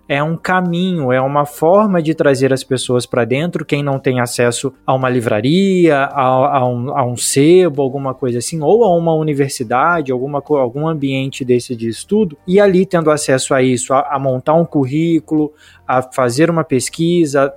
é 0.08 0.24
um 0.24 0.38
caminho, 0.38 1.12
é 1.12 1.20
uma 1.20 1.46
forma 1.46 2.02
de 2.02 2.16
trazer 2.16 2.54
as 2.54 2.64
pessoas 2.64 3.06
para 3.06 3.26
dentro, 3.26 3.66
quem 3.66 3.84
não 3.84 4.00
tem 4.00 4.22
acesso 4.22 4.74
a 4.86 4.94
uma 4.94 5.10
livraria, 5.10 5.98
a, 5.98 6.58
a, 6.60 6.68
um, 6.68 6.98
a, 6.98 7.06
um, 7.06 7.18
sebo, 7.18 7.82
alguma 7.82 8.14
coisa 8.14 8.38
assim, 8.38 8.62
ou 8.62 8.86
a 8.86 8.96
uma 8.96 9.14
universidade, 9.14 10.12
alguma, 10.12 10.42
algum 10.48 10.88
ambiente 10.88 11.44
desse 11.44 11.76
de 11.76 11.90
estudo, 11.90 12.38
e 12.48 12.60
ali 12.60 12.86
tendo 12.86 13.12
acesso 13.12 13.54
a 13.54 13.62
isso, 13.62 13.94
a, 13.94 14.16
a 14.16 14.18
montar 14.20 14.54
um 14.54 14.66
currículo, 14.66 15.52
a 15.88 16.02
fazer 16.02 16.50
uma 16.50 16.64
pesquisa. 16.64 17.54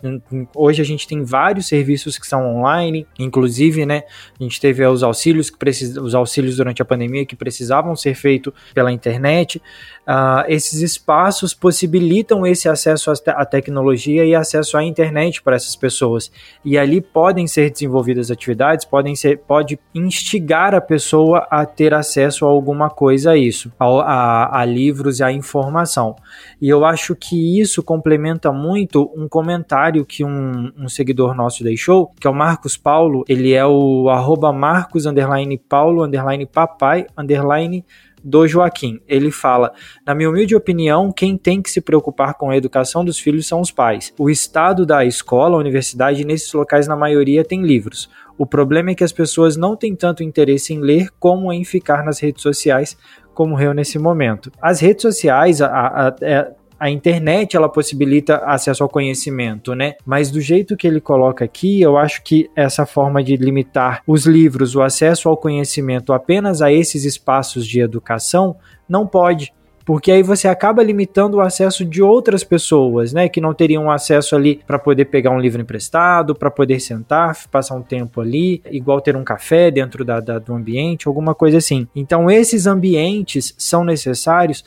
Hoje 0.55 0.81
a 0.81 0.85
gente 0.85 1.07
tem 1.07 1.24
vários 1.24 1.66
serviços 1.66 2.18
que 2.18 2.26
são 2.26 2.57
online, 2.57 3.07
inclusive, 3.18 3.85
né? 3.85 4.05
A 4.39 4.43
gente 4.43 4.61
teve 4.61 4.87
os 4.87 5.03
auxílios 5.03 5.51
que 5.51 5.59
precis... 5.59 5.97
os 5.97 6.14
auxílios 6.14 6.57
durante 6.57 6.81
a 6.81 6.85
pandemia 6.85 7.26
que 7.26 7.35
precisavam 7.35 7.97
ser 7.97 8.14
feitos 8.14 8.53
pela 8.74 8.93
internet. 8.93 9.61
Uh, 10.07 10.45
esses 10.49 10.81
espaços 10.81 11.55
possibilitam 11.55 12.47
esse 12.47 12.68
acesso 12.68 13.12
à 13.26 13.45
tecnologia 13.45 14.24
e 14.24 14.35
acesso 14.35 14.76
à 14.76 14.85
internet 14.85 15.43
para 15.43 15.57
essas 15.57 15.76
pessoas. 15.76 16.31
E 16.64 16.78
ali 16.78 17.01
podem 17.01 17.47
ser 17.47 17.70
desenvolvidas 17.70 18.31
atividades, 18.31 18.85
podem 18.85 19.14
ser, 19.16 19.39
pode 19.39 19.78
instigar 19.95 20.74
a 20.74 20.81
pessoa 20.81 21.47
a 21.51 21.64
ter 21.66 21.95
acesso 21.95 22.45
a 22.45 22.49
alguma 22.49 22.91
coisa 22.91 23.33
a 23.33 23.37
isso, 23.37 23.72
a, 23.78 23.87
a, 23.87 24.61
a 24.61 24.64
livros 24.64 25.20
e 25.20 25.24
a 25.24 25.33
informação. 25.33 26.16
E 26.61 26.69
eu 26.69 26.85
acho 26.85 27.17
que 27.17 27.59
isso 27.59 27.83
complementa 27.83 28.53
muito 28.53 29.11
um 29.17 29.27
comentário 29.27 30.05
que 30.05 30.23
um, 30.23 30.71
um, 30.77 30.89
seguidor 30.89 31.35
nosso 31.35 31.65
deixou, 31.65 32.13
que 32.21 32.27
é 32.27 32.31
o 32.31 32.35
Marcos 32.35 32.77
Paulo. 32.77 33.25
Ele 33.27 33.53
é 33.53 33.65
o 33.65 34.11
arroba 34.11 34.53
Marcos 34.53 35.07
underline 35.07 35.57
Paulo 35.57 36.05
underline 36.05 36.45
papai 36.45 37.07
underline 37.17 37.85
do 38.23 38.47
Joaquim. 38.47 39.01
Ele 39.09 39.31
fala: 39.31 39.73
Na 40.07 40.15
minha 40.15 40.29
humilde 40.29 40.55
opinião, 40.55 41.11
quem 41.11 41.37
tem 41.37 41.63
que 41.63 41.71
se 41.71 41.81
preocupar 41.81 42.35
com 42.35 42.51
a 42.51 42.57
educação 42.57 43.05
dos 43.05 43.19
filhos 43.19 43.47
são 43.47 43.61
os 43.61 43.71
pais. 43.71 44.13
O 44.19 44.29
estado 44.29 44.85
da 44.85 45.05
escola, 45.05 45.57
a 45.57 45.61
universidade, 45.61 46.25
nesses 46.25 46.53
locais, 46.53 46.87
na 46.87 46.97
maioria, 46.97 47.45
tem 47.45 47.63
livros. 47.63 48.11
O 48.37 48.47
problema 48.47 48.91
é 48.91 48.95
que 48.95 49.05
as 49.05 49.13
pessoas 49.13 49.57
não 49.57 49.77
têm 49.77 49.95
tanto 49.95 50.23
interesse 50.23 50.73
em 50.73 50.81
ler 50.81 51.11
como 51.19 51.53
em 51.53 51.65
ficar 51.65 52.05
nas 52.05 52.21
redes 52.21 52.43
sociais, 52.43 52.97
como 53.41 53.59
eu 53.59 53.72
nesse 53.72 53.99
momento. 53.99 54.53
As 54.61 54.80
redes 54.80 55.01
sociais, 55.01 55.62
a, 55.62 55.66
a, 55.66 56.09
a, 56.09 56.14
é, 56.20 56.53
a 56.78 56.91
internet 56.91 57.57
ela 57.57 57.70
possibilita 57.70 58.36
acesso 58.45 58.82
ao 58.82 58.88
conhecimento, 58.91 59.74
né? 59.74 59.95
Mas 60.05 60.30
do 60.30 60.43
jeito 60.43 60.76
que 60.76 60.86
ele 60.86 61.01
coloca 61.01 61.43
aqui, 61.43 61.80
eu 61.80 61.97
acho 61.97 62.22
que 62.22 62.51
essa 62.55 62.84
forma 62.84 63.24
de 63.24 63.36
limitar 63.36 64.03
os 64.07 64.26
livros, 64.26 64.76
o 64.76 64.82
acesso 64.82 65.26
ao 65.26 65.38
conhecimento 65.38 66.12
apenas 66.12 66.61
a 66.61 66.70
esses 66.70 67.07
espaços 67.07 67.66
de 67.66 67.80
educação, 67.80 68.57
não 68.86 69.07
pode 69.07 69.55
porque 69.91 70.12
aí 70.12 70.22
você 70.22 70.47
acaba 70.47 70.84
limitando 70.84 71.38
o 71.38 71.41
acesso 71.41 71.84
de 71.84 72.01
outras 72.01 72.45
pessoas, 72.45 73.12
né, 73.12 73.28
que 73.28 73.41
não 73.41 73.53
teriam 73.53 73.91
acesso 73.91 74.36
ali 74.36 74.61
para 74.64 74.78
poder 74.78 75.07
pegar 75.07 75.32
um 75.32 75.41
livro 75.41 75.61
emprestado, 75.61 76.32
para 76.32 76.49
poder 76.49 76.78
sentar, 76.78 77.36
passar 77.51 77.74
um 77.74 77.82
tempo 77.82 78.20
ali, 78.20 78.62
igual 78.70 79.01
ter 79.01 79.16
um 79.16 79.24
café 79.24 79.68
dentro 79.68 80.05
da, 80.05 80.20
da, 80.20 80.38
do 80.38 80.55
ambiente, 80.55 81.09
alguma 81.09 81.34
coisa 81.34 81.59
assim. 81.59 81.88
Então 81.93 82.30
esses 82.30 82.68
ambientes 82.68 83.53
são 83.59 83.82
necessários 83.82 84.64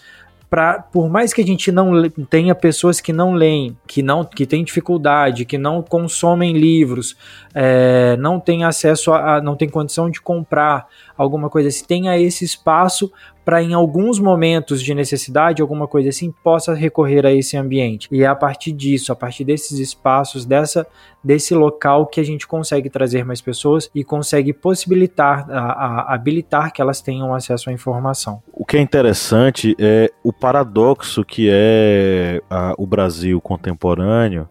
para 0.50 0.80
por 0.80 1.10
mais 1.10 1.34
que 1.34 1.42
a 1.42 1.46
gente 1.46 1.72
não 1.72 2.08
tenha 2.30 2.54
pessoas 2.54 3.02
que 3.02 3.12
não 3.12 3.34
leem, 3.34 3.76
que 3.88 4.04
não 4.04 4.24
que 4.24 4.46
têm 4.46 4.64
dificuldade, 4.64 5.46
que 5.46 5.58
não 5.58 5.82
consomem 5.82 6.52
livros, 6.54 7.16
é, 7.56 8.16
não 8.18 8.40
tem 8.40 8.64
acesso 8.64 9.14
a, 9.14 9.42
não 9.42 9.56
tem 9.56 9.68
condição 9.68 10.12
de 10.12 10.22
comprar 10.22 10.86
alguma 11.18 11.50
coisa 11.50 11.70
assim, 11.70 11.86
tenha 11.86 12.20
esse 12.20 12.46
espaço 12.46 13.12
para 13.46 13.62
em 13.62 13.74
alguns 13.74 14.20
momentos 14.20 14.82
de 14.82 14.94
necessidade, 14.94 15.62
alguma 15.62 15.88
coisa 15.88 16.10
assim, 16.10 16.34
possa 16.44 16.74
recorrer 16.74 17.26
a 17.26 17.32
esse 17.32 17.58
ambiente. 17.58 18.08
E 18.12 18.24
é 18.24 18.26
a 18.26 18.36
partir 18.36 18.72
disso, 18.72 19.12
a 19.12 19.16
partir 19.16 19.44
desses 19.44 19.80
espaços, 19.80 20.46
dessa 20.46 20.88
desse 21.24 21.56
local 21.56 22.06
que 22.06 22.20
a 22.20 22.24
gente 22.24 22.46
consegue 22.46 22.90
trazer 22.90 23.24
mais 23.24 23.42
pessoas 23.42 23.90
e 23.96 24.04
consegue 24.04 24.52
possibilitar, 24.52 25.50
a, 25.50 25.60
a, 25.60 26.14
habilitar 26.14 26.74
que 26.74 26.82
elas 26.82 27.00
tenham 27.00 27.34
acesso 27.34 27.70
à 27.70 27.74
informação. 27.74 28.44
O 28.52 28.66
que 28.66 28.76
é 28.76 28.82
interessante 28.82 29.74
é 29.80 30.12
o 30.22 30.34
paradoxo 30.34 31.24
que 31.24 31.50
é 31.50 32.42
a, 32.50 32.74
o 32.78 32.86
Brasil 32.86 33.40
contemporâneo, 33.40 34.50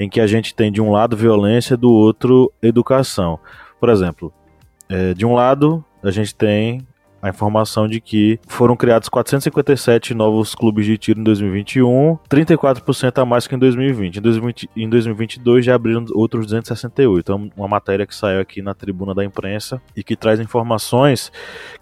em 0.00 0.08
que 0.08 0.20
a 0.20 0.26
gente 0.26 0.54
tem 0.54 0.72
de 0.72 0.80
um 0.80 0.90
lado 0.90 1.16
violência, 1.16 1.76
do 1.76 1.92
outro 1.92 2.50
educação. 2.62 3.38
Por 3.78 3.90
exemplo, 3.90 4.32
é, 4.88 5.12
de 5.12 5.26
um 5.26 5.34
lado 5.34 5.84
a 6.02 6.10
gente 6.10 6.34
tem 6.34 6.86
a 7.26 7.30
informação 7.30 7.86
de 7.86 8.00
que 8.00 8.38
foram 8.46 8.76
criados 8.76 9.08
457 9.08 10.14
novos 10.14 10.54
clubes 10.54 10.86
de 10.86 10.96
tiro 10.96 11.20
em 11.20 11.24
2021, 11.24 12.18
34% 12.28 13.18
a 13.18 13.24
mais 13.24 13.46
que 13.46 13.54
em 13.54 13.58
2020. 13.58 14.16
Em, 14.16 14.22
2020. 14.22 14.70
em 14.76 14.88
2022 14.88 15.64
já 15.64 15.74
abriram 15.74 16.04
outros 16.14 16.46
268. 16.46 17.20
Então, 17.20 17.50
uma 17.56 17.68
matéria 17.68 18.06
que 18.06 18.14
saiu 18.14 18.40
aqui 18.40 18.62
na 18.62 18.74
tribuna 18.74 19.14
da 19.14 19.24
imprensa 19.24 19.80
e 19.96 20.02
que 20.02 20.16
traz 20.16 20.40
informações 20.40 21.32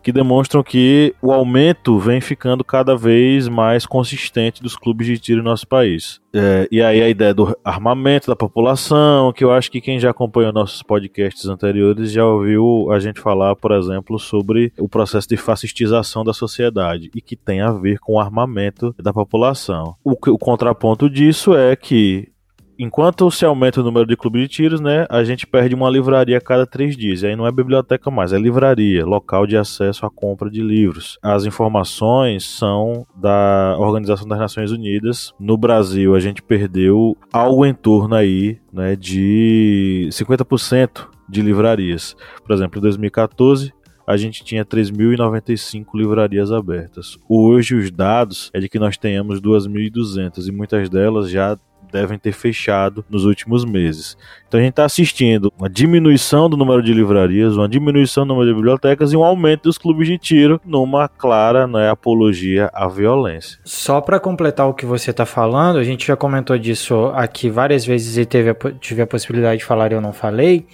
que 0.02 0.12
demonstram 0.12 0.62
que 0.62 1.14
o 1.20 1.32
aumento 1.32 1.98
vem 1.98 2.20
ficando 2.20 2.64
cada 2.64 2.96
vez 2.96 3.48
mais 3.48 3.86
consistente 3.86 4.62
dos 4.62 4.76
clubes 4.76 5.06
de 5.06 5.18
tiro 5.18 5.42
no 5.42 5.50
nosso 5.50 5.66
país. 5.66 6.23
É, 6.34 6.66
e 6.70 6.82
aí 6.82 7.00
a 7.00 7.08
ideia 7.08 7.32
do 7.32 7.56
armamento 7.64 8.26
da 8.26 8.34
população, 8.34 9.32
que 9.32 9.44
eu 9.44 9.52
acho 9.52 9.70
que 9.70 9.80
quem 9.80 10.00
já 10.00 10.10
acompanhou 10.10 10.52
nossos 10.52 10.82
podcasts 10.82 11.46
anteriores 11.46 12.10
já 12.10 12.26
ouviu 12.26 12.90
a 12.90 12.98
gente 12.98 13.20
falar, 13.20 13.54
por 13.54 13.70
exemplo, 13.70 14.18
sobre 14.18 14.72
o 14.76 14.88
processo 14.88 15.28
de 15.28 15.36
fascistização 15.36 16.24
da 16.24 16.32
sociedade 16.32 17.08
e 17.14 17.20
que 17.20 17.36
tem 17.36 17.60
a 17.60 17.70
ver 17.70 18.00
com 18.00 18.14
o 18.14 18.20
armamento 18.20 18.92
da 18.98 19.12
população. 19.12 19.94
O, 20.02 20.12
o 20.12 20.38
contraponto 20.38 21.08
disso 21.08 21.54
é 21.54 21.76
que 21.76 22.33
enquanto 22.78 23.30
se 23.30 23.44
aumenta 23.44 23.80
o 23.80 23.84
número 23.84 24.06
de 24.06 24.16
clubes 24.16 24.42
de 24.42 24.48
tiros, 24.48 24.80
né, 24.80 25.06
a 25.08 25.24
gente 25.24 25.46
perde 25.46 25.74
uma 25.74 25.90
livraria 25.90 26.38
a 26.38 26.40
cada 26.40 26.66
três 26.66 26.96
dias. 26.96 27.22
E 27.22 27.28
aí 27.28 27.36
não 27.36 27.46
é 27.46 27.52
biblioteca 27.52 28.10
mais, 28.10 28.32
é 28.32 28.38
livraria, 28.38 29.04
local 29.04 29.46
de 29.46 29.56
acesso 29.56 30.06
à 30.06 30.10
compra 30.10 30.50
de 30.50 30.62
livros. 30.62 31.18
As 31.22 31.44
informações 31.44 32.44
são 32.44 33.06
da 33.16 33.76
Organização 33.78 34.26
das 34.26 34.38
Nações 34.38 34.70
Unidas. 34.70 35.32
No 35.38 35.56
Brasil, 35.56 36.14
a 36.14 36.20
gente 36.20 36.42
perdeu 36.42 37.16
algo 37.32 37.64
em 37.64 37.74
torno 37.74 38.14
aí, 38.14 38.58
né, 38.72 38.96
de 38.96 40.08
50% 40.10 41.08
de 41.28 41.42
livrarias. 41.42 42.16
Por 42.44 42.54
exemplo, 42.54 42.78
em 42.78 42.82
2014, 42.82 43.72
a 44.06 44.16
gente 44.16 44.44
tinha 44.44 44.64
3.095 44.64 45.86
livrarias 45.94 46.52
abertas. 46.52 47.18
Hoje 47.28 47.74
os 47.74 47.90
dados 47.90 48.50
é 48.52 48.60
de 48.60 48.68
que 48.68 48.78
nós 48.78 48.96
tenhamos 48.96 49.40
2.200 49.40 50.48
e 50.48 50.52
muitas 50.52 50.88
delas 50.88 51.30
já 51.30 51.58
devem 51.94 52.18
ter 52.18 52.32
fechado 52.32 53.04
nos 53.08 53.24
últimos 53.24 53.64
meses. 53.64 54.16
Então 54.48 54.58
a 54.58 54.62
gente 54.62 54.72
está 54.72 54.84
assistindo 54.84 55.52
uma 55.56 55.70
diminuição 55.70 56.50
do 56.50 56.56
número 56.56 56.82
de 56.82 56.92
livrarias, 56.92 57.56
uma 57.56 57.68
diminuição 57.68 58.26
do 58.26 58.34
número 58.34 58.48
de 58.48 58.54
bibliotecas 58.54 59.12
e 59.12 59.16
um 59.16 59.22
aumento 59.22 59.62
dos 59.62 59.78
clubes 59.78 60.08
de 60.08 60.18
tiro 60.18 60.60
numa 60.64 61.08
clara 61.08 61.68
né, 61.68 61.88
apologia 61.88 62.68
à 62.74 62.88
violência. 62.88 63.60
Só 63.64 64.00
para 64.00 64.18
completar 64.18 64.68
o 64.68 64.74
que 64.74 64.84
você 64.84 65.12
está 65.12 65.24
falando, 65.24 65.78
a 65.78 65.84
gente 65.84 66.06
já 66.06 66.16
comentou 66.16 66.58
disso 66.58 67.12
aqui 67.14 67.48
várias 67.48 67.86
vezes 67.86 68.16
e 68.16 68.26
teve 68.26 68.50
a, 68.50 68.56
tive 68.80 69.02
a 69.02 69.06
possibilidade 69.06 69.58
de 69.58 69.64
falar 69.64 69.92
e 69.92 69.94
eu 69.94 70.00
não 70.00 70.12
falei. 70.12 70.66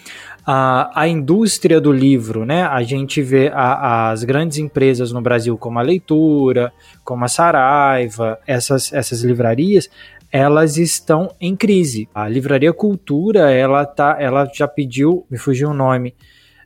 A, 0.46 0.90
a 1.02 1.06
indústria 1.06 1.80
do 1.80 1.92
livro, 1.92 2.44
né? 2.44 2.62
A 2.62 2.82
gente 2.82 3.22
vê 3.22 3.50
a, 3.52 4.10
as 4.10 4.24
grandes 4.24 4.58
empresas 4.58 5.12
no 5.12 5.20
Brasil, 5.20 5.56
como 5.58 5.78
a 5.78 5.82
Leitura, 5.82 6.72
como 7.04 7.24
a 7.24 7.28
Saraiva, 7.28 8.38
essas, 8.46 8.92
essas 8.92 9.22
livrarias, 9.22 9.88
elas 10.32 10.76
estão 10.76 11.34
em 11.40 11.56
crise. 11.56 12.08
A 12.14 12.28
Livraria 12.28 12.72
Cultura, 12.72 13.50
ela 13.50 13.84
tá, 13.84 14.16
ela 14.18 14.48
já 14.52 14.66
pediu, 14.66 15.26
me 15.30 15.36
fugiu 15.36 15.70
o 15.70 15.74
nome, 15.74 16.14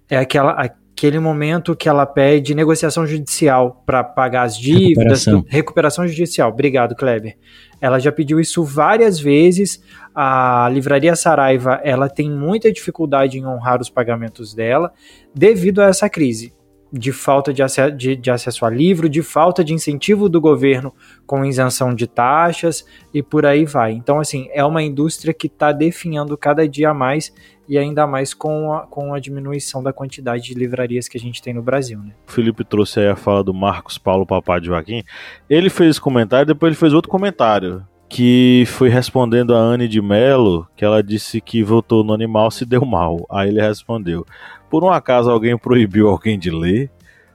é 0.09 0.17
aquela 0.19 0.53
aquele 0.97 1.19
momento 1.19 1.75
que 1.75 1.89
ela 1.89 2.07
pede 2.07 2.55
negociação 2.55 3.05
judicial 3.05 3.83
para 3.85 4.05
pagar 4.05 4.45
as 4.45 4.57
dívidas, 4.57 5.27
recuperação. 5.27 5.45
recuperação 5.49 6.09
judicial. 6.09 6.51
Obrigado, 6.51 6.95
Kleber. 6.95 7.37
Ela 7.81 7.99
já 7.99 8.13
pediu 8.13 8.39
isso 8.39 8.63
várias 8.63 9.19
vezes. 9.19 9.83
A 10.15 10.71
Livraria 10.73 11.17
Saraiva, 11.17 11.81
ela 11.83 12.09
tem 12.09 12.31
muita 12.31 12.73
dificuldade 12.73 13.39
em 13.39 13.45
honrar 13.45 13.81
os 13.81 13.91
pagamentos 13.91 14.55
dela 14.55 14.93
devido 15.35 15.83
a 15.83 15.87
essa 15.87 16.09
crise 16.09 16.55
de 16.97 17.11
falta 17.11 17.53
de, 17.53 17.61
acesso, 17.61 17.97
de, 17.97 18.15
de 18.15 18.31
acesso 18.31 18.65
a 18.65 18.71
livro, 18.71 19.09
de 19.09 19.21
falta 19.21 19.65
de 19.65 19.75
incentivo 19.75 20.29
do 20.29 20.41
governo 20.41 20.95
com 21.27 21.45
isenção 21.45 21.93
de 21.93 22.07
taxas 22.07 22.87
e 23.13 23.21
por 23.21 23.45
aí 23.45 23.65
vai. 23.65 23.93
Então, 23.93 24.21
assim, 24.21 24.49
é 24.53 24.65
uma 24.65 24.81
indústria 24.81 25.35
que 25.35 25.49
está 25.49 25.73
definhando 25.73 26.39
cada 26.39 26.69
dia 26.69 26.95
mais 26.95 27.35
e 27.69 27.77
ainda 27.77 28.07
mais 28.07 28.33
com 28.33 28.73
a, 28.73 28.87
com 28.87 29.13
a 29.13 29.19
diminuição 29.19 29.83
da 29.83 29.93
quantidade 29.93 30.45
de 30.45 30.55
livrarias 30.55 31.09
que 31.09 31.19
a 31.19 31.21
gente 31.21 31.43
tem 31.43 31.53
no 31.53 31.63
Brasil. 31.63 31.99
Né? 31.99 32.13
O 32.29 32.31
Felipe 32.31 32.65
trouxe 32.65 33.01
aí 33.01 33.09
a 33.09 33.17
fala 33.17 33.43
do 33.43 33.53
Marcos 33.53 33.99
Paulo 33.99 34.25
Papai 34.25 34.61
de 34.61 34.67
Joaquim. 34.67 35.03
Ele 35.51 35.71
fez 35.71 35.91
esse 35.91 36.01
comentário, 36.01 36.47
depois 36.47 36.71
ele 36.71 36.79
fez 36.79 36.93
outro 36.93 37.11
comentário 37.11 37.85
que 38.09 38.65
foi 38.67 38.89
respondendo 38.89 39.55
a 39.55 39.59
Anne 39.59 39.89
de 39.89 40.01
Mello, 40.01 40.67
que 40.77 40.85
ela 40.85 41.03
disse 41.03 41.41
que 41.41 41.63
votou 41.63 42.05
no 42.05 42.13
animal 42.13 42.51
se 42.51 42.65
deu 42.65 42.85
mal. 42.85 43.27
Aí 43.31 43.49
ele 43.49 43.61
respondeu: 43.61 44.25
Por 44.71 44.85
um 44.85 44.91
acaso 44.91 45.31
alguém 45.31 45.57
proibiu 45.57 46.09
alguém 46.09 46.39
de 46.39 46.51
ler? 46.51 46.91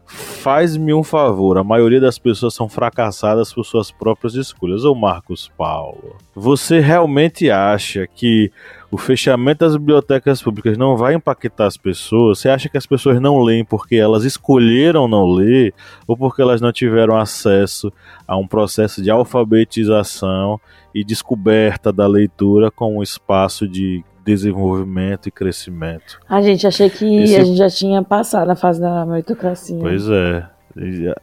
Faz-me 0.09 0.91
um 0.91 1.03
favor, 1.03 1.59
a 1.59 1.63
maioria 1.63 2.01
das 2.01 2.17
pessoas 2.17 2.55
são 2.55 2.67
fracassadas 2.67 3.53
por 3.53 3.63
suas 3.63 3.91
próprias 3.91 4.33
escolhas. 4.33 4.83
Ô 4.83 4.95
Marcos 4.95 5.51
Paulo, 5.55 6.15
você 6.33 6.79
realmente 6.79 7.51
acha 7.51 8.07
que 8.07 8.51
o 8.89 8.97
fechamento 8.97 9.59
das 9.59 9.77
bibliotecas 9.77 10.41
públicas 10.41 10.75
não 10.79 10.97
vai 10.97 11.13
impactar 11.13 11.67
as 11.67 11.77
pessoas? 11.77 12.39
Você 12.39 12.49
acha 12.49 12.67
que 12.67 12.77
as 12.77 12.87
pessoas 12.87 13.21
não 13.21 13.39
leem 13.43 13.63
porque 13.63 13.97
elas 13.97 14.23
escolheram 14.23 15.07
não 15.07 15.27
ler 15.27 15.75
ou 16.07 16.17
porque 16.17 16.41
elas 16.41 16.59
não 16.59 16.71
tiveram 16.71 17.15
acesso 17.15 17.93
a 18.27 18.35
um 18.35 18.47
processo 18.47 19.03
de 19.03 19.11
alfabetização 19.11 20.59
e 20.93 21.03
descoberta 21.03 21.93
da 21.93 22.07
leitura 22.07 22.71
com 22.71 22.97
um 22.97 23.03
espaço 23.03 23.67
de 23.67 24.03
desenvolvimento 24.29 25.27
e 25.27 25.31
crescimento? 25.31 26.19
A 26.29 26.41
gente 26.41 26.67
achei 26.67 26.89
que 26.89 27.23
Esse... 27.23 27.35
a 27.35 27.43
gente 27.43 27.57
já 27.57 27.69
tinha 27.69 28.03
passado 28.03 28.49
a 28.49 28.55
fase 28.55 28.79
da 28.79 29.05
meritocracia. 29.05 29.79
Pois 29.79 30.07
é. 30.07 30.47
E, 30.77 31.13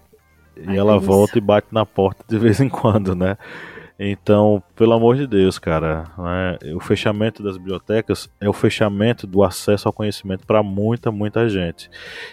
e 0.68 0.76
ela 0.76 0.98
volta 0.98 1.38
e 1.38 1.40
bate 1.40 1.68
na 1.70 1.86
porta 1.86 2.24
de 2.28 2.36
vez 2.38 2.60
em 2.60 2.68
quando, 2.68 3.14
né? 3.14 3.36
Então, 3.98 4.62
pelo 4.74 4.92
amor 4.92 5.16
de 5.16 5.26
Deus, 5.26 5.58
cara, 5.58 6.04
né, 6.18 6.74
o 6.74 6.80
fechamento 6.80 7.42
das 7.42 7.56
bibliotecas 7.56 8.28
é 8.38 8.46
o 8.46 8.52
fechamento 8.52 9.26
do 9.26 9.42
acesso 9.42 9.88
ao 9.88 9.92
conhecimento 9.92 10.46
para 10.46 10.62
muita, 10.62 11.10
muita 11.10 11.48
gente. 11.48 11.88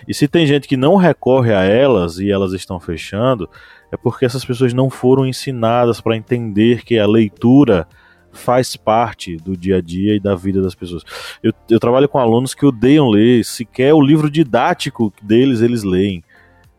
E 0.05 0.13
se 0.13 0.27
tem 0.27 0.45
gente 0.45 0.67
que 0.67 0.75
não 0.75 0.97
recorre 0.97 1.53
a 1.53 1.63
elas 1.63 2.19
e 2.19 2.29
elas 2.29 2.51
estão 2.51 2.81
fechando, 2.81 3.49
é 3.93 3.95
porque 3.95 4.25
essas 4.25 4.43
pessoas 4.43 4.73
não 4.73 4.89
foram 4.89 5.25
ensinadas 5.25 6.01
para 6.01 6.17
entender 6.17 6.83
que 6.83 6.99
a 6.99 7.07
leitura 7.07 7.87
faz 8.33 8.75
parte 8.75 9.37
do 9.37 9.55
dia 9.55 9.77
a 9.77 9.81
dia 9.81 10.15
e 10.15 10.19
da 10.19 10.35
vida 10.35 10.61
das 10.61 10.75
pessoas. 10.75 11.03
Eu, 11.41 11.53
eu 11.69 11.79
trabalho 11.79 12.09
com 12.09 12.17
alunos 12.17 12.53
que 12.53 12.65
odeiam 12.65 13.09
ler, 13.09 13.45
sequer 13.45 13.93
o 13.93 14.01
livro 14.01 14.29
didático 14.29 15.13
deles 15.21 15.61
eles 15.61 15.83
leem 15.83 16.23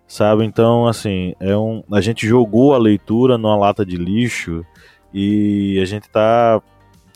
sabe? 0.07 0.45
Então, 0.45 0.87
assim, 0.87 1.35
é 1.41 1.57
um, 1.57 1.83
a 1.91 2.01
gente 2.01 2.27
jogou 2.27 2.75
a 2.75 2.79
leitura 2.79 3.37
numa 3.37 3.57
lata 3.57 3.85
de 3.85 3.97
lixo 3.97 4.65
e 5.13 5.79
a 5.81 5.85
gente 5.85 6.09
tá 6.09 6.63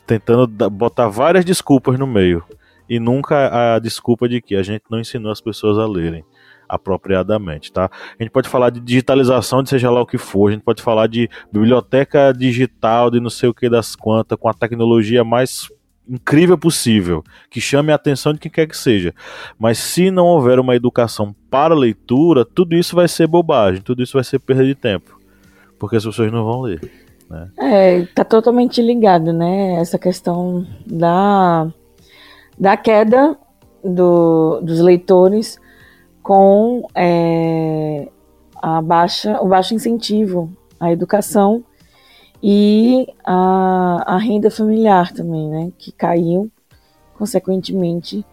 tentando 0.05 0.47
botar 0.69 1.07
várias 1.07 1.45
desculpas 1.45 1.97
no 1.97 2.07
meio. 2.07 2.43
E 2.89 2.99
nunca 2.99 3.75
a 3.75 3.79
desculpa 3.79 4.27
de 4.27 4.41
que 4.41 4.55
a 4.55 4.63
gente 4.63 4.83
não 4.89 4.99
ensinou 4.99 5.31
as 5.31 5.39
pessoas 5.39 5.77
a 5.77 5.85
lerem 5.85 6.25
apropriadamente, 6.69 7.71
tá? 7.71 7.89
A 8.17 8.23
gente 8.23 8.31
pode 8.31 8.47
falar 8.47 8.69
de 8.69 8.79
digitalização 8.79 9.63
de 9.63 9.69
seja 9.69 9.89
lá 9.89 9.99
o 9.99 10.05
que 10.05 10.19
for, 10.19 10.49
a 10.49 10.51
gente 10.53 10.63
pode 10.63 10.81
falar 10.83 11.07
de 11.07 11.27
biblioteca 11.51 12.31
digital, 12.31 13.09
de 13.09 13.19
não 13.19 13.29
sei 13.29 13.49
o 13.49 13.53
que 13.53 13.67
das 13.67 13.95
quantas, 13.95 14.37
com 14.37 14.47
a 14.47 14.53
tecnologia 14.53 15.23
mais 15.23 15.67
incrível 16.07 16.57
possível, 16.57 17.23
que 17.49 17.61
chame 17.61 17.91
a 17.91 17.95
atenção 17.95 18.33
de 18.33 18.39
quem 18.39 18.51
quer 18.51 18.67
que 18.67 18.77
seja. 18.77 19.13
Mas 19.57 19.77
se 19.77 20.09
não 20.09 20.25
houver 20.25 20.59
uma 20.59 20.75
educação 20.75 21.35
para 21.49 21.75
leitura, 21.75 22.45
tudo 22.45 22.75
isso 22.75 22.95
vai 22.95 23.07
ser 23.07 23.27
bobagem, 23.27 23.81
tudo 23.81 24.01
isso 24.01 24.13
vai 24.13 24.23
ser 24.23 24.39
perda 24.39 24.65
de 24.65 24.75
tempo, 24.75 25.19
porque 25.77 25.95
as 25.95 26.05
pessoas 26.05 26.31
não 26.31 26.43
vão 26.43 26.61
ler. 26.61 26.79
Né? 27.29 27.49
É, 27.59 28.05
tá 28.15 28.23
totalmente 28.23 28.81
ligado, 28.81 29.31
né? 29.31 29.75
Essa 29.79 29.99
questão 29.99 30.65
da, 30.85 31.67
da 32.57 32.75
queda 32.75 33.37
do, 33.83 34.59
dos 34.61 34.79
leitores 34.79 35.59
com 36.21 36.87
é, 36.95 38.07
a 38.61 38.81
baixa, 38.81 39.41
o 39.41 39.47
baixo 39.47 39.73
incentivo 39.73 40.51
à 40.79 40.91
educação 40.91 41.63
e 42.41 43.07
a, 43.25 44.15
a 44.15 44.17
renda 44.17 44.49
familiar 44.49 45.11
também, 45.11 45.49
né? 45.49 45.71
Que 45.77 45.91
caiu, 45.91 46.49
consequentemente 47.17 48.25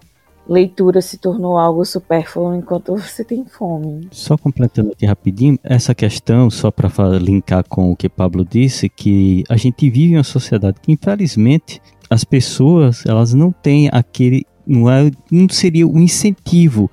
leitura 0.48 1.02
se 1.02 1.18
tornou 1.18 1.58
algo 1.58 1.84
supérfluo 1.84 2.54
enquanto 2.54 2.96
você 2.96 3.24
tem 3.24 3.44
fome. 3.44 4.08
Só 4.12 4.36
completando 4.36 4.92
aqui 4.92 5.04
rapidinho, 5.04 5.58
essa 5.62 5.94
questão, 5.94 6.48
só 6.50 6.70
para 6.70 6.88
linkar 7.18 7.64
com 7.68 7.90
o 7.90 7.96
que 7.96 8.08
Pablo 8.08 8.44
disse, 8.44 8.88
que 8.88 9.44
a 9.48 9.56
gente 9.56 9.90
vive 9.90 10.12
em 10.12 10.16
uma 10.16 10.24
sociedade 10.24 10.78
que, 10.80 10.92
infelizmente, 10.92 11.80
as 12.08 12.24
pessoas 12.24 13.04
elas 13.06 13.34
não 13.34 13.50
têm 13.50 13.88
aquele. 13.92 14.46
Não, 14.66 14.90
é, 14.90 15.10
não 15.30 15.48
seria 15.48 15.86
um 15.86 15.98
incentivo, 16.00 16.90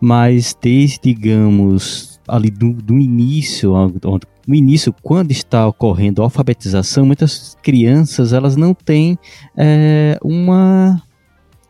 mas 0.00 0.56
desde, 0.60 1.00
digamos, 1.02 2.20
ali 2.28 2.50
do, 2.50 2.72
do 2.72 2.98
início, 2.98 3.72
no 4.46 4.54
início, 4.54 4.94
quando 5.02 5.30
está 5.30 5.66
ocorrendo 5.66 6.22
a 6.22 6.24
alfabetização, 6.24 7.04
muitas 7.04 7.56
crianças 7.62 8.32
elas 8.32 8.56
não 8.56 8.72
têm 8.72 9.18
é, 9.56 10.18
uma, 10.22 11.02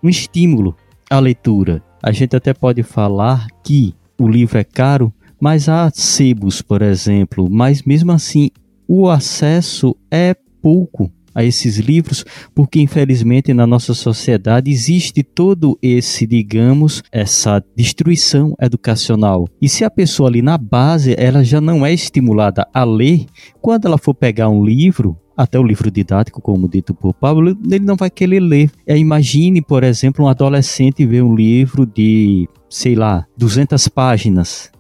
um 0.03 0.09
estímulo 0.09 0.77
a 1.09 1.19
leitura. 1.19 1.83
A 2.03 2.13
gente 2.13 2.37
até 2.37 2.53
pode 2.53 2.83
falar 2.83 3.47
que 3.65 3.95
o 4.19 4.29
livro 4.29 4.59
é 4.59 4.65
caro, 4.65 5.13
mas 5.41 5.69
há 5.69 5.91
sebos, 5.93 6.63
por 6.63 6.83
exemplo, 6.83 7.49
mas 7.51 7.83
mesmo 7.83 8.13
assim 8.13 8.51
o 8.89 9.09
acesso 9.09 9.97
é 10.11 10.35
pouco 10.61 11.11
a 11.37 11.45
esses 11.45 11.77
livros, 11.77 12.25
porque 12.55 12.81
infelizmente 12.81 13.53
na 13.53 13.67
nossa 13.67 13.93
sociedade 13.93 14.71
existe 14.71 15.23
todo 15.23 15.79
esse, 15.83 16.27
digamos, 16.27 17.03
essa 17.13 17.63
destruição 17.77 18.55
educacional. 18.59 19.47
E 19.61 19.69
se 19.69 19.85
a 19.85 19.91
pessoa 19.91 20.31
ali 20.31 20.41
na 20.41 20.57
base, 20.57 21.15
ela 21.19 21.45
já 21.45 21.61
não 21.61 21.85
é 21.85 21.93
estimulada 21.93 22.67
a 22.73 22.83
ler, 22.85 23.27
quando 23.61 23.85
ela 23.85 23.99
for 23.99 24.15
pegar 24.15 24.49
um 24.49 24.65
livro, 24.65 25.17
até 25.37 25.59
o 25.59 25.63
livro 25.63 25.91
didático, 25.91 26.41
como 26.41 26.67
dito 26.67 26.95
por 26.95 27.13
Pablo, 27.13 27.51
ele 27.71 27.85
não 27.85 27.97
vai 27.97 28.09
querer 28.09 28.41
ler. 28.41 28.71
É, 28.87 28.97
imagine, 28.97 29.61
por 29.61 29.85
exemplo, 29.85 30.25
um 30.25 30.29
adolescente 30.29 31.05
ver 31.05 31.23
um 31.23 31.35
livro 31.35 31.85
de, 31.85 32.49
sei 32.71 32.95
lá, 32.95 33.27
200 33.37 33.87
páginas. 33.89 34.71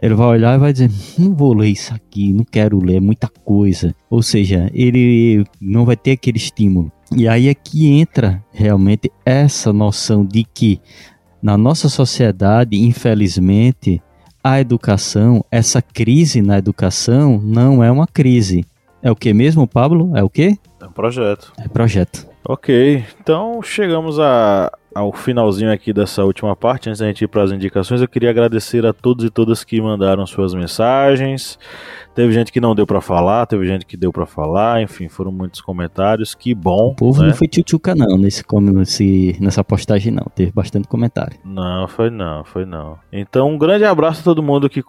Ele 0.00 0.14
vai 0.14 0.26
olhar 0.26 0.54
e 0.54 0.58
vai 0.58 0.72
dizer: 0.72 0.90
não 1.18 1.34
vou 1.34 1.54
ler 1.54 1.68
isso 1.68 1.94
aqui, 1.94 2.32
não 2.32 2.44
quero 2.44 2.78
ler, 2.78 2.96
é 2.96 3.00
muita 3.00 3.28
coisa. 3.28 3.94
Ou 4.10 4.22
seja, 4.22 4.70
ele 4.74 5.44
não 5.60 5.84
vai 5.84 5.96
ter 5.96 6.12
aquele 6.12 6.38
estímulo. 6.38 6.92
E 7.14 7.28
aí 7.28 7.48
é 7.48 7.54
que 7.54 7.86
entra 7.88 8.44
realmente 8.52 9.10
essa 9.24 9.72
noção 9.72 10.24
de 10.24 10.44
que 10.44 10.80
na 11.42 11.56
nossa 11.56 11.88
sociedade, 11.88 12.76
infelizmente, 12.76 14.02
a 14.42 14.60
educação, 14.60 15.44
essa 15.50 15.80
crise 15.80 16.42
na 16.42 16.58
educação 16.58 17.40
não 17.42 17.82
é 17.82 17.90
uma 17.90 18.06
crise. 18.06 18.64
É 19.02 19.10
o 19.10 19.16
que 19.16 19.32
mesmo, 19.32 19.66
Pablo? 19.66 20.16
É 20.16 20.22
o 20.22 20.30
que? 20.30 20.58
É 20.80 20.86
um 20.86 20.92
projeto. 20.92 21.52
É 21.58 21.68
projeto. 21.68 22.26
Ok, 22.48 23.04
então 23.20 23.60
chegamos 23.62 24.20
a, 24.20 24.72
ao 24.96 25.12
finalzinho 25.12 25.70
aqui 25.70 25.92
dessa 25.92 26.24
última 26.24 26.56
parte, 26.56 26.88
antes 26.88 27.00
da 27.00 27.06
gente 27.06 27.22
ir 27.22 27.28
para 27.28 27.42
as 27.42 27.52
indicações, 27.52 28.00
eu 28.00 28.08
queria 28.08 28.30
agradecer 28.30 28.86
a 28.86 28.94
todos 28.94 29.24
e 29.26 29.30
todas 29.30 29.62
que 29.62 29.78
mandaram 29.80 30.26
suas 30.26 30.54
mensagens. 30.54 31.58
Teve 32.16 32.32
gente 32.32 32.50
que 32.50 32.62
não 32.62 32.74
deu 32.74 32.86
para 32.86 33.02
falar, 33.02 33.44
teve 33.44 33.66
gente 33.66 33.84
que 33.84 33.94
deu 33.94 34.10
para 34.10 34.24
falar, 34.24 34.80
enfim, 34.80 35.06
foram 35.06 35.30
muitos 35.30 35.60
comentários. 35.60 36.34
Que 36.34 36.54
bom. 36.54 36.92
O 36.92 36.94
povo 36.94 37.20
né? 37.20 37.28
não 37.28 37.34
foi 37.34 37.46
tchutchuca 37.46 37.94
não 37.94 38.16
nesse, 38.16 38.42
nesse, 38.72 39.36
nessa 39.38 39.62
postagem 39.62 40.10
não, 40.10 40.24
teve 40.34 40.50
bastante 40.50 40.88
comentário. 40.88 41.36
Não, 41.44 41.86
foi 41.86 42.08
não, 42.08 42.42
foi 42.42 42.64
não. 42.64 42.98
Então, 43.12 43.50
um 43.50 43.58
grande 43.58 43.84
abraço 43.84 44.22
a 44.22 44.24
todo 44.24 44.42
mundo 44.42 44.70
que 44.70 44.82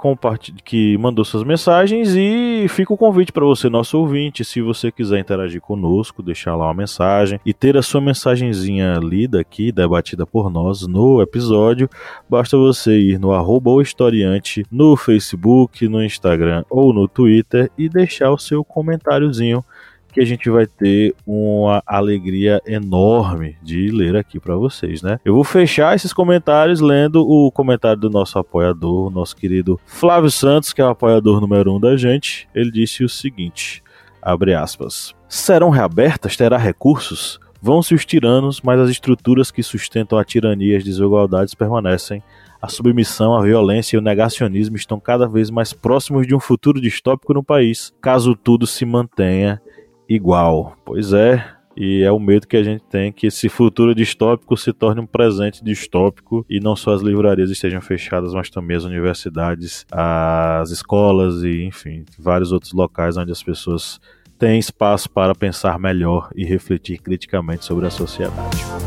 que 0.64 0.98
mandou 1.00 1.26
suas 1.26 1.44
mensagens 1.44 2.16
e 2.16 2.66
fica 2.70 2.94
o 2.94 2.98
convite 2.98 3.34
para 3.34 3.44
você, 3.44 3.68
nosso 3.68 4.00
ouvinte, 4.00 4.46
se 4.46 4.62
você 4.62 4.90
quiser 4.90 5.20
interagir 5.20 5.60
conosco, 5.60 6.24
deixar 6.24 6.56
lá 6.56 6.68
uma 6.68 6.74
mensagem 6.74 7.42
e 7.46 7.54
ter 7.54 7.76
a 7.76 7.82
sua 7.82 8.00
mensagenzinha 8.00 8.94
lida 9.04 9.42
aqui, 9.42 9.70
debatida 9.70 10.26
por 10.26 10.50
nós 10.50 10.88
no 10.88 11.22
episódio, 11.22 11.90
basta 12.30 12.58
você 12.58 12.98
ir 12.98 13.20
no 13.20 13.34
arroba 13.34 13.82
historiante 13.82 14.66
no 14.72 14.96
Facebook, 14.96 15.90
no 15.90 16.02
Instagram 16.02 16.64
ou 16.70 16.94
no 16.94 17.06
Twitter 17.18 17.72
e 17.76 17.90
deixar 17.90 18.30
o 18.30 18.38
seu 18.38 18.64
comentáriozinho 18.64 19.66
que 20.14 20.22
a 20.22 20.26
gente 20.26 20.50
vai 20.52 20.68
ter 20.68 21.16
uma 21.26 21.82
alegria 21.86 22.62
enorme 22.66 23.58
de 23.62 23.90
ler 23.90 24.16
aqui 24.16 24.40
para 24.40 24.56
vocês, 24.56 25.02
né? 25.02 25.20
Eu 25.26 25.34
vou 25.34 25.44
fechar 25.44 25.96
esses 25.96 26.14
comentários 26.14 26.80
lendo 26.80 27.28
o 27.28 27.52
comentário 27.52 28.00
do 28.00 28.10
nosso 28.10 28.38
apoiador, 28.38 29.10
nosso 29.10 29.36
querido 29.36 29.80
Flávio 29.86 30.30
Santos, 30.30 30.74
que 30.74 30.82
é 30.82 30.86
o 30.86 30.90
apoiador 30.90 31.42
número 31.42 31.76
um 31.76 31.80
da 31.80 31.98
gente. 31.98 32.48
Ele 32.54 32.72
disse 32.72 33.04
o 33.04 33.10
seguinte: 33.10 33.84
abre 34.22 34.54
aspas. 34.54 35.16
Serão 35.28 35.70
reabertas? 35.70 36.38
Terá 36.38 36.58
recursos? 36.58 37.40
Vão-se 37.68 37.94
os 37.94 38.06
tiranos, 38.06 38.62
mas 38.62 38.80
as 38.80 38.90
estruturas 38.90 39.52
que 39.52 39.62
sustentam 39.62 40.18
a 40.18 40.24
tirania 40.24 40.76
e 40.76 40.78
as 40.78 40.86
desigualdades 40.86 41.54
permanecem 41.54 42.24
a 42.62 42.70
submissão, 42.70 43.36
a 43.36 43.42
violência 43.42 43.98
e 43.98 44.00
o 44.00 44.02
negacionismo 44.02 44.78
estão 44.78 45.02
cada 45.02 45.28
vez 45.28 45.50
mais 45.50 45.74
próximos 45.74 46.26
de 46.26 46.34
um 46.34 46.40
futuro 46.40 46.80
distópico 46.80 47.34
no 47.34 47.44
país, 47.44 47.94
caso 48.02 48.38
tudo 48.38 48.66
se 48.66 48.86
mantenha 48.86 49.62
igual. 50.08 50.78
Pois 50.86 51.12
é, 51.12 51.46
e 51.76 52.04
é 52.04 52.12
o 52.12 52.22
medo 52.22 52.48
que 52.48 52.56
a 52.56 52.64
gente 52.64 52.86
tem 52.86 53.12
que 53.12 53.28
esse 53.28 53.50
futuro 53.50 53.94
distópico 53.94 54.56
se 54.56 54.72
torne 54.72 55.02
um 55.02 55.06
presente 55.06 55.62
distópico 55.62 56.46
e 56.50 56.62
não 56.62 56.74
só 56.74 56.94
as 56.94 57.02
livrarias 57.02 57.52
estejam 57.52 57.82
fechadas, 57.82 58.34
mas 58.34 58.50
também 58.50 58.78
as 58.78 58.86
universidades, 58.86 59.86
as 59.92 60.72
escolas 60.72 61.44
e, 61.44 61.66
enfim, 61.66 62.06
vários 62.18 62.54
outros 62.54 62.72
locais 62.72 63.18
onde 63.18 63.34
as 63.34 63.44
pessoas 63.44 64.00
têm 64.38 64.60
espaço 64.60 65.10
para 65.10 65.36
pensar 65.36 65.80
melhor 65.80 66.30
e 66.36 66.46
refletir 66.46 67.00
criticamente 67.00 67.66
sobre 67.66 67.88
a 67.88 67.90
sociedade. 67.90 68.87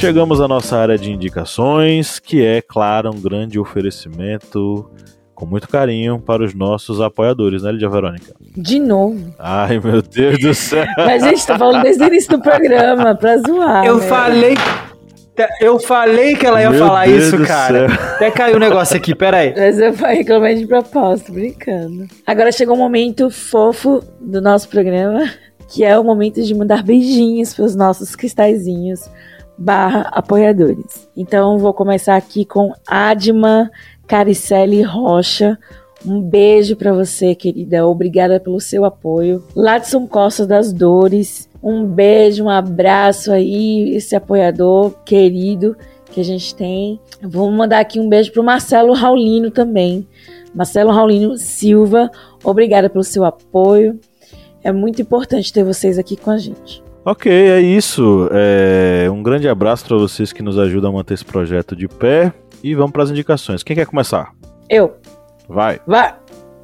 Chegamos 0.00 0.40
à 0.40 0.48
nossa 0.48 0.78
área 0.78 0.96
de 0.96 1.12
indicações, 1.12 2.18
que 2.18 2.42
é, 2.42 2.62
claro, 2.62 3.10
um 3.10 3.20
grande 3.20 3.58
oferecimento 3.58 4.90
com 5.34 5.44
muito 5.44 5.68
carinho 5.68 6.18
para 6.18 6.42
os 6.42 6.54
nossos 6.54 7.02
apoiadores, 7.02 7.62
né, 7.62 7.72
Lídia 7.72 7.88
Verônica? 7.88 8.34
De 8.56 8.78
novo. 8.78 9.34
Ai, 9.38 9.78
meu 9.78 10.00
Deus 10.00 10.38
do 10.38 10.54
céu. 10.54 10.86
Mas 10.96 11.22
a 11.22 11.28
gente 11.28 11.46
tá 11.46 11.58
falando 11.58 11.82
desde 11.82 12.02
o 12.02 12.06
início 12.06 12.30
do 12.30 12.40
programa, 12.40 13.14
pra 13.14 13.36
zoar. 13.38 13.84
Eu 13.84 13.98
né? 13.98 14.06
falei. 14.06 14.54
Eu 15.60 15.78
falei 15.78 16.34
que 16.34 16.46
ela 16.46 16.60
ia 16.60 16.70
Meu 16.70 16.86
falar 16.86 17.06
Deus 17.06 17.24
isso, 17.24 17.42
cara. 17.44 17.88
céu. 17.88 17.98
Até 18.14 18.30
caiu 18.30 18.56
o 18.56 18.58
negócio 18.58 18.96
aqui, 18.96 19.14
peraí. 19.14 19.54
Mas 19.56 19.78
eu 19.78 19.92
vou 19.92 20.08
reclamar 20.08 20.54
de 20.54 20.66
propósito, 20.66 21.32
brincando. 21.32 22.06
Agora 22.26 22.52
chegou 22.52 22.74
um 22.74 22.78
momento 22.78 23.30
fofo 23.30 24.02
do 24.20 24.40
nosso 24.40 24.68
programa, 24.68 25.30
que 25.68 25.84
é 25.84 25.98
o 25.98 26.04
momento 26.04 26.42
de 26.42 26.54
mandar 26.54 26.82
beijinhos 26.82 27.54
para 27.54 27.64
os 27.64 27.74
nossos 27.74 28.14
cristalzinhos 28.14 29.08
barra 29.60 30.08
apoiadores. 30.12 31.06
Então 31.14 31.58
vou 31.58 31.74
começar 31.74 32.16
aqui 32.16 32.46
com 32.46 32.72
Adma 32.86 33.70
Caricelli 34.06 34.80
Rocha. 34.80 35.58
Um 36.04 36.22
beijo 36.22 36.74
para 36.76 36.94
você, 36.94 37.34
querida. 37.34 37.86
Obrigada 37.86 38.40
pelo 38.40 38.58
seu 38.58 38.86
apoio. 38.86 39.44
Ladson 39.54 40.06
Costa 40.06 40.46
das 40.46 40.72
Dores. 40.72 41.46
Um 41.62 41.84
beijo, 41.84 42.44
um 42.44 42.48
abraço 42.48 43.30
aí, 43.30 43.94
esse 43.94 44.16
apoiador 44.16 44.94
querido 45.04 45.76
que 46.10 46.22
a 46.22 46.24
gente 46.24 46.54
tem. 46.54 46.98
Vou 47.22 47.50
mandar 47.50 47.80
aqui 47.80 48.00
um 48.00 48.08
beijo 48.08 48.32
pro 48.32 48.42
Marcelo 48.42 48.94
Raulino 48.94 49.50
também. 49.50 50.08
Marcelo 50.54 50.90
Raulino 50.90 51.36
Silva, 51.36 52.10
obrigada 52.42 52.88
pelo 52.88 53.04
seu 53.04 53.26
apoio. 53.26 54.00
É 54.64 54.72
muito 54.72 55.02
importante 55.02 55.52
ter 55.52 55.62
vocês 55.62 55.98
aqui 55.98 56.16
com 56.16 56.30
a 56.30 56.38
gente. 56.38 56.82
Ok, 57.10 57.28
é 57.28 57.60
isso. 57.60 58.28
É, 58.30 59.10
um 59.10 59.20
grande 59.20 59.48
abraço 59.48 59.84
para 59.84 59.96
vocês 59.96 60.32
que 60.32 60.44
nos 60.44 60.56
ajudam 60.56 60.90
a 60.90 60.94
manter 60.94 61.14
esse 61.14 61.24
projeto 61.24 61.74
de 61.74 61.88
pé. 61.88 62.32
E 62.62 62.72
vamos 62.72 62.92
para 62.92 63.02
as 63.02 63.10
indicações. 63.10 63.64
Quem 63.64 63.74
quer 63.74 63.84
começar? 63.84 64.32
Eu. 64.68 64.94
Vai. 65.48 65.80
Vai! 65.84 66.14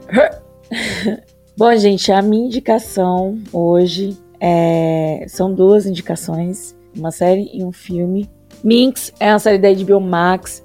Bom, 1.59 1.75
gente, 1.75 2.13
a 2.13 2.23
minha 2.23 2.47
indicação 2.47 3.37
hoje 3.53 4.17
é... 4.39 5.27
são 5.27 5.53
duas 5.53 5.85
indicações: 5.85 6.77
uma 6.97 7.11
série 7.11 7.51
e 7.53 7.65
um 7.65 7.73
filme. 7.73 8.31
Minx 8.63 9.13
é 9.19 9.33
uma 9.33 9.41
série 9.41 9.59
da 9.59 9.75
HBO 9.75 10.01
Max 10.01 10.63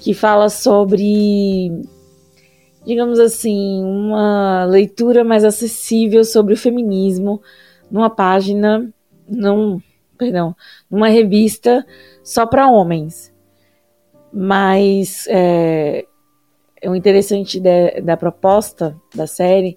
que 0.00 0.14
fala 0.14 0.48
sobre 0.48 1.72
digamos 2.86 3.18
assim, 3.18 3.82
uma 3.82 4.64
leitura 4.66 5.24
mais 5.24 5.42
acessível 5.42 6.22
sobre 6.22 6.54
o 6.54 6.56
feminismo 6.56 7.42
numa 7.90 8.10
página, 8.10 8.93
num, 9.28 9.80
perdão, 10.16 10.54
numa 10.90 11.08
revista 11.08 11.84
só 12.22 12.46
para 12.46 12.70
homens. 12.70 13.32
Mas 14.32 15.26
é, 15.28 16.06
o 16.84 16.94
interessante 16.94 17.60
de, 17.60 18.00
da 18.00 18.16
proposta 18.16 18.96
da 19.14 19.26
série 19.26 19.76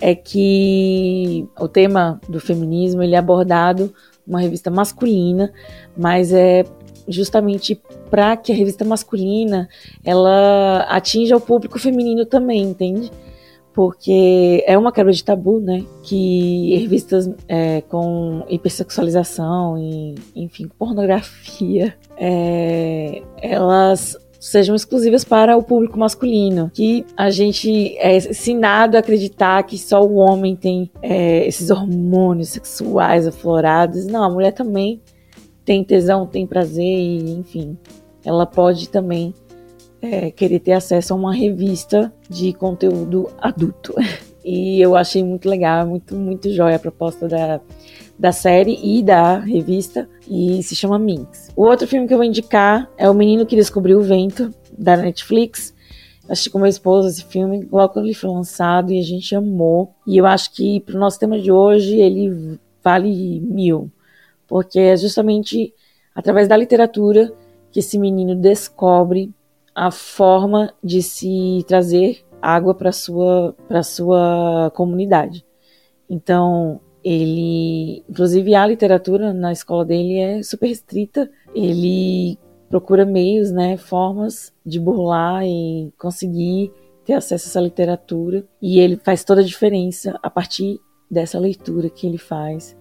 é 0.00 0.14
que 0.14 1.46
o 1.58 1.68
tema 1.68 2.20
do 2.28 2.40
feminismo 2.40 3.02
ele 3.02 3.14
é 3.14 3.18
abordado 3.18 3.94
numa 4.26 4.40
revista 4.40 4.70
masculina, 4.70 5.52
mas 5.96 6.32
é 6.32 6.64
justamente 7.06 7.80
para 8.10 8.36
que 8.36 8.52
a 8.52 8.54
revista 8.54 8.84
masculina 8.84 9.68
ela 10.04 10.86
atinja 10.88 11.36
o 11.36 11.40
público 11.40 11.78
feminino 11.78 12.24
também, 12.24 12.62
entende? 12.62 13.10
Porque 13.74 14.62
é 14.68 14.78
uma 14.78 14.92
quebra 14.92 15.12
de 15.12 15.22
tabu, 15.22 15.58
né? 15.58 15.84
Que 16.04 16.76
revistas 16.76 17.28
é, 17.48 17.80
com 17.82 18.44
hipersexualização 18.48 19.76
e, 19.76 20.14
enfim, 20.36 20.70
pornografia, 20.78 21.92
é, 22.16 23.20
elas 23.42 24.16
sejam 24.38 24.76
exclusivas 24.76 25.24
para 25.24 25.56
o 25.56 25.62
público 25.62 25.98
masculino. 25.98 26.70
Que 26.72 27.04
a 27.16 27.30
gente 27.30 27.96
é 27.98 28.16
ensinado 28.16 28.96
a 28.96 29.00
acreditar 29.00 29.62
que 29.64 29.76
só 29.76 30.04
o 30.04 30.16
homem 30.16 30.54
tem 30.54 30.88
é, 31.02 31.44
esses 31.46 31.68
hormônios 31.68 32.50
sexuais 32.50 33.26
aflorados. 33.26 34.06
Não, 34.06 34.22
a 34.22 34.30
mulher 34.30 34.52
também 34.52 35.00
tem 35.64 35.82
tesão, 35.82 36.26
tem 36.26 36.46
prazer 36.46 36.84
e, 36.84 37.32
enfim, 37.32 37.76
ela 38.24 38.46
pode 38.46 38.88
também 38.88 39.34
é, 40.04 40.30
querer 40.30 40.60
ter 40.60 40.72
acesso 40.72 41.12
a 41.12 41.16
uma 41.16 41.34
revista 41.34 42.12
de 42.28 42.52
conteúdo 42.52 43.30
adulto. 43.38 43.94
E 44.46 44.78
eu 44.78 44.94
achei 44.94 45.24
muito 45.24 45.48
legal, 45.48 45.86
muito, 45.86 46.14
muito 46.14 46.52
jóia 46.52 46.76
a 46.76 46.78
proposta 46.78 47.26
da, 47.26 47.62
da 48.18 48.30
série 48.30 48.78
e 48.82 49.02
da 49.02 49.38
revista, 49.38 50.06
e 50.28 50.62
se 50.62 50.76
chama 50.76 50.98
Minx. 50.98 51.50
O 51.56 51.64
outro 51.64 51.88
filme 51.88 52.06
que 52.06 52.12
eu 52.12 52.18
vou 52.18 52.26
indicar 52.26 52.86
é 52.98 53.08
O 53.08 53.14
Menino 53.14 53.46
que 53.46 53.56
Descobriu 53.56 54.00
o 54.00 54.02
Vento, 54.02 54.54
da 54.76 54.98
Netflix. 54.98 55.74
Assisti 56.28 56.50
com 56.50 56.58
meu 56.58 56.68
esposo 56.68 57.08
esse 57.08 57.24
filme 57.24 57.66
logo 57.72 57.94
quando 57.94 58.04
ele 58.04 58.12
foi 58.12 58.28
lançado 58.28 58.92
e 58.92 58.98
a 58.98 59.02
gente 59.02 59.34
amou. 59.34 59.94
E 60.06 60.18
eu 60.18 60.26
acho 60.26 60.52
que 60.52 60.78
para 60.80 60.94
o 60.94 61.00
nosso 61.00 61.18
tema 61.18 61.40
de 61.40 61.50
hoje 61.50 61.98
ele 61.98 62.58
vale 62.82 63.40
mil 63.40 63.90
porque 64.46 64.78
é 64.78 64.96
justamente 64.96 65.74
através 66.14 66.48
da 66.48 66.56
literatura 66.56 67.32
que 67.72 67.80
esse 67.80 67.98
menino 67.98 68.34
descobre 68.34 69.32
a 69.74 69.90
forma 69.90 70.72
de 70.82 71.02
se 71.02 71.64
trazer 71.66 72.24
água 72.40 72.74
para 72.74 72.92
sua 72.92 73.54
para 73.66 73.82
sua 73.82 74.70
comunidade. 74.74 75.44
Então, 76.08 76.80
ele, 77.02 78.04
inclusive 78.08 78.54
a 78.54 78.66
literatura 78.66 79.32
na 79.32 79.52
escola 79.52 79.84
dele 79.84 80.18
é 80.18 80.42
super 80.42 80.68
restrita. 80.68 81.30
Ele 81.54 82.38
procura 82.68 83.04
meios, 83.04 83.50
né, 83.50 83.76
formas 83.76 84.52
de 84.64 84.80
burlar 84.80 85.44
e 85.46 85.92
conseguir 85.98 86.72
ter 87.04 87.12
acesso 87.12 87.46
a 87.46 87.50
essa 87.50 87.60
literatura, 87.60 88.46
e 88.60 88.80
ele 88.80 88.96
faz 88.96 89.22
toda 89.22 89.42
a 89.42 89.44
diferença 89.44 90.18
a 90.22 90.30
partir 90.30 90.80
dessa 91.10 91.38
leitura 91.38 91.90
que 91.90 92.06
ele 92.06 92.16
faz. 92.18 92.76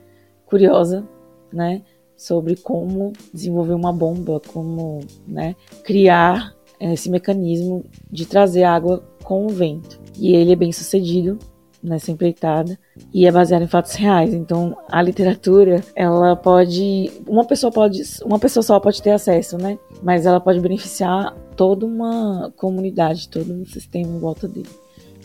Curiosa, 0.45 1.07
né, 1.51 1.83
sobre 2.15 2.55
como 2.55 3.11
desenvolver 3.33 3.73
uma 3.73 3.91
bomba, 3.91 4.39
como 4.39 5.01
né, 5.27 5.55
criar 5.83 6.55
esse 6.91 7.09
mecanismo 7.09 7.85
de 8.11 8.25
trazer 8.25 8.63
água 8.63 9.03
com 9.23 9.45
o 9.45 9.49
vento. 9.49 9.99
E 10.17 10.35
ele 10.35 10.51
é 10.51 10.55
bem 10.55 10.71
sucedido 10.71 11.39
nessa 11.81 12.11
empreitada 12.11 12.79
e 13.13 13.25
é 13.25 13.31
baseado 13.31 13.63
em 13.63 13.67
fatos 13.67 13.93
reais. 13.93 14.33
Então, 14.33 14.75
a 14.89 15.01
literatura, 15.01 15.83
ela 15.95 16.35
pode, 16.35 17.11
uma 17.27 17.45
pessoa 17.45 17.71
pode, 17.71 18.01
uma 18.25 18.39
pessoa 18.39 18.63
só 18.63 18.79
pode 18.79 19.01
ter 19.01 19.11
acesso, 19.11 19.57
né? 19.57 19.77
Mas 20.01 20.25
ela 20.25 20.39
pode 20.39 20.59
beneficiar 20.59 21.35
toda 21.55 21.85
uma 21.85 22.51
comunidade, 22.57 23.29
todo 23.29 23.53
um 23.53 23.65
sistema 23.65 24.07
em 24.07 24.19
volta 24.19 24.47
dele. 24.47 24.69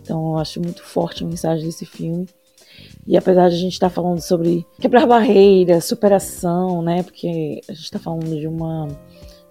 Então, 0.03 0.33
eu 0.33 0.39
acho 0.39 0.61
muito 0.61 0.83
forte 0.83 1.23
a 1.23 1.27
mensagem 1.27 1.65
desse 1.65 1.87
filme 1.87 2.27
e 3.07 3.17
apesar 3.17 3.49
de 3.49 3.55
a 3.55 3.59
gente 3.59 3.73
estar 3.73 3.89
tá 3.89 3.95
falando 3.95 4.21
sobre 4.21 4.67
quebrar 4.79 5.07
barreiras, 5.07 5.87
superação, 5.87 6.83
né? 6.83 7.03
Porque 7.03 7.61
a 7.67 7.73
gente 7.73 7.85
está 7.85 7.99
falando 7.99 8.39
de 8.39 8.47
uma, 8.47 8.87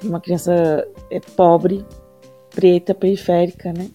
uma 0.04 0.20
criança 0.20 0.88
é, 1.10 1.20
pobre, 1.20 1.86
preta, 2.50 2.94
periférica, 2.94 3.74
né? 3.74 3.90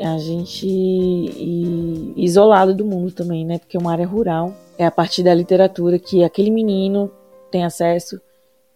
A 0.00 0.18
gente 0.18 0.66
e, 0.66 2.12
isolado 2.16 2.74
do 2.74 2.84
mundo 2.84 3.12
também, 3.12 3.44
né? 3.44 3.58
Porque 3.58 3.76
é 3.76 3.80
uma 3.80 3.92
área 3.92 4.06
rural. 4.06 4.52
É 4.78 4.84
a 4.84 4.90
partir 4.90 5.22
da 5.22 5.34
literatura 5.34 5.98
que 5.98 6.22
aquele 6.22 6.50
menino 6.50 7.10
tem 7.50 7.64
acesso 7.64 8.20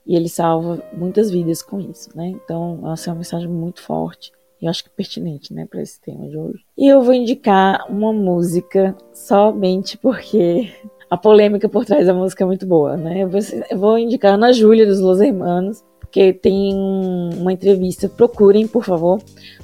e 0.07 0.17
ele 0.17 0.29
salva 0.29 0.83
muitas 0.93 1.31
vidas 1.31 1.63
com 1.63 1.79
isso, 1.79 2.09
né? 2.15 2.29
Então, 2.29 2.91
essa 2.93 3.11
é 3.11 3.13
uma 3.13 3.19
mensagem 3.19 3.49
muito 3.49 3.83
forte 3.83 4.33
eu 4.61 4.69
acho 4.69 4.85
que 4.85 4.91
pertinente, 4.91 5.55
né, 5.55 5.67
para 5.69 5.81
esse 5.81 6.01
tema 6.01 6.29
de 6.29 6.37
hoje. 6.37 6.63
E 6.77 6.87
eu 6.87 7.03
vou 7.03 7.15
indicar 7.15 7.87
uma 7.89 8.13
música 8.13 8.95
somente 9.13 9.97
porque 9.97 10.71
a 11.09 11.17
polêmica 11.17 11.69
por 11.69 11.85
trás 11.85 12.07
da 12.07 12.15
música 12.15 12.45
é 12.45 12.47
muito 12.47 12.67
boa, 12.67 12.97
né? 12.97 13.23
Eu 13.23 13.79
vou, 13.79 13.99
indicar 13.99 14.35
Ana 14.35 14.53
Júlia 14.53 14.87
dos 14.87 15.01
Los 15.01 15.21
Hermanos, 15.21 15.83
porque 16.11 16.33
tem 16.33 16.75
uma 16.75 17.53
entrevista, 17.53 18.09
procurem, 18.09 18.67
por 18.67 18.85
favor, 18.85 19.23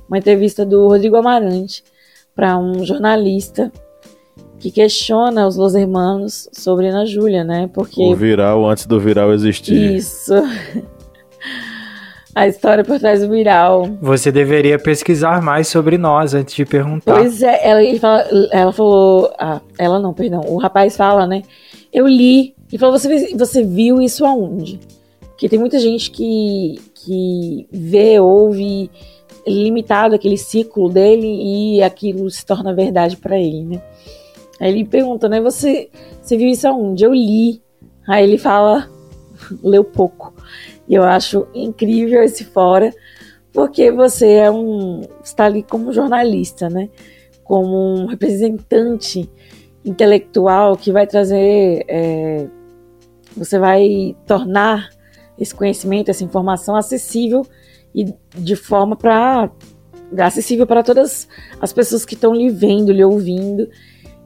uma 0.08 0.16
entrevista 0.16 0.64
do 0.64 0.86
Rodrigo 0.86 1.16
Amarante 1.16 1.82
para 2.36 2.56
um 2.56 2.84
jornalista 2.84 3.72
que 4.60 4.70
questiona 4.70 5.44
os 5.44 5.56
Los 5.56 5.74
Hermanos 5.74 6.48
sobre 6.52 6.86
Ana 6.86 7.04
Júlia, 7.04 7.42
né? 7.42 7.68
Porque 7.74 8.00
o 8.00 8.14
viral 8.14 8.64
antes 8.64 8.86
do 8.86 9.00
viral 9.00 9.32
existir. 9.34 9.96
Isso. 9.96 10.34
a 12.32 12.46
história 12.46 12.84
por 12.84 13.00
trás 13.00 13.22
do 13.22 13.28
viral. 13.28 13.88
Você 14.00 14.30
deveria 14.30 14.78
pesquisar 14.78 15.42
mais 15.42 15.66
sobre 15.66 15.98
nós 15.98 16.32
antes 16.32 16.54
de 16.54 16.64
perguntar. 16.64 17.16
Pois 17.16 17.42
é, 17.42 17.68
ela, 17.68 17.98
fala, 17.98 18.24
ela 18.52 18.72
falou. 18.72 19.32
Ah, 19.36 19.60
ela 19.76 19.98
não, 19.98 20.14
perdão. 20.14 20.42
O 20.46 20.58
rapaz 20.58 20.96
fala, 20.96 21.26
né? 21.26 21.42
Eu 21.92 22.06
li. 22.06 22.54
Ele 22.70 22.78
falou: 22.78 22.96
você, 22.96 23.34
você 23.34 23.64
viu 23.64 24.00
isso 24.00 24.24
aonde? 24.24 24.78
Porque 25.36 25.50
tem 25.50 25.58
muita 25.58 25.78
gente 25.78 26.10
que, 26.10 26.80
que 26.94 27.68
vê, 27.70 28.18
ouve 28.18 28.90
limitado 29.46 30.14
aquele 30.14 30.38
ciclo 30.38 30.88
dele 30.88 31.76
e 31.76 31.82
aquilo 31.82 32.30
se 32.30 32.44
torna 32.44 32.74
verdade 32.74 33.18
para 33.18 33.38
ele, 33.38 33.62
né? 33.62 33.82
Aí 34.58 34.72
ele 34.72 34.86
pergunta, 34.86 35.28
né? 35.28 35.38
Você, 35.42 35.90
você 36.22 36.38
viu 36.38 36.48
isso 36.48 36.66
aonde? 36.66 37.04
Eu 37.04 37.12
li. 37.12 37.62
Aí 38.08 38.24
ele 38.24 38.38
fala, 38.38 38.88
leu 39.62 39.84
pouco. 39.84 40.32
E 40.88 40.94
eu 40.94 41.02
acho 41.02 41.46
incrível 41.54 42.22
esse 42.22 42.42
fora, 42.42 42.90
porque 43.52 43.90
você 43.90 44.32
é 44.32 44.50
um 44.50 45.02
está 45.22 45.44
ali 45.44 45.62
como 45.62 45.92
jornalista, 45.92 46.70
né? 46.70 46.88
Como 47.44 47.76
um 47.76 48.06
representante 48.06 49.28
intelectual 49.84 50.78
que 50.78 50.90
vai 50.90 51.06
trazer, 51.06 51.84
é, 51.86 52.48
você 53.36 53.58
vai 53.58 54.16
tornar 54.26 54.95
esse 55.38 55.54
conhecimento, 55.54 56.10
essa 56.10 56.24
informação 56.24 56.76
acessível 56.76 57.46
e 57.94 58.14
de 58.36 58.56
forma 58.56 58.96
para 58.96 59.50
acessível 60.18 60.66
para 60.66 60.82
todas 60.82 61.28
as 61.60 61.72
pessoas 61.72 62.04
que 62.04 62.14
estão 62.14 62.34
lhe 62.34 62.50
vendo, 62.50 62.92
lhe 62.92 63.04
ouvindo. 63.04 63.68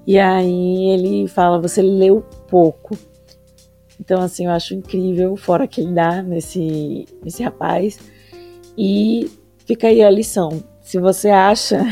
E 0.07 0.19
aí 0.19 0.91
ele 0.91 1.29
fala: 1.29 1.61
você 1.61 1.83
leu 1.83 2.25
pouco. 2.49 2.97
Então, 3.99 4.21
assim, 4.23 4.47
eu 4.47 4.51
acho 4.51 4.75
incrível 4.75 5.37
fora 5.37 5.69
que 5.69 5.83
ele 5.83 5.93
dá 5.93 6.23
nesse, 6.23 7.07
nesse 7.23 7.43
rapaz. 7.43 7.99
E 8.77 9.31
fica 9.67 9.89
aí 9.89 10.03
a 10.03 10.11
lição. 10.11 10.63
Se 10.81 10.99
você 10.99 11.29
acha 11.29 11.85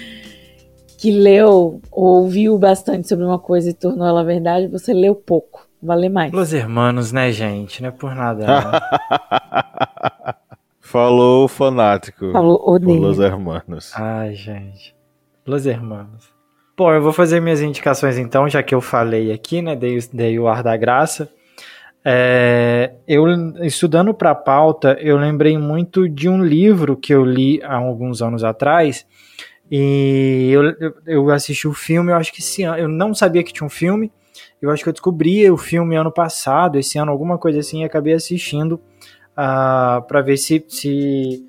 que 0.96 1.10
leu 1.10 1.80
ou 1.90 2.22
ouviu 2.22 2.58
bastante 2.58 3.06
sobre 3.06 3.24
uma 3.24 3.38
coisa 3.38 3.70
e 3.70 3.74
tornou 3.74 4.06
ela 4.06 4.24
verdade, 4.24 4.66
você 4.66 4.92
leu 4.94 5.14
pouco. 5.14 5.69
Vale 5.82 6.08
mais. 6.08 6.32
Los 6.32 6.52
hermanos, 6.52 7.10
né, 7.12 7.32
gente? 7.32 7.82
Não 7.82 7.88
é 7.88 7.92
por 7.92 8.14
nada. 8.14 8.46
Né? 8.46 8.80
Falou 10.80 11.46
fanático. 11.48 12.32
Falou 12.32 12.60
odeio. 12.66 13.00
Los 13.00 13.18
hermanos. 13.18 13.92
Ai, 13.94 14.34
gente. 14.34 14.94
Los 15.46 15.64
hermanos. 15.64 16.28
Bom, 16.76 16.92
eu 16.92 17.02
vou 17.02 17.12
fazer 17.12 17.40
minhas 17.40 17.60
indicações 17.60 18.18
então, 18.18 18.48
já 18.48 18.62
que 18.62 18.74
eu 18.74 18.80
falei 18.80 19.32
aqui, 19.32 19.62
né? 19.62 19.76
Dei, 19.76 19.98
dei 20.12 20.38
o 20.38 20.48
ar 20.48 20.62
da 20.62 20.76
graça. 20.76 21.30
É, 22.04 22.92
eu 23.06 23.26
estudando 23.62 24.14
para 24.14 24.30
a 24.30 24.34
pauta, 24.34 24.96
eu 25.00 25.18
lembrei 25.18 25.58
muito 25.58 26.08
de 26.08 26.28
um 26.28 26.42
livro 26.42 26.96
que 26.96 27.12
eu 27.12 27.24
li 27.24 27.62
há 27.62 27.76
alguns 27.76 28.22
anos 28.22 28.42
atrás. 28.42 29.06
E 29.70 30.50
eu, 30.50 30.64
eu, 30.80 30.94
eu 31.06 31.30
assisti 31.30 31.68
o 31.68 31.72
filme, 31.72 32.10
eu 32.10 32.16
acho 32.16 32.32
que 32.32 32.40
esse 32.40 32.62
ano, 32.64 32.78
eu 32.78 32.88
não 32.88 33.14
sabia 33.14 33.44
que 33.44 33.52
tinha 33.52 33.66
um 33.66 33.70
filme. 33.70 34.10
Eu 34.60 34.70
acho 34.70 34.82
que 34.82 34.88
eu 34.88 34.92
descobri 34.92 35.50
o 35.50 35.56
filme 35.56 35.96
ano 35.96 36.12
passado, 36.12 36.78
esse 36.78 36.98
ano, 36.98 37.10
alguma 37.10 37.38
coisa 37.38 37.60
assim, 37.60 37.82
e 37.82 37.84
acabei 37.84 38.12
assistindo 38.12 38.72
uh, 38.72 38.80
ah, 39.36 40.04
para 40.06 40.20
ver 40.20 40.36
se, 40.36 40.64
se 40.68 41.44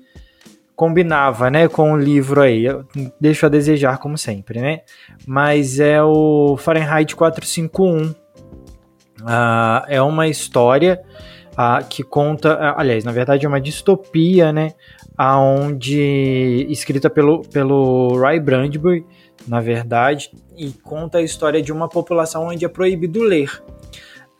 combinava, 0.74 1.50
né, 1.50 1.68
com 1.68 1.92
o 1.92 1.98
livro 1.98 2.40
aí. 2.40 2.64
Eu 2.64 2.86
deixo 3.20 3.44
a 3.46 3.48
desejar, 3.48 3.98
como 3.98 4.16
sempre, 4.16 4.60
né? 4.60 4.80
Mas 5.26 5.78
é 5.78 6.02
o 6.02 6.56
Fahrenheit 6.56 7.14
451. 7.14 8.14
Ah, 9.24 9.84
é 9.88 10.00
uma 10.00 10.26
história 10.26 11.00
ah, 11.56 11.82
que 11.82 12.02
conta, 12.02 12.74
aliás, 12.76 13.04
na 13.04 13.12
verdade 13.12 13.44
é 13.44 13.48
uma 13.48 13.60
distopia, 13.60 14.52
né? 14.52 14.72
Aonde 15.16 16.66
escrita 16.70 17.10
pelo 17.10 17.42
pelo 17.42 18.18
Ray 18.18 18.40
Bradbury, 18.40 19.04
na 19.46 19.60
verdade, 19.60 20.30
e 20.56 20.70
conta 20.70 21.18
a 21.18 21.22
história 21.22 21.62
de 21.62 21.72
uma 21.72 21.88
população 21.88 22.46
onde 22.48 22.64
é 22.64 22.68
proibido 22.68 23.22
ler. 23.22 23.62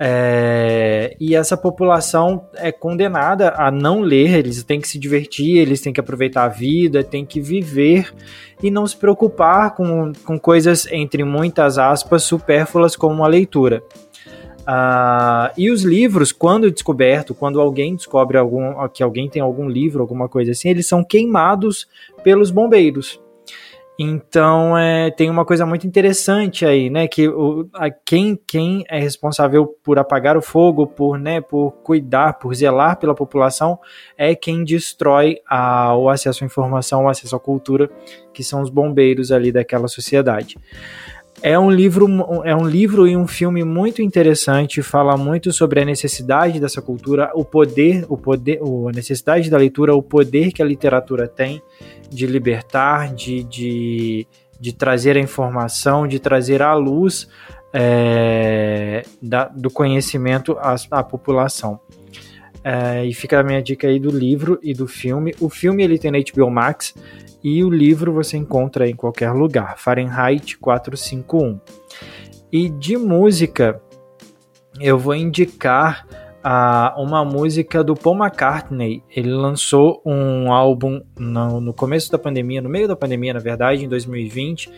É, 0.05 1.17
e 1.21 1.37
essa 1.37 1.57
população 1.57 2.49
é 2.57 2.73
condenada 2.73 3.55
a 3.57 3.71
não 3.71 4.01
ler, 4.01 4.37
eles 4.37 4.65
têm 4.65 4.81
que 4.81 4.89
se 4.89 4.99
divertir, 4.99 5.59
eles 5.59 5.81
têm 5.81 5.93
que 5.93 6.01
aproveitar 6.01 6.43
a 6.43 6.49
vida, 6.49 7.05
têm 7.05 7.25
que 7.25 7.41
viver 7.41 8.13
e 8.61 8.69
não 8.69 8.85
se 8.85 8.97
preocupar 8.97 9.77
com, 9.77 10.11
com 10.25 10.41
coisas, 10.41 10.89
entre 10.91 11.23
muitas 11.23 11.79
aspas, 11.79 12.25
supérfluas 12.25 12.97
como 12.97 13.25
a 13.25 13.29
leitura. 13.29 13.81
Uh, 14.63 15.55
e 15.57 15.71
os 15.71 15.85
livros, 15.85 16.33
quando 16.33 16.69
descoberto, 16.69 17.33
quando 17.33 17.61
alguém 17.61 17.95
descobre 17.95 18.37
algum, 18.37 18.89
que 18.89 19.05
alguém 19.05 19.29
tem 19.29 19.41
algum 19.41 19.69
livro, 19.69 20.03
alguma 20.03 20.29
coisa 20.29 20.51
assim, 20.51 20.69
eles 20.69 20.89
são 20.89 21.05
queimados 21.05 21.87
pelos 22.25 22.51
bombeiros. 22.51 23.22
Então 23.99 24.77
é, 24.77 25.11
tem 25.11 25.29
uma 25.29 25.45
coisa 25.45 25.67
muito 25.67 25.87
interessante 25.87 26.65
aí, 26.65 26.89
né? 26.89 27.07
Que 27.07 27.29
o, 27.29 27.69
a, 27.75 27.91
quem, 27.91 28.39
quem 28.47 28.85
é 28.89 28.99
responsável 28.99 29.67
por 29.85 29.99
apagar 29.99 30.37
o 30.37 30.43
fogo, 30.43 30.87
por, 30.87 31.19
né, 31.19 31.41
por 31.41 31.73
cuidar, 31.83 32.35
por 32.35 32.55
zelar 32.55 32.99
pela 32.99 33.15
população, 33.15 33.79
é 34.17 34.35
quem 34.35 34.65
destrói 34.65 35.39
a, 35.47 35.95
o 35.97 36.09
acesso 36.09 36.43
à 36.43 36.47
informação, 36.47 37.05
o 37.05 37.09
acesso 37.09 37.37
à 37.37 37.41
cultura, 37.41 37.91
que 38.33 38.43
são 38.43 38.63
os 38.63 38.71
bombeiros 38.71 39.31
ali 39.31 39.53
daquela 39.53 39.89
sociedade. 39.89 40.57
É 41.45 41.59
um 41.59 41.71
livro, 41.71 42.07
é 42.45 42.55
um 42.55 42.65
livro 42.65 43.07
e 43.07 43.17
um 43.17 43.27
filme 43.27 43.65
muito 43.65 44.01
interessante, 44.01 44.81
fala 44.81 45.17
muito 45.17 45.53
sobre 45.53 45.81
a 45.81 45.85
necessidade 45.85 46.61
dessa 46.61 46.81
cultura, 46.81 47.33
o 47.35 47.45
poder, 47.45 48.07
o 48.09 48.17
poder, 48.17 48.61
a 48.61 48.93
necessidade 48.93 49.51
da 49.51 49.59
leitura, 49.59 49.93
o 49.93 50.01
poder 50.01 50.53
que 50.53 50.63
a 50.63 50.65
literatura 50.65 51.27
tem 51.27 51.61
de 52.13 52.27
libertar, 52.27 53.15
de, 53.15 53.43
de, 53.45 54.27
de 54.61 54.73
trazer 54.73 55.17
a 55.17 55.21
informação, 55.21 56.07
de 56.07 56.19
trazer 56.19 56.63
à 56.63 56.75
luz 56.75 57.29
é, 57.73 59.03
da, 59.21 59.49
do 59.49 59.71
conhecimento 59.71 60.57
à, 60.59 60.77
à 60.91 61.03
população. 61.03 61.81
É, 62.65 63.05
e 63.05 63.13
fica 63.13 63.41
a 63.41 63.43
minha 63.43 63.61
dica 63.61 63.89
aí 63.89 63.99
do 63.99 64.11
livro 64.11 64.59
e 64.63 64.73
do 64.73 64.87
filme. 64.87 65.35
O 65.41 65.49
filme 65.49 65.83
ele 65.83 65.99
tem 65.99 66.11
na 66.11 66.19
HBO 66.19 66.51
Max 66.51 66.95
e 67.43 67.65
o 67.65 67.71
livro 67.71 68.13
você 68.13 68.37
encontra 68.37 68.89
em 68.89 68.95
qualquer 68.95 69.33
lugar. 69.33 69.79
Fahrenheit 69.79 70.57
451. 70.59 71.59
E 72.53 72.69
de 72.69 72.97
música, 72.97 73.81
eu 74.79 74.99
vou 74.99 75.15
indicar 75.15 76.07
a, 76.43 76.95
uma 76.97 77.25
música 77.25 77.85
do 77.85 77.95
Paul 77.95 78.17
McCartney. 78.17 79.03
Ele 79.15 79.31
lançou 79.31 80.03
um 80.05 80.53
álbum 80.53 81.01
no, 81.19 81.61
no 81.61 81.73
começo 81.73 82.11
da 82.11 82.19
pandemia, 82.19 82.61
no 82.61 82.69
meio 82.69 82.89
da 82.89 82.97
pandemia, 82.97 83.35
na 83.35 83.41
verdade, 83.41 83.85
em 83.85 83.89
2020. 83.89 84.71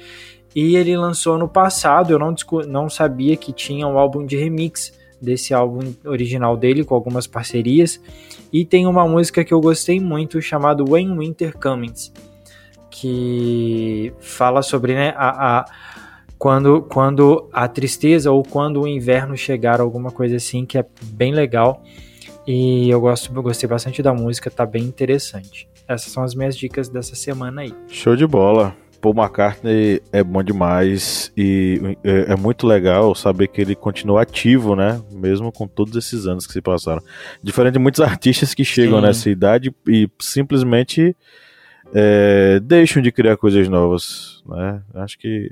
E 0.54 0.76
ele 0.76 0.96
lançou 0.96 1.36
no 1.36 1.48
passado, 1.48 2.12
eu 2.12 2.18
não, 2.18 2.34
não 2.68 2.88
sabia 2.88 3.36
que 3.36 3.52
tinha 3.52 3.86
um 3.86 3.98
álbum 3.98 4.24
de 4.24 4.36
remix 4.36 4.92
desse 5.20 5.54
álbum 5.54 5.92
original 6.04 6.56
dele, 6.56 6.84
com 6.84 6.94
algumas 6.94 7.26
parcerias. 7.26 8.00
E 8.52 8.64
tem 8.64 8.86
uma 8.86 9.06
música 9.08 9.44
que 9.44 9.52
eu 9.52 9.60
gostei 9.60 9.98
muito, 9.98 10.40
chamada 10.40 10.84
When 10.84 11.18
Winter 11.18 11.56
Comes, 11.58 12.12
que 12.90 14.12
fala 14.20 14.62
sobre 14.62 14.94
né, 14.94 15.12
a, 15.16 15.60
a 15.60 15.64
quando, 16.45 16.82
quando 16.82 17.49
a 17.51 17.66
tristeza 17.66 18.30
ou 18.30 18.42
quando 18.42 18.82
o 18.82 18.86
inverno 18.86 19.34
chegar, 19.34 19.80
alguma 19.80 20.11
coisa 20.11 20.36
assim, 20.36 20.66
que 20.66 20.76
é 20.76 20.84
bem 21.05 21.32
legal. 21.32 21.82
E 22.47 22.90
eu, 22.90 23.01
gosto, 23.01 23.32
eu 23.34 23.42
gostei 23.42 23.66
bastante 23.66 24.03
da 24.03 24.12
música, 24.12 24.51
tá 24.51 24.66
bem 24.66 24.84
interessante. 24.84 25.66
Essas 25.88 26.12
são 26.12 26.22
as 26.22 26.34
minhas 26.34 26.55
dicas 26.55 26.86
dessa 26.86 27.16
semana 27.16 27.62
aí. 27.62 27.72
Show 27.88 28.14
de 28.14 28.26
bola. 28.26 28.76
Paul 29.01 29.14
McCartney 29.14 30.03
é 30.12 30.22
bom 30.22 30.42
demais 30.42 31.32
e 31.34 31.97
é, 32.05 32.32
é 32.32 32.36
muito 32.36 32.66
legal 32.66 33.14
saber 33.14 33.49
que 33.49 33.62
ele 33.62 33.74
continua 33.74 34.20
ativo, 34.20 34.76
né? 34.76 35.01
Mesmo 35.11 35.51
com 35.51 35.66
todos 35.66 35.97
esses 35.97 36.26
anos 36.26 36.47
que 36.47 36.53
se 36.53 36.61
passaram. 36.61 37.03
Diferente 37.42 37.72
de 37.72 37.78
muitos 37.78 38.01
artistas 38.05 38.53
que 38.53 38.66
chegam 38.66 39.01
Sim. 39.01 39.07
nessa 39.07 39.30
idade 39.30 39.74
e 39.88 40.11
simplesmente 40.20 41.16
é, 41.95 42.59
deixam 42.61 43.01
de 43.01 43.12
criar 43.12 43.36
coisas 43.36 43.68
novas, 43.68 44.42
né? 44.47 44.82
Acho 44.95 45.18
que 45.18 45.51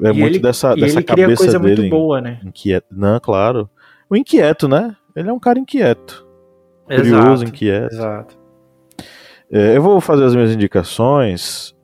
é 0.00 0.10
e 0.10 0.12
muito 0.12 0.36
ele, 0.36 0.38
dessa, 0.38 0.74
dessa 0.74 0.98
ele 0.98 1.04
cabeça 1.04 1.42
coisa 1.42 1.58
dele. 1.58 1.80
muito 1.82 1.90
boa, 1.90 2.20
né? 2.20 2.40
Inquieto. 2.44 2.86
Não, 2.92 3.18
claro. 3.18 3.68
O 4.08 4.16
inquieto, 4.16 4.68
né? 4.68 4.96
Ele 5.16 5.28
é 5.28 5.32
um 5.32 5.40
cara 5.40 5.58
inquieto. 5.58 6.26
Exato, 6.88 7.08
curioso, 7.08 7.44
inquieto. 7.44 7.92
Exato. 7.92 8.38
É, 9.50 9.76
eu 9.76 9.82
vou 9.82 10.00
fazer 10.00 10.24
as 10.24 10.34
minhas 10.34 10.52
indicações. 10.52 11.74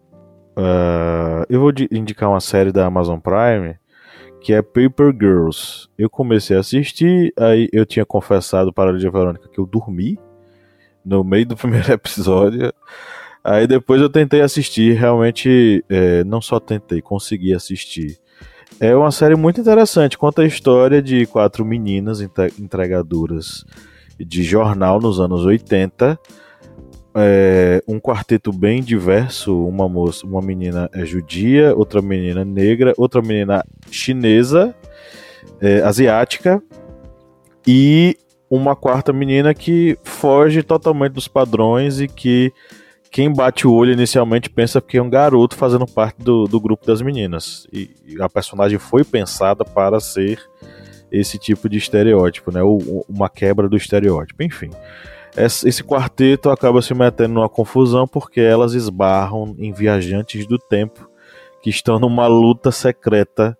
Uh, 0.56 1.44
eu 1.50 1.60
vou 1.60 1.72
indicar 1.90 2.30
uma 2.30 2.40
série 2.40 2.72
da 2.72 2.86
Amazon 2.86 3.18
Prime 3.18 3.76
que 4.40 4.52
é 4.52 4.62
Paper 4.62 5.12
Girls. 5.12 5.88
Eu 5.98 6.08
comecei 6.08 6.56
a 6.56 6.60
assistir, 6.60 7.32
aí 7.36 7.68
eu 7.72 7.84
tinha 7.84 8.06
confessado 8.06 8.72
para 8.72 8.90
a 8.90 8.92
Lídia 8.92 9.10
Verônica 9.10 9.48
que 9.48 9.58
eu 9.58 9.66
dormi 9.66 10.20
no 11.04 11.24
meio 11.24 11.46
do 11.46 11.56
primeiro 11.58 11.92
episódio. 11.92 12.72
Aí 13.46 13.64
depois 13.64 14.02
eu 14.02 14.10
tentei 14.10 14.40
assistir, 14.40 14.94
realmente 14.94 15.84
é, 15.88 16.24
não 16.24 16.40
só 16.40 16.58
tentei, 16.58 17.00
consegui 17.00 17.54
assistir. 17.54 18.18
É 18.80 18.92
uma 18.96 19.12
série 19.12 19.36
muito 19.36 19.60
interessante, 19.60 20.18
conta 20.18 20.42
a 20.42 20.46
história 20.46 21.00
de 21.00 21.26
quatro 21.26 21.64
meninas 21.64 22.20
entregadoras 22.20 23.64
de 24.18 24.42
jornal 24.42 25.00
nos 25.00 25.20
anos 25.20 25.44
80. 25.44 26.18
É, 27.14 27.80
um 27.86 28.00
quarteto 28.00 28.52
bem 28.52 28.82
diverso, 28.82 29.64
uma 29.64 29.88
moça, 29.88 30.26
uma 30.26 30.42
menina 30.42 30.90
é 30.92 31.06
judia, 31.06 31.72
outra 31.72 32.02
menina 32.02 32.44
negra, 32.44 32.94
outra 32.96 33.22
menina 33.22 33.64
chinesa, 33.92 34.74
é, 35.60 35.82
asiática 35.82 36.60
e 37.64 38.18
uma 38.50 38.74
quarta 38.74 39.12
menina 39.12 39.54
que 39.54 39.96
foge 40.02 40.64
totalmente 40.64 41.12
dos 41.12 41.28
padrões 41.28 42.00
e 42.00 42.08
que 42.08 42.52
quem 43.10 43.32
bate 43.32 43.66
o 43.66 43.72
olho 43.72 43.92
inicialmente 43.92 44.50
pensa 44.50 44.80
que 44.80 44.98
é 44.98 45.02
um 45.02 45.10
garoto 45.10 45.56
fazendo 45.56 45.86
parte 45.86 46.22
do, 46.22 46.44
do 46.44 46.60
grupo 46.60 46.86
das 46.86 47.00
meninas. 47.00 47.66
E, 47.72 47.90
e 48.06 48.22
a 48.22 48.28
personagem 48.28 48.78
foi 48.78 49.04
pensada 49.04 49.64
para 49.64 50.00
ser 50.00 50.40
esse 51.10 51.38
tipo 51.38 51.68
de 51.68 51.78
estereótipo, 51.78 52.52
né? 52.52 52.60
Uma 53.08 53.28
quebra 53.28 53.68
do 53.68 53.76
estereótipo, 53.76 54.42
enfim. 54.42 54.70
Esse, 55.36 55.84
quarteto 55.84 56.48
acaba 56.48 56.80
se 56.80 56.94
metendo 56.94 57.34
numa 57.34 57.48
confusão 57.48 58.08
porque 58.08 58.40
elas 58.40 58.72
esbarram 58.72 59.54
em 59.58 59.70
viajantes 59.70 60.46
do 60.46 60.58
tempo 60.58 61.10
que 61.62 61.68
estão 61.68 61.98
numa 61.98 62.26
luta 62.26 62.72
secreta 62.72 63.56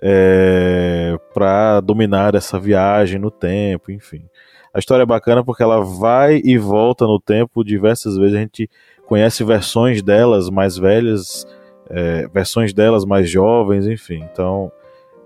é, 0.00 1.18
para 1.34 1.80
dominar 1.80 2.34
essa 2.34 2.58
viagem 2.58 3.18
no 3.18 3.30
tempo, 3.30 3.92
enfim. 3.92 4.24
A 4.72 4.78
história 4.78 5.02
é 5.02 5.06
bacana 5.06 5.44
porque 5.44 5.62
ela 5.62 5.80
vai 5.80 6.40
e 6.44 6.56
volta 6.56 7.04
no 7.04 7.20
tempo 7.20 7.64
diversas 7.64 8.16
vezes. 8.16 8.36
A 8.36 8.40
gente 8.40 8.70
conhece 9.06 9.42
versões 9.42 10.02
delas 10.02 10.48
mais 10.48 10.76
velhas, 10.76 11.46
é, 11.88 12.28
versões 12.28 12.72
delas 12.72 13.04
mais 13.04 13.28
jovens, 13.28 13.86
enfim. 13.86 14.24
Então 14.32 14.70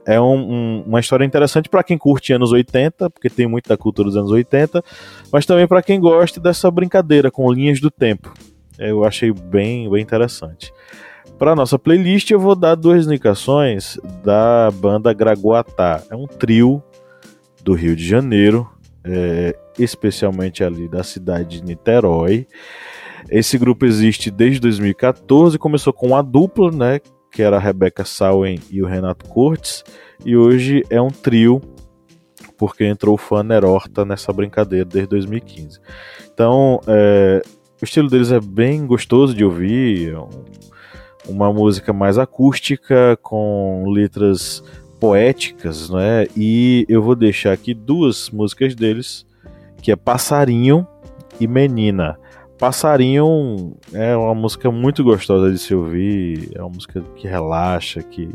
é 0.06 0.20
um, 0.20 0.34
um, 0.34 0.84
uma 0.86 1.00
história 1.00 1.24
interessante 1.24 1.68
para 1.68 1.82
quem 1.82 1.96
curte 1.96 2.32
anos 2.32 2.52
80, 2.52 3.10
porque 3.10 3.30
tem 3.30 3.46
muito 3.46 3.68
da 3.68 3.76
cultura 3.76 4.08
dos 4.08 4.16
anos 4.16 4.30
80, 4.30 4.82
mas 5.32 5.46
também 5.46 5.66
para 5.66 5.82
quem 5.82 5.98
gosta 5.98 6.40
dessa 6.40 6.70
brincadeira 6.70 7.30
com 7.30 7.50
linhas 7.52 7.80
do 7.80 7.90
tempo. 7.90 8.32
Eu 8.78 9.04
achei 9.04 9.32
bem, 9.32 9.88
bem 9.90 10.02
interessante. 10.02 10.72
Para 11.38 11.54
nossa 11.54 11.78
playlist, 11.78 12.30
eu 12.30 12.38
vou 12.38 12.54
dar 12.54 12.74
duas 12.74 13.06
indicações 13.06 13.98
da 14.22 14.70
banda 14.70 15.12
Graguatá. 15.12 16.02
É 16.10 16.14
um 16.14 16.26
trio 16.26 16.82
do 17.62 17.72
Rio 17.72 17.96
de 17.96 18.06
Janeiro, 18.06 18.68
é, 19.04 19.56
especialmente 19.78 20.64
ali 20.64 20.88
da 20.88 21.02
cidade 21.02 21.60
de 21.60 21.64
Niterói. 21.64 22.46
Esse 23.30 23.58
grupo 23.58 23.84
existe 23.84 24.30
desde 24.30 24.60
2014, 24.60 25.58
começou 25.58 25.92
com 25.92 26.08
uma 26.08 26.22
dupla, 26.22 26.70
né, 26.70 27.00
que 27.30 27.42
era 27.42 27.56
a 27.56 27.60
Rebecca 27.60 28.04
Sauen 28.04 28.60
e 28.70 28.82
o 28.82 28.86
Renato 28.86 29.28
Cortes, 29.28 29.84
e 30.24 30.36
hoje 30.36 30.84
é 30.88 31.00
um 31.00 31.10
trio, 31.10 31.60
porque 32.56 32.84
entrou 32.84 33.14
o 33.14 33.18
Fanner 33.18 33.64
Horta 33.64 34.04
nessa 34.04 34.32
brincadeira 34.32 34.84
desde 34.84 35.08
2015. 35.08 35.80
Então, 36.32 36.80
é, 36.86 37.42
o 37.80 37.84
estilo 37.84 38.08
deles 38.08 38.30
é 38.30 38.40
bem 38.40 38.86
gostoso 38.86 39.34
de 39.34 39.44
ouvir, 39.44 40.14
é 40.14 41.28
uma 41.28 41.52
música 41.52 41.92
mais 41.92 42.18
acústica, 42.18 43.18
com 43.22 43.84
letras 43.88 44.62
poéticas, 44.98 45.90
né? 45.90 46.26
E 46.36 46.84
eu 46.88 47.02
vou 47.02 47.14
deixar 47.14 47.52
aqui 47.52 47.74
duas 47.74 48.30
músicas 48.30 48.74
deles, 48.74 49.26
que 49.82 49.92
é 49.92 49.96
Passarinho 49.96 50.86
e 51.38 51.46
Menina. 51.46 52.18
Passarinho 52.58 53.76
é 53.92 54.16
uma 54.16 54.34
música 54.34 54.70
muito 54.70 55.04
gostosa 55.04 55.52
de 55.52 55.58
se 55.58 55.74
ouvir, 55.74 56.50
é 56.54 56.60
uma 56.60 56.70
música 56.70 57.02
que 57.16 57.28
relaxa, 57.28 58.02
que. 58.02 58.28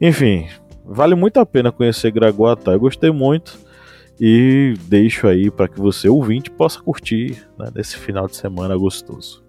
Enfim, 0.00 0.48
vale 0.84 1.14
muito 1.14 1.38
a 1.38 1.46
pena 1.46 1.70
conhecer 1.70 2.10
Graguatá. 2.10 2.72
Eu 2.72 2.80
gostei 2.80 3.10
muito 3.10 3.58
e 4.20 4.74
deixo 4.88 5.26
aí 5.26 5.50
para 5.50 5.68
que 5.68 5.78
você, 5.78 6.08
ouvinte, 6.08 6.50
possa 6.50 6.80
curtir 6.80 7.46
né, 7.58 7.70
nesse 7.74 7.96
final 7.96 8.26
de 8.26 8.36
semana 8.36 8.76
gostoso. 8.76 9.45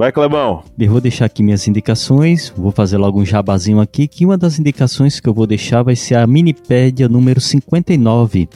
Vai, 0.00 0.10
Clebão. 0.10 0.64
Eu 0.78 0.92
vou 0.92 0.98
deixar 0.98 1.26
aqui 1.26 1.42
minhas 1.42 1.68
indicações, 1.68 2.50
vou 2.56 2.72
fazer 2.72 2.96
logo 2.96 3.20
um 3.20 3.24
jabazinho 3.26 3.80
aqui, 3.80 4.08
que 4.08 4.24
uma 4.24 4.38
das 4.38 4.58
indicações 4.58 5.20
que 5.20 5.28
eu 5.28 5.34
vou 5.34 5.46
deixar 5.46 5.82
vai 5.82 5.94
ser 5.94 6.14
a 6.14 6.26
Minipédia 6.26 7.06
número 7.06 7.38
59, 7.38 8.48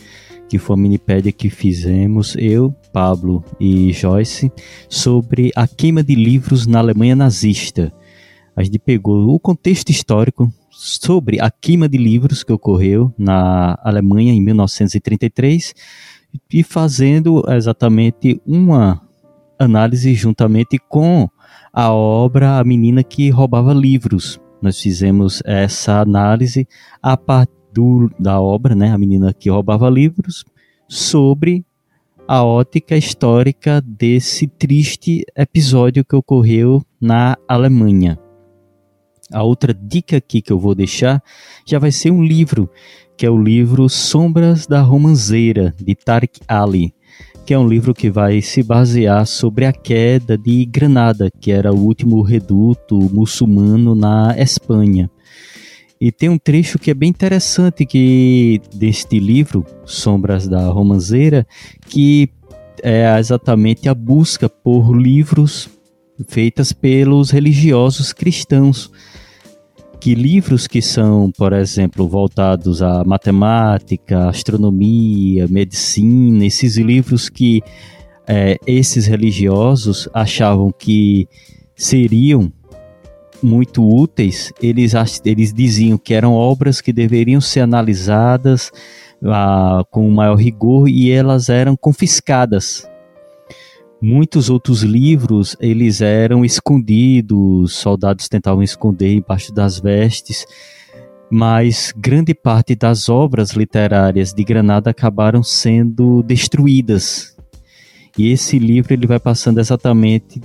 que 0.48 0.56
foi 0.56 0.74
a 0.74 0.78
minipédia 0.78 1.30
que 1.30 1.50
fizemos, 1.50 2.34
eu, 2.38 2.74
Pablo 2.94 3.44
e 3.60 3.92
Joyce, 3.92 4.50
sobre 4.88 5.52
a 5.54 5.68
queima 5.68 6.02
de 6.02 6.14
livros 6.14 6.66
na 6.66 6.78
Alemanha 6.78 7.14
nazista. 7.14 7.92
A 8.56 8.64
gente 8.64 8.78
pegou 8.78 9.28
o 9.28 9.38
contexto 9.38 9.90
histórico 9.90 10.50
sobre 10.70 11.42
a 11.42 11.50
queima 11.50 11.90
de 11.90 11.98
livros 11.98 12.42
que 12.42 12.54
ocorreu 12.54 13.12
na 13.18 13.78
Alemanha 13.84 14.32
em 14.32 14.40
1933 14.40 15.74
e 16.50 16.62
fazendo 16.62 17.44
exatamente 17.50 18.40
uma 18.46 19.03
análise 19.58 20.14
juntamente 20.14 20.78
com 20.78 21.28
a 21.72 21.92
obra 21.92 22.58
A 22.58 22.64
Menina 22.64 23.02
que 23.02 23.30
Roubava 23.30 23.72
Livros. 23.72 24.40
Nós 24.60 24.80
fizemos 24.80 25.42
essa 25.44 26.00
análise 26.00 26.66
a 27.02 27.16
partir 27.16 27.54
da 28.18 28.40
obra, 28.40 28.74
né, 28.74 28.92
A 28.92 28.98
Menina 28.98 29.32
que 29.32 29.50
Roubava 29.50 29.90
Livros, 29.90 30.44
sobre 30.88 31.64
a 32.26 32.42
ótica 32.42 32.96
histórica 32.96 33.80
desse 33.80 34.46
triste 34.46 35.24
episódio 35.36 36.04
que 36.04 36.16
ocorreu 36.16 36.82
na 37.00 37.36
Alemanha. 37.46 38.18
A 39.32 39.42
outra 39.42 39.74
dica 39.74 40.18
aqui 40.18 40.40
que 40.40 40.52
eu 40.52 40.58
vou 40.58 40.74
deixar 40.74 41.22
já 41.66 41.78
vai 41.78 41.90
ser 41.90 42.10
um 42.10 42.22
livro, 42.22 42.70
que 43.16 43.26
é 43.26 43.30
o 43.30 43.42
livro 43.42 43.88
Sombras 43.88 44.66
da 44.66 44.80
Romanceira, 44.80 45.74
de 45.78 45.94
Tariq 45.94 46.40
Ali 46.46 46.94
que 47.44 47.52
é 47.52 47.58
um 47.58 47.68
livro 47.68 47.92
que 47.92 48.10
vai 48.10 48.40
se 48.40 48.62
basear 48.62 49.26
sobre 49.26 49.66
a 49.66 49.72
queda 49.72 50.36
de 50.38 50.64
Granada, 50.64 51.30
que 51.40 51.52
era 51.52 51.72
o 51.72 51.78
último 51.78 52.22
reduto 52.22 52.98
muçulmano 53.12 53.94
na 53.94 54.34
Espanha. 54.38 55.10
E 56.00 56.10
tem 56.10 56.28
um 56.28 56.38
trecho 56.38 56.78
que 56.78 56.90
é 56.90 56.94
bem 56.94 57.10
interessante 57.10 57.84
que 57.84 58.60
deste 58.74 59.18
livro, 59.18 59.64
Sombras 59.84 60.48
da 60.48 60.68
Romanceira, 60.68 61.46
que 61.86 62.28
é 62.82 63.18
exatamente 63.18 63.88
a 63.88 63.94
busca 63.94 64.48
por 64.48 64.94
livros 64.94 65.68
feitas 66.28 66.72
pelos 66.72 67.30
religiosos 67.30 68.12
cristãos 68.12 68.90
que 70.04 70.14
livros 70.14 70.66
que 70.66 70.82
são, 70.82 71.32
por 71.32 71.54
exemplo, 71.54 72.06
voltados 72.06 72.82
à 72.82 73.02
matemática, 73.04 74.28
astronomia, 74.28 75.48
medicina, 75.48 76.44
esses 76.44 76.76
livros 76.76 77.30
que 77.30 77.62
é, 78.28 78.58
esses 78.66 79.06
religiosos 79.06 80.06
achavam 80.12 80.70
que 80.70 81.26
seriam 81.74 82.52
muito 83.42 83.82
úteis, 83.82 84.52
eles, 84.60 84.92
eles 85.24 85.54
diziam 85.54 85.96
que 85.96 86.12
eram 86.12 86.34
obras 86.34 86.82
que 86.82 86.92
deveriam 86.92 87.40
ser 87.40 87.60
analisadas 87.60 88.70
ah, 89.24 89.86
com 89.90 90.10
maior 90.10 90.34
rigor 90.34 90.86
e 90.86 91.10
elas 91.10 91.48
eram 91.48 91.74
confiscadas 91.74 92.86
Muitos 94.06 94.50
outros 94.50 94.82
livros, 94.82 95.56
eles 95.58 96.02
eram 96.02 96.44
escondidos, 96.44 97.72
soldados 97.72 98.28
tentavam 98.28 98.62
esconder 98.62 99.14
embaixo 99.14 99.50
das 99.50 99.80
vestes, 99.80 100.44
mas 101.30 101.90
grande 101.96 102.34
parte 102.34 102.74
das 102.74 103.08
obras 103.08 103.52
literárias 103.52 104.34
de 104.34 104.44
Granada 104.44 104.90
acabaram 104.90 105.42
sendo 105.42 106.22
destruídas. 106.22 107.34
E 108.18 108.30
esse 108.30 108.58
livro 108.58 108.92
ele 108.92 109.06
vai 109.06 109.18
passando 109.18 109.58
exatamente 109.58 110.38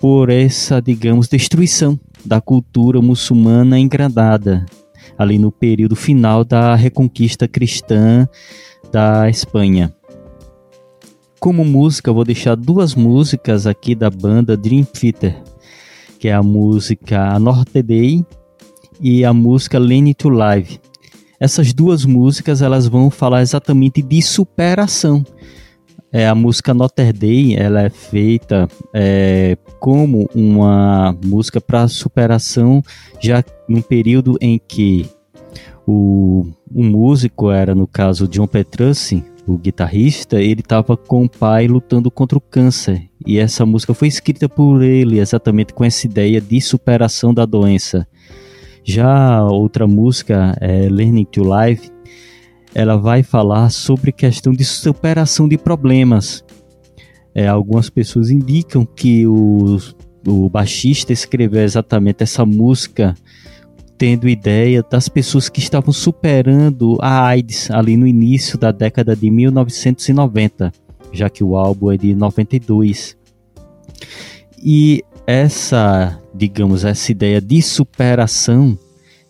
por 0.00 0.28
essa, 0.28 0.82
digamos, 0.82 1.28
destruição 1.28 1.96
da 2.26 2.40
cultura 2.40 3.00
muçulmana 3.00 3.78
em 3.78 3.86
Granada, 3.86 4.66
ali 5.16 5.38
no 5.38 5.52
período 5.52 5.94
final 5.94 6.44
da 6.44 6.74
reconquista 6.74 7.46
cristã 7.46 8.28
da 8.90 9.30
Espanha. 9.30 9.94
Como 11.40 11.64
música, 11.64 12.12
vou 12.12 12.24
deixar 12.24 12.56
duas 12.56 12.96
músicas 12.96 13.64
aqui 13.64 13.94
da 13.94 14.10
banda 14.10 14.56
Dream 14.56 14.84
Theater, 14.84 15.40
que 16.18 16.26
é 16.26 16.32
a 16.32 16.42
música 16.42 17.38
Norte 17.38 17.80
Day 17.80 18.26
e 19.00 19.24
a 19.24 19.32
música 19.32 19.78
Lenny 19.78 20.14
to 20.14 20.28
Live. 20.28 20.80
Essas 21.38 21.72
duas 21.72 22.04
músicas 22.04 22.60
elas 22.60 22.88
vão 22.88 23.08
falar 23.08 23.42
exatamente 23.42 24.02
de 24.02 24.20
superação. 24.20 25.24
É, 26.10 26.26
a 26.26 26.34
música 26.34 26.74
Notre 26.74 27.12
Day 27.12 27.54
ela 27.54 27.82
é 27.82 27.90
feita 27.90 28.66
é, 28.92 29.56
como 29.78 30.28
uma 30.34 31.16
música 31.24 31.60
para 31.60 31.86
superação, 31.86 32.82
já 33.20 33.44
num 33.68 33.80
período 33.80 34.36
em 34.40 34.58
que 34.58 35.06
o, 35.86 36.46
o 36.74 36.82
músico 36.82 37.52
era, 37.52 37.76
no 37.76 37.86
caso, 37.86 38.26
John 38.26 38.48
Petrucci, 38.48 39.22
o 39.48 39.58
guitarrista, 39.58 40.40
ele 40.40 40.60
estava 40.60 40.96
com 40.96 41.24
o 41.24 41.28
pai 41.28 41.66
lutando 41.66 42.10
contra 42.10 42.36
o 42.36 42.40
câncer. 42.40 43.08
E 43.26 43.38
essa 43.38 43.64
música 43.64 43.94
foi 43.94 44.08
escrita 44.08 44.48
por 44.48 44.82
ele 44.82 45.18
exatamente 45.18 45.72
com 45.72 45.84
essa 45.84 46.06
ideia 46.06 46.40
de 46.40 46.60
superação 46.60 47.32
da 47.32 47.46
doença. 47.46 48.06
Já 48.84 49.42
outra 49.44 49.86
música, 49.86 50.56
é 50.60 50.88
Learning 50.88 51.24
to 51.24 51.42
Live, 51.42 51.90
ela 52.74 52.96
vai 52.96 53.22
falar 53.22 53.70
sobre 53.70 54.12
questão 54.12 54.52
de 54.52 54.64
superação 54.64 55.48
de 55.48 55.56
problemas. 55.56 56.44
É, 57.34 57.46
algumas 57.46 57.88
pessoas 57.88 58.30
indicam 58.30 58.84
que 58.84 59.26
o, 59.26 59.78
o 60.26 60.48
baixista 60.48 61.12
escreveu 61.12 61.62
exatamente 61.62 62.22
essa 62.22 62.44
música 62.44 63.14
tendo 63.98 64.28
ideia 64.28 64.82
das 64.88 65.08
pessoas 65.08 65.48
que 65.48 65.58
estavam 65.58 65.92
superando 65.92 66.96
a 67.00 67.26
AIDS 67.26 67.68
ali 67.70 67.96
no 67.96 68.06
início 68.06 68.56
da 68.56 68.70
década 68.70 69.16
de 69.16 69.28
1990, 69.28 70.72
já 71.12 71.28
que 71.28 71.42
o 71.42 71.56
álbum 71.56 71.90
é 71.90 71.96
de 71.96 72.14
92. 72.14 73.16
E 74.62 75.02
essa, 75.26 76.18
digamos, 76.32 76.84
essa 76.84 77.10
ideia 77.10 77.40
de 77.40 77.60
superação 77.60 78.78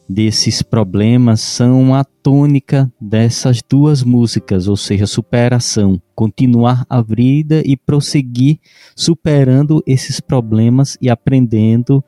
desses 0.09 0.63
problemas 0.63 1.41
são 1.41 1.95
a 1.95 2.03
tônica 2.03 2.91
dessas 3.01 3.61
duas 3.69 4.03
músicas, 4.03 4.67
ou 4.67 4.77
seja, 4.77 5.07
superação, 5.07 6.01
continuar 6.15 6.85
a 6.89 7.03
vida 7.03 7.63
e 7.65 7.77
prosseguir 7.77 8.59
superando 8.97 9.83
esses 9.87 10.21
problemas 10.21 10.97
e 11.01 11.11
aprendendo 11.11 12.03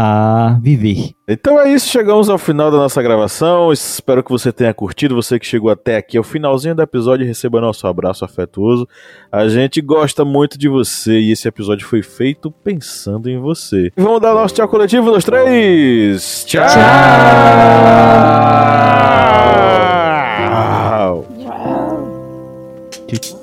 a 0.00 0.56
viver. 0.62 1.10
Então 1.26 1.60
é 1.60 1.72
isso, 1.72 1.88
chegamos 1.88 2.30
ao 2.30 2.38
final 2.38 2.70
da 2.70 2.76
nossa 2.76 3.02
gravação. 3.02 3.72
Espero 3.72 4.22
que 4.22 4.30
você 4.30 4.52
tenha 4.52 4.72
curtido. 4.72 5.16
Você 5.16 5.40
que 5.40 5.46
chegou 5.46 5.72
até 5.72 5.96
aqui 5.96 6.16
ao 6.16 6.22
finalzinho 6.22 6.72
do 6.72 6.82
episódio, 6.82 7.26
receba 7.26 7.60
nosso 7.60 7.84
abraço 7.84 8.24
afetuoso. 8.24 8.86
A 9.32 9.48
gente 9.48 9.80
gosta 9.80 10.24
muito 10.24 10.56
de 10.56 10.68
você 10.68 11.18
e 11.18 11.32
esse 11.32 11.48
episódio 11.48 11.84
foi 11.84 12.00
feito 12.00 12.48
pensando 12.48 13.28
em 13.28 13.40
você. 13.40 13.90
E 13.96 14.00
vamos 14.00 14.20
dar 14.20 14.34
nosso 14.34 14.54
tchau 14.54 14.68
coletivo 14.68 15.10
nos 15.10 15.24
três. 15.24 16.44
Tchau! 16.46 16.64
Tchau! 16.68 16.78
tchau. 23.08 23.18
tchau. 23.18 23.37